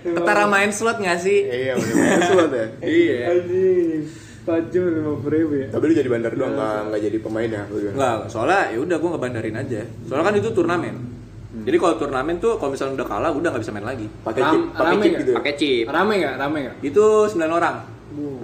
ketara 0.03 0.45
main 0.47 0.71
slot 0.71 0.99
gak 0.99 1.19
sih 1.19 1.45
Iya, 1.45 1.73
udah 1.75 1.95
main 1.95 2.21
slot 2.23 2.51
ya. 2.51 2.67
iya 2.83 3.17
Anjing. 3.31 4.01
4 4.45 4.69
jam 4.69 4.83
50 4.85 5.25
ribu 5.31 5.53
ya. 5.57 5.67
Tapi 5.69 5.83
lu 5.83 5.95
jadi 5.95 6.05
bandar 6.07 6.33
doang, 6.33 6.53
nggak 6.53 6.81
nggak 6.87 7.01
jadi 7.03 7.19
pemain 7.19 7.49
ya? 7.49 7.63
lu? 7.65 7.77
Enggak, 7.91 8.29
soalnya 8.29 8.61
ya 8.69 8.79
udah 8.79 8.97
gue 8.99 9.11
ngebandarin 9.11 9.57
aja 9.57 9.81
soalnya 10.05 10.25
kan 10.27 10.35
itu 10.35 10.49
turnamen 10.51 10.97
jadi 11.57 11.77
kalau 11.79 11.95
turnamen 11.97 12.37
tuh 12.37 12.59
kalau 12.59 12.71
misalnya 12.71 12.95
udah 12.95 13.07
kalah 13.07 13.31
udah 13.31 13.49
nggak 13.49 13.63
bisa 13.63 13.71
main 13.71 13.87
lagi 13.87 14.05
Pakai 14.21 14.43
Ram- 14.43 14.53
chip, 14.53 14.63
pakai 14.75 14.93
chip 14.93 15.01
nggak? 15.07 15.21
gitu. 15.23 15.31
ya? 15.31 15.37
pakai 15.39 15.53
chip 15.55 15.85
Rame 15.87 16.15
gak? 16.19 16.35
Rame 16.37 16.59
gak? 16.61 16.75
itu 16.83 17.05
9 17.31 17.41
orang 17.49 17.77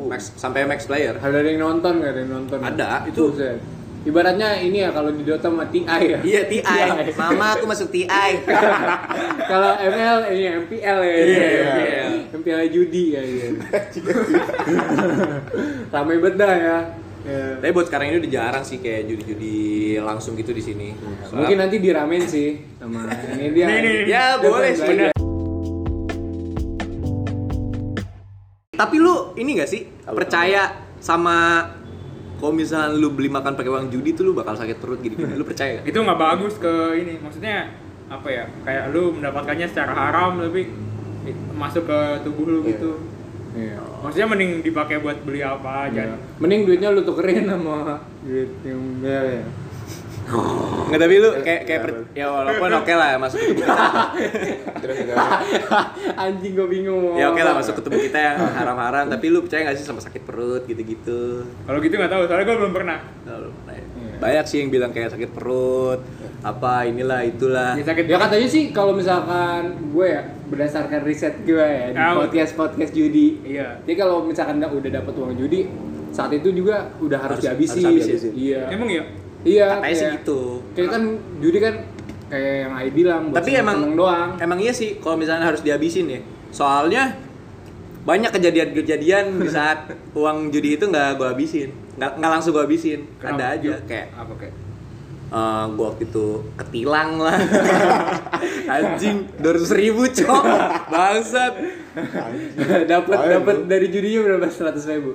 max 0.06 0.20
sampai 0.34 0.64
max 0.64 0.80
player 0.84 1.14
Ada 1.14 1.42
yang 1.42 1.58
nonton 1.60 1.92
gak? 1.98 2.08
Ada 2.08 2.20
yang 2.22 2.30
nonton? 2.32 2.58
Ada, 2.60 2.88
itu- 3.04 3.28
Buset. 3.28 3.58
Ibaratnya 4.00 4.56
ini 4.56 4.80
ya 4.80 4.96
kalau 4.96 5.12
di 5.12 5.20
Dota 5.22 5.52
mah 5.52 5.68
TI 5.68 5.84
ya. 5.84 6.18
iya 6.24 6.40
TI 6.48 6.64
mama 7.20 7.52
aku 7.52 7.68
masuk 7.68 7.92
TI 7.92 8.08
kalau 9.50 9.72
ML 9.76 10.18
ini 10.32 10.44
MPL 10.64 10.98
ya. 11.04 11.14
Iya, 11.20 11.48
iya. 11.76 12.04
MPL 12.32 12.60
judi 12.72 13.12
ya. 13.12 13.20
Iya. 13.20 13.48
Rame 15.92 16.16
banget 16.16 16.34
dah 16.40 16.54
ya. 16.56 16.78
Ya. 17.20 17.60
Tapi 17.60 17.70
buat 17.76 17.84
sekarang 17.84 18.08
ini 18.08 18.16
udah 18.24 18.32
jarang 18.32 18.64
sih 18.64 18.80
kayak 18.80 19.04
judi-judi 19.04 19.56
langsung 20.00 20.32
gitu 20.32 20.56
di 20.56 20.64
sini. 20.64 20.96
Soalnya- 21.20 21.36
Mungkin 21.36 21.56
nanti 21.60 21.76
diramein 21.76 22.24
sih 22.24 22.56
sama 22.80 23.04
ini 23.36 23.52
dia. 23.52 23.66
Nih, 23.68 23.78
nih, 23.78 23.92
nih. 24.00 24.08
ya 24.08 24.24
boleh 24.40 24.72
sebenarnya. 24.72 25.12
Tapi 28.72 28.96
lu 28.96 29.36
ini 29.36 29.60
gak 29.60 29.68
sih 29.68 29.84
percaya 30.08 30.72
sama 30.96 31.68
kalau 32.40 32.56
misalnya 32.56 32.96
lu 32.96 33.12
beli 33.12 33.28
makan 33.28 33.52
pakai 33.52 33.68
uang 33.68 33.92
judi 33.92 34.16
tuh 34.16 34.24
lu 34.24 34.32
bakal 34.32 34.56
sakit 34.56 34.80
perut 34.80 34.98
gitu, 35.04 35.20
lu 35.20 35.44
percaya 35.44 35.78
gak? 35.78 35.92
Itu 35.92 36.00
nggak 36.00 36.16
bagus 36.18 36.56
ke 36.56 36.72
ini. 36.96 37.20
Maksudnya 37.20 37.68
apa 38.08 38.26
ya? 38.26 38.44
Kayak 38.64 38.84
lu 38.90 39.12
mendapatkannya 39.14 39.68
secara 39.68 39.92
haram 39.92 40.40
tapi 40.40 40.72
masuk 41.54 41.84
ke 41.84 41.98
tubuh 42.24 42.48
lu 42.48 42.60
Iya. 42.64 42.70
gitu. 42.74 42.92
Iya. 43.50 43.76
Maksudnya 44.00 44.26
mending 44.30 44.52
dipakai 44.64 44.96
buat 45.04 45.20
beli 45.22 45.44
apa 45.44 45.86
aja. 45.86 46.02
Iya. 46.08 46.16
Mending 46.40 46.60
duitnya 46.64 46.88
lu 46.96 47.04
tukerin 47.04 47.44
sama 47.44 48.00
duit 48.24 48.50
yang 48.64 48.80
ya, 49.04 49.20
ya. 49.20 49.44
Nggak 50.30 51.00
tapi 51.00 51.14
lu 51.16 51.30
kayak 51.40 51.60
kayak 51.64 51.80
per- 51.80 52.06
ya 52.12 52.26
walaupun 52.26 52.70
oke 52.72 52.92
lah 52.92 53.08
masuk 53.16 53.38
ke 53.38 53.46
tubuh 53.46 53.62
kita. 53.62 53.76
Anjing 56.22 56.52
gue 56.54 56.68
bingung. 56.68 57.14
ya 57.14 57.30
oke 57.30 57.40
lah 57.40 57.52
apa. 57.54 57.60
masuk 57.62 57.74
ke 57.78 57.82
tubuh 57.82 58.00
kita 58.00 58.18
yang 58.18 58.36
haram-haram 58.52 59.04
tapi 59.06 59.26
lu 59.28 59.42
percaya 59.42 59.70
gak 59.70 59.78
sih 59.78 59.86
sama 59.86 60.00
sakit 60.00 60.22
perut 60.22 60.62
gitu-gitu? 60.64 61.44
Kalau 61.46 61.78
gitu 61.78 61.94
nggak 61.94 62.10
tahu, 62.10 62.22
soalnya 62.26 62.44
gue 62.44 62.56
belum 62.58 62.72
pernah. 62.72 62.98
Nah, 63.22 63.38
Iya. 63.70 64.16
Banyak 64.18 64.44
sih 64.44 64.56
yang 64.60 64.70
bilang 64.70 64.90
kayak 64.90 65.12
sakit 65.12 65.30
perut, 65.30 66.00
apa 66.40 66.84
inilah 66.84 67.20
itulah. 67.22 67.72
Ya 67.72 67.84
sakit 67.84 68.04
Ya 68.04 68.16
katanya 68.18 68.48
sih 68.48 68.62
kalau 68.70 68.92
misalkan 68.92 69.92
gue 69.92 70.06
ya 70.08 70.22
berdasarkan 70.48 71.00
riset 71.04 71.40
gue 71.44 71.56
ya 71.60 71.92
di 71.92 71.98
podcast 72.16 72.52
podcast 72.52 72.92
judi. 72.92 73.40
Iya. 73.44 73.80
Jadi 73.84 73.94
kalau 73.94 74.24
misalkan 74.24 74.58
udah 74.58 74.70
udah 74.72 74.90
dapat 74.92 75.12
uang 75.14 75.34
judi 75.36 75.68
saat 76.10 76.34
itu 76.34 76.50
juga 76.50 76.90
udah 76.98 77.18
harus, 77.18 77.38
Harus- 77.38 77.44
dihabisin. 77.46 77.84
harus 77.86 78.04
habisin. 78.08 78.32
Iya. 78.34 78.62
Emang 78.72 78.88
ya? 78.90 79.04
Iya. 79.42 79.66
Katanya 79.74 79.90
sih 79.90 80.00
kayak- 80.02 80.16
gitu. 80.18 80.40
Kayak 80.72 80.90
kan 80.90 81.02
judi 81.38 81.58
kan 81.58 81.74
kayak 82.26 82.54
yang 82.60 82.72
Ai 82.72 82.88
bilang 82.90 83.22
Tapi 83.30 83.50
emang 83.54 83.76
seneng 83.78 83.94
doang. 83.96 84.30
Emang 84.36 84.58
iya 84.58 84.70
sih 84.70 84.96
kalau 84.96 85.16
misalnya 85.16 85.46
harus 85.46 85.60
dihabisin 85.60 86.06
ya. 86.06 86.20
Soalnya 86.50 87.16
banyak 88.00 88.30
kejadian-kejadian 88.30 89.36
di 89.36 89.48
saat 89.52 89.84
uang 90.12 90.48
judi 90.48 90.74
itu 90.74 90.84
nggak 90.84 91.16
gue 91.16 91.28
habisin, 91.28 91.68
nggak 91.94 92.16
nggak 92.16 92.30
langsung 92.30 92.52
gue 92.52 92.62
habisin. 92.62 93.00
Kenapa? 93.16 93.34
Ada 93.34 93.46
aja 93.50 93.70
Ju- 93.70 93.84
kayak 93.86 94.06
apa 94.14 94.34
kayak? 94.36 94.54
eh 95.30 95.64
gue 95.70 95.84
waktu 95.86 96.04
itu 96.04 96.26
ketilang 96.56 97.10
lah, 97.16 97.38
anjing 98.68 99.30
dua 99.36 99.54
ribu 99.70 100.02
cok, 100.04 100.42
bangsat. 100.88 101.54
dapat 102.84 103.18
dapat 103.30 103.56
dari 103.64 103.86
judinya 103.88 104.26
berapa? 104.26 104.46
Seratus 104.48 104.84
ribu. 104.86 105.14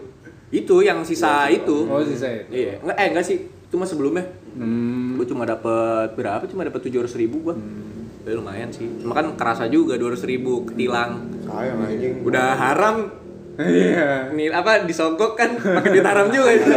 Itu 0.49 0.79
yang 0.79 1.03
sisa 1.03 1.49
itu. 1.49 1.83
Oh 1.83 1.99
sih 1.99 2.15
saya. 2.15 2.47
Iya, 2.47 2.79
nggak 2.79 2.95
eh 2.95 3.07
enggak 3.11 3.25
sih, 3.25 3.37
itu 3.65 3.75
mah 3.75 3.85
sebelumnya. 3.85 4.25
Hmm. 4.53 5.15
Gue 5.15 5.25
cuma 5.25 5.43
dapat 5.43 6.13
berapa? 6.13 6.45
Cuma 6.45 6.61
dapat 6.61 6.79
tujuh 6.81 7.01
ratus 7.01 7.15
ribu 7.15 7.41
gue. 7.41 7.55
Ya, 8.23 8.33
lumayan 8.33 8.69
sih. 8.69 8.89
Cuma 8.97 9.13
kan 9.13 9.33
kerasa 9.33 9.65
juga 9.67 9.97
dua 9.97 10.13
ribu 10.15 10.65
ketilang. 10.65 11.29
sayang 11.41 11.77
anjing. 11.79 12.21
Udah 12.21 12.53
haram 12.53 12.97
Iya. 13.55 14.35
nih 14.35 14.51
apa 14.51 14.83
disogok 14.83 15.39
kan 15.39 15.47
pakai 15.55 15.95
duit 15.95 16.03
haram 16.03 16.27
juga 16.27 16.51
itu 16.51 16.75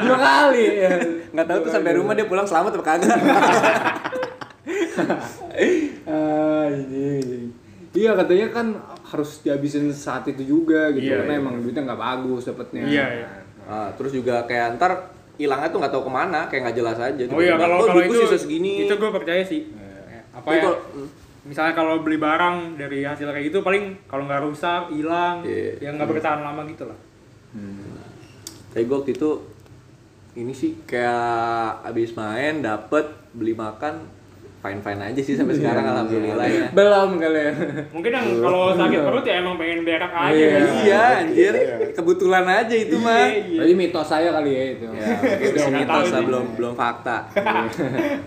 Dua 0.00 0.16
kali 0.16 0.80
ya. 0.80 0.88
nggak 1.28 1.44
tahu 1.44 1.58
tuh 1.62 1.70
sampai 1.70 1.92
rumah 1.92 2.16
dia 2.16 2.24
pulang 2.24 2.48
selamat 2.48 2.80
apa 2.80 2.84
kagak 2.86 3.12
Ah, 6.02 6.66
ini. 6.68 7.52
Iya 7.92 8.16
katanya 8.16 8.46
kan 8.48 8.66
harus 9.04 9.44
dihabisin 9.44 9.92
saat 9.92 10.24
itu 10.24 10.40
juga 10.42 10.88
gitu 10.90 11.12
Iya, 11.12 11.20
karena 11.20 11.32
iya. 11.36 11.40
emang 11.44 11.54
duitnya 11.60 11.82
nggak 11.84 12.00
bagus 12.00 12.42
dapetnya. 12.48 12.82
Iya, 12.82 13.06
iya. 13.14 13.28
Ah, 13.62 13.88
terus 13.92 14.16
juga 14.16 14.42
kayak 14.42 14.80
ntar 14.80 15.12
hilangnya 15.42 15.68
tuh 15.68 15.78
nggak 15.78 15.90
tahu 15.90 16.04
ke 16.06 16.12
mana 16.12 16.40
kayak 16.46 16.60
nggak 16.62 16.76
jelas 16.78 16.98
aja 16.98 17.22
Oh 17.26 17.38
iya, 17.38 17.54
kalau 17.56 17.76
Kok 17.76 17.86
kalau 17.88 18.02
itu 18.02 18.14
sisa 18.22 18.38
segini 18.38 18.72
itu 18.82 18.94
gue 18.94 19.10
percaya 19.10 19.42
sih. 19.42 19.60
Apa 20.30 20.42
Tapi 20.44 20.56
ya? 20.56 20.62
kalau- 20.62 20.82
hmm. 20.88 21.08
Misalnya 21.42 21.74
kalau 21.74 21.94
beli 21.98 22.16
barang 22.16 22.78
dari 22.78 23.02
hasil 23.02 23.26
kayak 23.26 23.50
gitu 23.50 23.60
paling 23.60 23.98
kalau 24.06 24.24
nggak 24.24 24.42
rusak, 24.42 24.86
hilang, 24.88 25.42
Iya. 25.42 25.82
yang 25.82 25.98
nggak 25.98 26.06
bertahan 26.08 26.38
lama 26.40 26.62
gitu 26.64 26.86
lah. 26.86 26.94
Tapi 28.70 28.82
gue 28.82 28.96
waktu 28.96 29.12
itu 29.12 29.30
ini 30.34 30.52
sih 30.52 30.80
kayak 30.82 31.82
abis 31.84 32.14
main 32.14 32.62
dapet 32.62 33.04
beli 33.32 33.52
makan 33.52 34.06
fine 34.62 34.78
fine 34.78 35.02
aja 35.02 35.18
sih 35.18 35.34
sampai 35.34 35.58
sekarang 35.58 35.82
alhamdulillah 35.84 36.46
ya 36.46 36.70
Belum 36.70 37.18
kali 37.18 37.34
ya. 37.36 37.52
Mungkin 37.90 38.10
yang 38.10 38.26
kalau 38.38 38.70
sakit 38.72 38.98
perut 39.02 39.24
ya 39.26 39.34
emang 39.38 39.58
pengen 39.58 39.82
berak 39.82 40.06
aja. 40.08 40.30
Iya. 40.30 40.48
guys. 40.48 40.72
iya 40.80 41.02
anjir 41.18 41.54
kebetulan 41.92 42.44
aja 42.46 42.74
itu 42.74 42.96
mah 42.96 43.26
Iya. 43.26 43.58
Berarti 43.58 43.74
mitos 43.74 44.06
saya 44.06 44.28
kali 44.30 44.50
ya 44.50 44.64
itu. 44.72 44.86
ya 44.86 45.06
itu 45.36 45.58
mitos 45.68 45.90
tahu 45.90 46.14
lah 46.14 46.22
belum 46.22 46.44
belum 46.54 46.72
fakta 46.72 47.16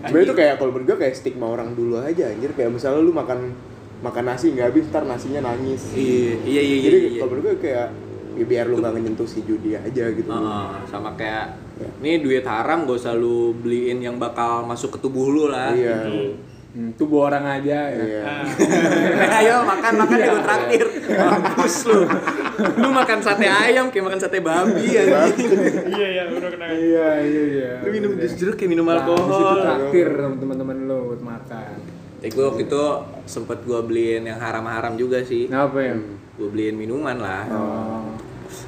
Sebenarnya 0.04 0.26
itu 0.26 0.34
kayak 0.36 0.54
kalau 0.56 0.70
menurut 0.70 0.86
gue 0.86 0.98
kayak 1.00 1.14
stigma 1.16 1.46
orang 1.48 1.72
dulu 1.72 1.98
aja 1.98 2.28
anjir 2.28 2.52
kayak 2.52 2.68
misalnya 2.68 3.00
lu 3.00 3.10
makan 3.10 3.56
makan 3.96 4.24
nasi 4.28 4.52
nggak 4.52 4.66
habis 4.70 4.84
ntar 4.92 5.08
nasinya 5.08 5.40
nangis. 5.42 5.96
iya 5.96 6.36
iya 6.44 6.60
iya 6.60 6.76
iya, 6.76 6.84
Jadi 6.84 6.96
iya. 7.00 7.10
kalau 7.16 7.28
menurut 7.32 7.44
gue 7.48 7.56
kayak 7.64 7.88
Ya, 8.36 8.44
biar 8.44 8.64
lu 8.68 8.78
nggak 8.78 8.94
nyentuh 9.00 9.24
si 9.24 9.40
judi 9.42 9.72
aja 9.72 10.04
gitu. 10.12 10.28
Heeh, 10.28 10.68
sama 10.86 11.16
kayak 11.16 11.56
Ya. 11.76 11.88
nih 12.00 12.24
duit 12.24 12.40
haram 12.48 12.88
gak 12.88 12.96
usah 12.96 13.12
lu 13.12 13.52
beliin 13.52 14.00
yang 14.00 14.16
bakal 14.16 14.64
masuk 14.64 14.96
ke 14.96 14.98
tubuh 14.98 15.28
lu 15.28 15.44
lah. 15.52 15.76
Iya. 15.76 16.08
Hmm, 16.72 16.92
tubuh 16.96 17.28
orang 17.28 17.44
aja 17.44 17.88
ya. 17.88 18.00
iya. 18.00 18.24
Ayo 19.40 19.60
makan 19.60 19.92
makan 19.96 20.16
gue 20.16 20.40
traktir. 20.40 20.86
Mampus 21.08 21.76
lu. 21.88 22.00
Lu 22.80 22.88
makan 22.92 23.18
sate 23.20 23.44
ayam 23.44 23.88
kayak 23.88 24.04
makan 24.08 24.20
sate 24.20 24.40
babi 24.40 24.88
anjing 24.88 25.52
iya. 25.88 26.08
Iya 26.16 26.22
udah 26.32 26.48
kena. 26.48 26.66
Iya, 26.68 27.08
iya, 27.24 27.42
iya. 27.44 27.70
lu 27.84 27.88
minum 27.92 28.10
jus 28.16 28.32
jeruk 28.36 28.56
kayak 28.56 28.72
minum 28.72 28.84
Nah, 28.84 28.96
di 28.96 29.00
alkohol 29.04 29.56
traktir 29.60 30.08
sama 30.16 30.36
teman-teman 30.36 30.76
lo 30.84 30.98
buat 31.12 31.22
makan. 31.22 31.76
ya 32.16 32.28
gue 32.32 32.44
waktu 32.44 32.62
itu 32.64 32.84
sempet 33.24 33.58
gue 33.62 33.80
beliin 33.84 34.24
yang 34.24 34.40
haram-haram 34.40 34.96
juga 34.96 35.20
sih. 35.20 35.48
Nah, 35.48 35.68
apa 35.68 35.76
ya? 35.80 35.96
gue 36.36 36.48
beliin 36.48 36.76
minuman 36.76 37.16
lah. 37.16 37.44
Oh. 37.48 38.16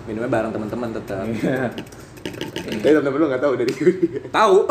Minumnya 0.09 0.31
bareng 0.31 0.51
teman-teman 0.51 0.89
tetap 0.91 1.25
Iya. 1.29 1.69
tapi 2.75 2.89
temen-temen 2.89 3.19
lu 3.19 3.27
nggak 3.27 3.43
tahu 3.43 3.53
dari 3.55 3.73
judi 3.73 4.07
tahu 4.29 4.57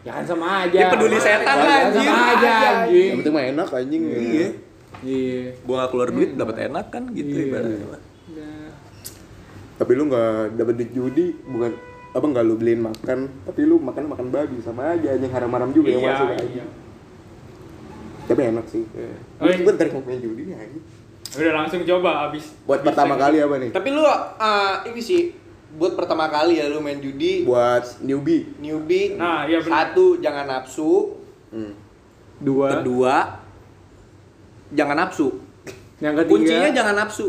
Ya 0.00 0.16
kan 0.16 0.24
sama 0.24 0.64
aja. 0.64 0.72
Dia 0.72 0.88
peduli 0.88 1.20
setan 1.20 1.56
lah, 1.60 1.68
Ya, 1.68 1.84
anjing. 1.84 2.08
Sama 2.08 2.24
aja 2.32 2.52
anjing. 2.80 3.04
yang 3.04 3.16
penting 3.20 3.34
mah 3.34 3.44
enak 3.46 3.68
anjing 3.70 4.02
iya 4.08 4.48
Iya. 5.00 5.40
gue 5.54 5.74
gak 5.74 5.90
keluar 5.90 6.08
duit 6.08 6.30
dapat 6.34 6.56
enak 6.62 6.86
kan 6.88 7.02
gitu 7.10 7.28
Iya. 7.30 7.44
ibaratnya 7.46 7.86
mah. 7.86 8.00
tapi 9.76 9.92
lu 9.94 10.02
nggak 10.06 10.32
dapet 10.54 10.74
duit 10.76 10.90
judi 10.90 11.26
bukan 11.42 11.72
apa 12.10 12.26
nggak 12.26 12.44
lu 12.44 12.54
beliin 12.54 12.80
makan 12.82 13.18
tapi 13.44 13.60
lu 13.62 13.76
makan 13.78 14.04
makan 14.06 14.26
babi 14.28 14.56
sama 14.58 14.92
aja 14.92 15.08
anjing 15.10 15.28
haram-haram 15.30 15.68
juga 15.70 15.88
yang 15.90 16.00
Iya, 16.00 16.10
masuk 16.10 16.26
iya. 16.26 16.36
aja 16.38 16.64
tapi 18.26 18.40
enak 18.46 18.66
sih 18.66 18.84
Oh, 19.36 19.46
iya. 19.46 19.56
gue 19.58 19.72
ntar 19.74 19.88
mau 19.90 20.00
main 20.02 20.16
judi 20.18 20.42
nih 20.44 20.56
anjing 20.58 20.84
udah 21.30 21.52
langsung 21.62 21.86
coba 21.86 22.26
abis 22.26 22.58
buat 22.66 22.82
pertama 22.82 23.14
kali 23.14 23.38
apa 23.38 23.54
nih? 23.62 23.70
Tapi 23.70 23.88
lu 23.94 24.02
ah, 24.02 24.82
ini 24.82 24.98
sih 24.98 25.30
buat 25.70 25.94
pertama 25.94 26.26
kali 26.26 26.58
ya 26.58 26.66
lu 26.66 26.82
main 26.82 26.98
judi. 26.98 27.46
Buat 27.46 28.02
newbie. 28.02 28.50
Newbie. 28.58 29.14
Nah, 29.14 29.46
iya 29.46 29.62
benar. 29.62 29.94
satu 29.94 30.18
jangan 30.18 30.46
nafsu. 30.50 31.14
Hmm. 31.54 31.74
Dua. 32.40 32.80
kedua 32.80 33.14
jangan 34.74 34.96
nafsu. 35.06 35.28
Yang 36.00 36.24
ketiga. 36.24 36.30
kuncinya 36.32 36.68
jangan 36.74 36.94
nafsu. 36.98 37.26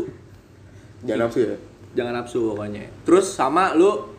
Jangan 1.06 1.20
nafsu 1.28 1.38
ya? 1.44 1.56
Jangan 1.92 2.12
nafsu 2.18 2.40
pokoknya. 2.54 2.82
Terus 3.06 3.26
sama 3.30 3.76
lu 3.76 4.10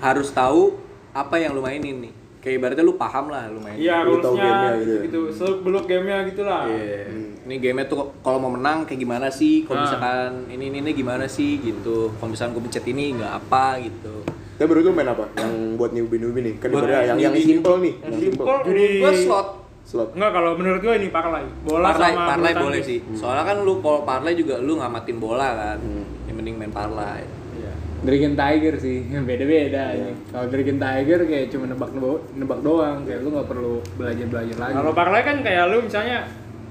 harus 0.00 0.28
tahu 0.32 0.76
apa 1.16 1.36
yang 1.40 1.56
lu 1.56 1.62
mainin 1.64 2.02
nih. 2.04 2.12
Kayak 2.40 2.54
ibaratnya 2.56 2.84
lu 2.88 2.96
paham 2.96 3.28
lah 3.28 3.52
lu 3.52 3.60
main 3.60 3.76
iya 3.76 4.00
Lu 4.00 4.16
tahu 4.16 4.32
gamenya 4.32 4.80
gitu 4.80 4.92
ya? 4.96 5.00
gitu 5.04 5.20
seluk 5.28 5.60
beluk 5.60 5.84
gamenya 5.84 6.24
gitu 6.24 6.42
lah 6.48 6.64
Iya. 6.64 7.29
Ini 7.50 7.58
game 7.58 7.82
tuh 7.90 8.14
kalau 8.22 8.38
mau 8.38 8.54
menang 8.54 8.86
kayak 8.86 9.02
gimana 9.02 9.26
sih? 9.26 9.66
Kalau 9.66 9.82
Ah. 9.82 9.90
misalkan 9.90 10.46
ini, 10.54 10.70
ini 10.70 10.86
ini 10.86 10.90
gimana 10.94 11.26
sih 11.26 11.58
gitu. 11.58 12.14
Kalau 12.14 12.30
misalkan 12.30 12.54
gue 12.54 12.62
pencet 12.62 12.86
ini 12.86 13.18
nggak 13.18 13.32
apa 13.42 13.82
gitu. 13.82 14.22
tapi 14.54 14.68
menurut 14.68 14.86
lu 14.86 14.92
main 14.92 15.08
apa 15.08 15.24
yang 15.40 15.52
buat 15.80 15.90
newbie 15.90 16.20
newbie 16.20 16.44
nih 16.44 16.54
kan 16.60 16.68
ibaratnya 16.68 17.16
yang 17.16 17.32
yang 17.32 17.34
simple 17.34 17.80
nih 17.80 17.94
yang 17.96 18.16
simple. 18.20 18.44
Judi 18.60 18.86
gue 19.00 19.12
slot. 19.24 19.48
slot 19.82 20.08
enggak 20.12 20.30
kalau 20.36 20.50
menurut 20.52 20.80
gue 20.84 20.94
ini 21.00 21.08
parlay 21.08 21.44
bola 21.64 21.86
Parlay, 21.90 22.12
sama 22.12 22.28
parlay 22.28 22.52
boleh 22.54 22.80
sih. 22.84 22.98
Soalnya 23.16 23.44
kan 23.48 23.56
lu 23.64 23.80
kalau 23.80 24.04
parlay 24.04 24.36
juga 24.36 24.60
lu 24.60 24.76
ngamatin 24.76 25.16
bola 25.16 25.48
kan. 25.56 25.78
Hmm. 25.80 26.04
Yang 26.28 26.36
mending 26.36 26.56
main 26.60 26.70
parlay. 26.70 27.24
Iya. 27.56 27.72
Dragon 28.04 28.34
Tiger 28.36 28.74
sih, 28.76 28.98
beda-beda 29.24 29.82
ini. 29.96 30.12
Kalau 30.28 30.46
Dragon 30.52 30.78
Tiger 30.78 31.20
kayak 31.24 31.44
cuma 31.48 31.64
nebak 31.64 31.90
nebak 32.36 32.60
doang, 32.60 32.98
kayak 33.08 33.20
lu 33.24 33.28
nggak 33.32 33.48
perlu 33.48 33.74
belajar 33.96 34.26
belajar 34.28 34.56
lagi. 34.60 34.74
Kalau 34.76 34.92
parlay 34.92 35.20
kan 35.24 35.36
kayak 35.40 35.72
lu 35.72 35.88
misalnya 35.88 36.28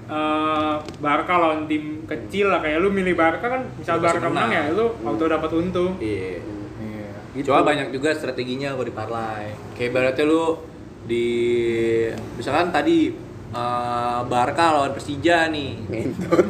eh 0.10 0.76
Barca 0.98 1.34
lawan 1.38 1.70
tim 1.70 2.02
kecil 2.10 2.50
lah 2.50 2.66
kayak 2.66 2.82
lu 2.82 2.90
milih 2.90 3.14
Barca 3.14 3.46
kan 3.46 3.62
misal 3.78 4.02
Barca 4.02 4.26
menang 4.26 4.50
ya 4.50 4.74
lu 4.74 4.98
auto 5.06 5.30
dapat 5.30 5.50
untung. 5.54 6.02
Iya. 6.02 6.42
Iya. 6.82 7.46
Cuma 7.46 7.62
banyak 7.62 7.94
juga 7.94 8.18
strateginya 8.18 8.74
kalau 8.74 8.86
di 8.90 8.96
parlay. 8.96 9.54
Kayak 9.78 9.90
ibaratnya 9.94 10.26
lu 10.26 10.58
di 11.06 11.26
misalkan 12.42 12.74
tadi 12.74 13.14
eh, 13.54 14.20
Barca 14.26 14.66
lawan 14.82 14.98
Persija 14.98 15.46
nih. 15.54 15.70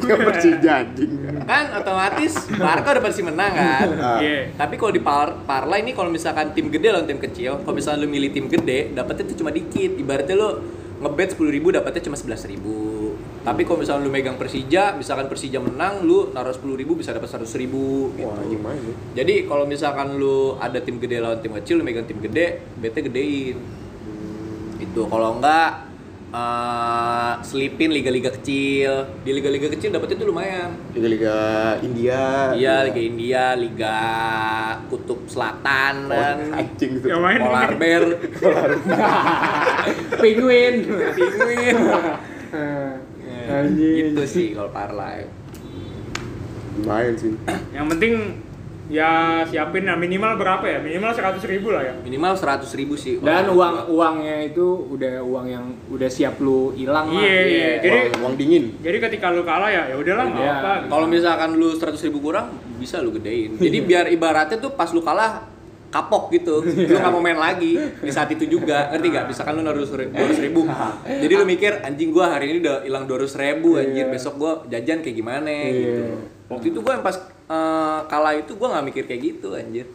Dia 0.00 0.16
Persija 0.24 0.72
anjing 0.80 1.12
Kan 1.44 1.64
otomatis 1.76 2.32
Barca 2.56 2.88
udah 2.96 3.04
pasti 3.04 3.20
menang 3.20 3.52
kan. 3.52 3.88
Ah. 4.00 4.16
Iya. 4.24 4.56
Tapi 4.56 4.80
kalau 4.80 4.96
di 4.96 5.04
par 5.04 5.36
parlay 5.44 5.84
ini 5.84 5.92
kalau 5.92 6.08
misalkan 6.08 6.56
tim 6.56 6.72
gede 6.72 6.96
lawan 6.96 7.04
tim 7.04 7.20
kecil, 7.20 7.60
kalau 7.60 7.76
misalkan 7.76 8.00
lu 8.00 8.08
milih 8.08 8.32
tim 8.32 8.48
gede, 8.48 8.96
dapetnya 8.96 9.28
tuh 9.28 9.36
cuma 9.44 9.52
dikit. 9.52 10.00
Ibaratnya 10.00 10.32
lu 10.40 10.48
ngebet 11.00 11.36
10.000 11.36 11.56
ribu 11.56 11.68
dapetnya 11.72 12.08
cuma 12.08 12.16
11.000 12.16 12.48
ribu. 12.56 13.09
Tapi 13.40 13.64
kalau 13.64 13.80
misalkan 13.80 14.04
lu 14.04 14.12
megang 14.12 14.36
Persija, 14.36 15.00
misalkan 15.00 15.32
Persija 15.32 15.64
menang, 15.64 16.04
lu 16.04 16.28
naruh 16.36 16.52
10.000 16.52 16.76
ribu 16.76 16.92
bisa 16.92 17.16
dapat 17.16 17.24
100.000 17.24 17.56
ribu 17.56 18.12
gitu. 18.12 18.28
wah 18.28 18.36
anjing 18.36 18.60
ya 18.60 19.24
Jadi 19.24 19.48
kalau 19.48 19.64
misalkan 19.64 20.20
lu 20.20 20.60
ada 20.60 20.76
tim 20.84 21.00
gede 21.00 21.24
lawan 21.24 21.40
tim 21.40 21.56
kecil, 21.56 21.80
lu 21.80 21.84
megang 21.84 22.04
tim 22.04 22.20
gede, 22.20 22.60
betnya 22.76 23.00
gedein. 23.08 23.56
Itu 24.76 25.08
kalau 25.08 25.40
enggak 25.40 25.88
eh 26.30 27.32
selipin 27.42 27.90
liga-liga 27.90 28.30
kecil. 28.30 29.08
Di 29.24 29.32
liga-liga 29.32 29.72
kecil 29.72 29.90
dapetnya 29.90 30.20
tuh 30.20 30.28
lumayan. 30.30 30.70
liga-liga 30.94 31.34
India 31.82 32.54
Iya, 32.54 32.86
Liga 32.86 33.02
India, 33.02 33.44
Liga 33.58 33.98
Kutub 34.86 35.26
Selatan 35.26 36.06
oh, 36.06 36.12
dan 36.12 36.38
anjing 36.54 37.02
Yang 37.02 37.20
main 37.24 37.40
Polar 37.40 37.72
Bear, 37.80 38.04
Penguin. 40.22 40.74
Penguin. 41.16 41.76
Anjing. 43.52 43.94
gitu 44.08 44.22
sih 44.24 44.46
kalau 44.52 44.70
parlay. 44.70 45.26
lumayan 46.72 47.14
sih 47.14 47.34
Yang 47.70 47.86
penting 47.90 48.12
ya 48.88 49.10
siapin 49.44 49.84
ya 49.84 49.94
minimal 49.94 50.34
berapa 50.34 50.62
ya? 50.64 50.78
Minimal 50.78 51.10
100 51.12 51.38
ribu 51.46 51.70
lah 51.70 51.82
ya. 51.84 51.94
Minimal 52.00 52.34
100 52.34 52.66
ribu 52.74 52.94
sih. 52.94 53.18
Dan 53.18 53.46
uang 53.48 53.86
gua. 53.86 54.10
uangnya 54.10 54.42
itu 54.44 54.66
udah 54.88 55.18
uang 55.20 55.46
yang 55.46 55.62
udah 55.86 56.08
siap 56.08 56.38
lu 56.38 56.72
hilang 56.72 57.06
lah. 57.08 57.22
Iya, 57.22 57.42
iya. 57.44 57.70
Jadi 57.80 57.98
uang, 58.08 58.22
uang 58.22 58.34
dingin 58.36 58.64
jadi 58.80 58.96
ketika 59.00 59.30
lu 59.30 59.42
kalah 59.42 59.68
ya 59.68 59.86
ya 59.86 59.94
udahlah 59.94 60.24
nggak 60.26 60.42
Iya. 60.42 60.54
apa. 60.56 60.72
Kalau 60.88 61.06
misalkan 61.06 61.50
lu 61.54 61.70
100 61.70 62.02
ribu 62.02 62.18
kurang, 62.20 62.50
bisa 62.76 62.98
lu 62.98 63.10
gedein. 63.12 63.54
Jadi 63.54 63.78
biar 63.88 64.06
ibaratnya 64.08 64.56
tuh 64.56 64.72
pas 64.72 64.88
lu 64.88 64.98
kalah 65.00 65.49
kapok 65.90 66.30
gitu, 66.30 66.62
lu 66.90 66.96
nggak 66.96 67.12
mau 67.12 67.22
main 67.22 67.36
lagi 67.36 67.74
di 67.78 68.10
saat 68.10 68.30
itu 68.30 68.46
juga, 68.46 68.88
ngerti 68.94 69.06
gak? 69.10 69.24
Misalkan 69.26 69.52
lu 69.58 69.62
naruh 69.66 69.82
dua 69.82 69.98
ribu, 70.40 70.62
jadi 71.04 71.32
lu 71.34 71.44
mikir 71.44 71.82
anjing 71.82 72.14
gua 72.14 72.38
hari 72.38 72.54
ini 72.54 72.58
udah 72.62 72.86
hilang 72.86 73.04
dua 73.10 73.18
ribu, 73.26 73.76
anjir 73.76 74.06
besok 74.08 74.38
gua 74.38 74.52
jajan 74.70 75.02
kayak 75.02 75.16
gimana 75.18 75.50
gitu. 75.70 76.02
Waktu 76.50 76.66
itu 76.74 76.78
gua 76.82 76.98
yang 76.98 77.04
pas 77.04 77.16
eh, 77.50 77.98
kalah 78.06 78.34
itu 78.38 78.52
gua 78.54 78.78
nggak 78.78 78.84
mikir 78.90 79.04
kayak 79.10 79.20
gitu 79.20 79.54
anjir. 79.58 79.86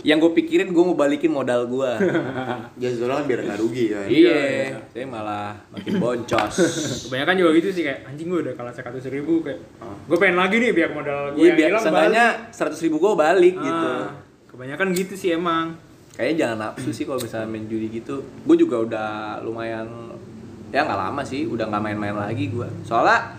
Yang 0.00 0.18
gue 0.24 0.32
pikirin 0.40 0.72
gue 0.72 0.84
mau 0.88 0.96
balikin 0.96 1.28
modal 1.28 1.68
gua. 1.68 2.00
ya 2.80 2.88
soalnya 2.96 3.20
kan 3.20 3.24
biar 3.28 3.40
nggak 3.44 3.60
rugi 3.60 3.92
kan 3.92 4.08
iya, 4.08 4.80
saya 4.88 5.04
malah 5.04 5.52
makin 5.68 6.00
boncos. 6.00 6.54
Kebanyakan 7.06 7.34
juga 7.36 7.50
gitu 7.60 7.68
sih 7.76 7.82
kayak 7.84 8.08
anjing 8.08 8.32
gue 8.32 8.40
udah 8.40 8.54
kalah 8.56 8.72
100 8.72 9.04
ribu 9.12 9.44
kayak 9.44 9.60
gue 10.08 10.16
pengen 10.16 10.40
lagi 10.40 10.56
nih 10.58 10.72
biar 10.72 10.90
modal 10.96 11.36
gue 11.36 11.44
Iya 11.44 11.44
yang 11.44 11.56
biar 11.60 11.68
hilang 11.68 11.84
seenggaknya 11.84 12.26
seratus 12.50 12.80
ribu 12.80 12.96
gue 12.98 13.12
balik 13.12 13.54
balik. 13.54 13.54
gitu. 13.60 13.92
Kebanyakan 14.52 14.92
gitu 14.92 15.16
sih 15.16 15.32
emang. 15.32 15.80
Kayaknya 16.12 16.36
jangan 16.44 16.58
nafsu 16.60 16.92
sih 16.92 17.08
kalau 17.08 17.16
misalnya 17.24 17.48
main 17.48 17.64
judi 17.64 17.88
gitu. 17.88 18.20
Gue 18.44 18.56
juga 18.60 18.84
udah 18.84 19.08
lumayan 19.40 20.12
ya 20.68 20.84
nggak 20.84 21.00
lama 21.08 21.24
sih, 21.24 21.48
udah 21.48 21.72
nggak 21.72 21.82
main-main 21.82 22.12
lagi 22.12 22.52
gue. 22.52 22.68
Soalnya 22.84 23.32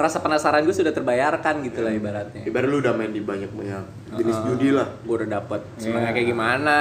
rasa 0.00 0.24
penasaran 0.24 0.64
gue 0.64 0.72
sudah 0.72 0.96
terbayarkan 0.96 1.60
gitu 1.60 1.84
lah 1.84 1.92
ibaratnya. 1.92 2.48
ibarat 2.48 2.68
lu 2.72 2.80
udah 2.80 2.96
main 2.96 3.12
di 3.12 3.20
banyak 3.20 3.52
banyak 3.52 3.84
jenis 4.16 4.38
judi 4.48 4.72
lah 4.72 4.88
Gue 5.04 5.20
udah 5.20 5.28
dapet 5.28 5.60
senangnya 5.76 6.16
kayak 6.16 6.28
gimana, 6.32 6.80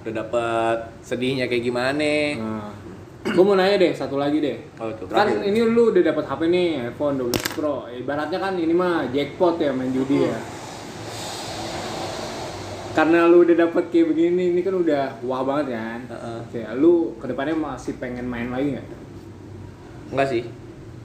udah 0.00 0.14
dapet 0.24 0.78
sedihnya 1.04 1.44
kayak 1.44 1.60
gimana. 1.60 2.12
Nah, 2.40 2.72
gue 3.20 3.44
mau 3.44 3.52
nanya 3.52 3.76
deh 3.76 3.92
satu 3.92 4.16
lagi 4.16 4.40
deh. 4.40 4.56
Oh, 4.80 4.88
tuh. 4.96 5.12
Kan 5.12 5.28
ini 5.44 5.60
lu 5.60 5.92
udah 5.92 6.00
dapat 6.00 6.24
HP 6.24 6.40
nih 6.48 6.88
iPhone 6.88 7.20
12 7.20 7.52
Pro. 7.52 7.84
Ibaratnya 7.84 8.40
kan 8.40 8.56
ini 8.56 8.72
mah 8.72 9.12
jackpot 9.12 9.60
ya 9.60 9.76
main 9.76 9.92
judi 9.92 10.24
ya. 10.24 10.40
Karena 12.98 13.30
lu 13.30 13.46
udah 13.46 13.56
dapet 13.56 13.84
kayak 13.88 14.06
begini, 14.10 14.42
ini 14.50 14.60
kan 14.60 14.74
udah 14.74 15.22
wah 15.22 15.46
banget 15.46 15.78
kan. 15.78 16.00
Heeh. 16.10 16.38
Kayak 16.50 16.70
lu 16.76 17.14
ke 17.14 17.30
depannya 17.30 17.54
masih 17.54 17.94
pengen 17.96 18.26
main 18.26 18.50
lagi 18.50 18.74
nggak? 18.74 18.86
Enggak 20.10 20.26
sih, 20.26 20.42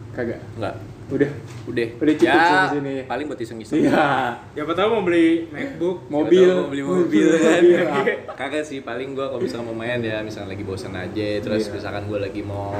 Kagak. 0.09 0.41
enggak. 0.57 0.75
Udah. 1.13 1.29
Udah. 1.69 1.87
Udah 1.99 2.13
cukup 2.15 2.33
ya, 2.33 2.47
sampai 2.47 2.73
sini. 2.79 2.95
paling 3.05 3.25
buat 3.29 3.37
iseng-iseng. 3.37 3.77
Iya. 3.77 4.07
Siapa 4.55 4.71
tahu 4.73 4.87
mau 4.89 5.03
beli 5.03 5.45
MacBook, 5.51 5.97
Mobil. 6.09 6.49
Mau 6.49 6.71
beli 6.71 6.81
mobil 6.81 7.27
kan. 7.37 7.61
Mobil. 7.61 7.79
Kagak 8.39 8.63
sih, 8.65 8.81
paling 8.81 9.13
gua 9.13 9.29
kalau 9.29 9.43
misalnya 9.43 9.65
mau 9.69 9.77
main 9.77 9.99
ya 9.99 10.23
misalnya 10.25 10.57
lagi 10.57 10.63
bosan 10.65 10.95
aja, 10.95 11.27
terus 11.43 11.69
Iya. 11.69 11.73
misalkan 11.77 12.09
gua 12.09 12.19
lagi 12.23 12.41
mau 12.41 12.73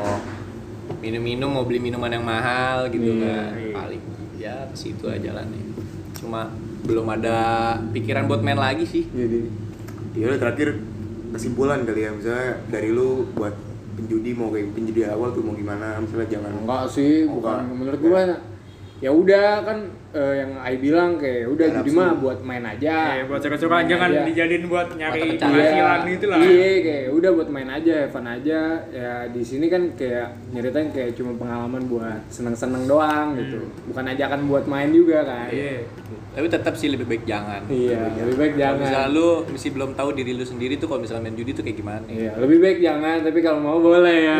minum-minum 0.99 1.51
mau 1.51 1.67
beli 1.67 1.77
minuman 1.77 2.09
yang 2.09 2.25
mahal 2.25 2.89
gitu 2.89 3.13
Iya. 3.13 3.21
kan. 3.21 3.51
Paling 3.77 4.01
ya 4.39 4.55
ke 4.71 4.75
situ 4.75 5.05
aja 5.05 5.29
lah 5.35 5.45
nih. 5.45 5.63
Cuma 6.17 6.49
belum 6.83 7.07
ada 7.07 7.37
pikiran 7.95 8.27
buat 8.27 8.43
main 8.43 8.59
lagi 8.59 8.83
sih. 8.83 9.07
Jadi 9.07 9.47
ya 10.13 10.29
udah 10.29 10.39
terakhir 10.39 10.77
kesimpulan 11.33 11.81
kali 11.87 12.05
ya 12.05 12.11
misalnya 12.13 12.61
dari 12.69 12.93
lu 12.93 13.25
buat 13.33 13.55
penjudi 13.97 14.31
mau 14.37 14.53
kayak 14.53 14.73
penjudi 14.77 15.01
awal 15.09 15.33
tuh 15.33 15.41
mau 15.41 15.57
gimana 15.57 15.97
misalnya 15.97 16.29
jangan 16.29 16.51
enggak 16.65 16.83
sih, 16.89 17.25
bukan 17.25 17.57
enggak. 17.65 17.77
menurut 17.77 17.99
gua 18.01 18.19
ya 19.01 19.11
udah 19.11 19.49
kan 19.65 19.79
eh, 20.13 20.33
yang 20.39 20.51
Ai 20.55 20.77
bilang 20.77 21.17
kayak 21.17 21.49
udah 21.49 21.67
jadi 21.73 21.89
mah 21.91 22.13
buat 22.15 22.39
main 22.39 22.61
aja 22.61 23.17
Eh, 23.17 23.25
buat 23.25 23.41
suka-suka 23.41 23.83
jangan 23.83 24.09
Iya. 24.09 24.23
dijadiin 24.23 24.65
buat 24.65 24.87
nyari 24.89 25.35
penghasilan 25.35 25.99
gitu 26.07 26.25
lah. 26.27 26.37
Iya, 26.39 26.69
kayak 26.79 27.05
udah 27.11 27.29
buat 27.33 27.49
main 27.49 27.69
aja, 27.69 27.93
Evan 28.05 28.25
aja. 28.27 28.59
Ya 28.87 29.11
di 29.27 29.41
sini 29.41 29.67
kan 29.67 29.89
kayak 29.93 30.27
nyeritain 30.49 30.89
kayak 30.89 31.13
cuma 31.13 31.33
pengalaman 31.33 31.83
buat 31.85 32.21
seneng-seneng 32.27 32.85
doang 32.85 33.33
gitu. 33.35 33.59
Bukan 33.85 34.05
ajakan 34.07 34.45
buat 34.45 34.65
main 34.65 34.89
juga 34.89 35.23
kan. 35.23 35.49
Hmm. 35.49 35.57
Iya. 35.57 35.77
Tapi 36.33 36.47
tetap 36.49 36.73
sih 36.73 36.89
lebih 36.89 37.05
baik 37.05 37.23
jangan. 37.23 37.61
Iya, 37.67 38.09
lebih 38.19 38.37
baik 38.39 38.53
jangan. 38.55 38.81
misalnya 38.81 39.09
lu 39.09 39.27
masih 39.45 39.69
belum 39.69 39.93
tahu 39.93 40.09
diri 40.13 40.33
lu 40.33 40.41
sendiri 40.41 40.77
tuh 40.77 40.89
kalau 40.89 41.01
misalnya 41.01 41.23
main 41.23 41.37
judi 41.37 41.53
tuh 41.53 41.61
kayak 41.61 41.77
gimana. 41.77 42.05
Iya, 42.05 42.31
lebih 42.37 42.57
baik 42.57 42.77
jangan, 42.81 43.17
tapi 43.21 43.39
kalau 43.39 43.59
mau 43.59 43.77
boleh 43.77 44.17
ya. 44.19 44.37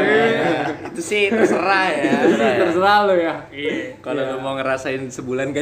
itu 0.90 1.02
sih 1.02 1.30
terserah 1.30 1.88
ya. 1.90 2.14
Terserah 2.66 2.98
lo 3.06 3.14
ya. 3.14 3.36
Iya. 3.50 4.02
Kalau 4.02 4.22
lu 4.24 4.38
mau 4.40 4.54
ngerasain 4.54 5.06
sebulan 5.06 5.50
gaji. 5.50 5.62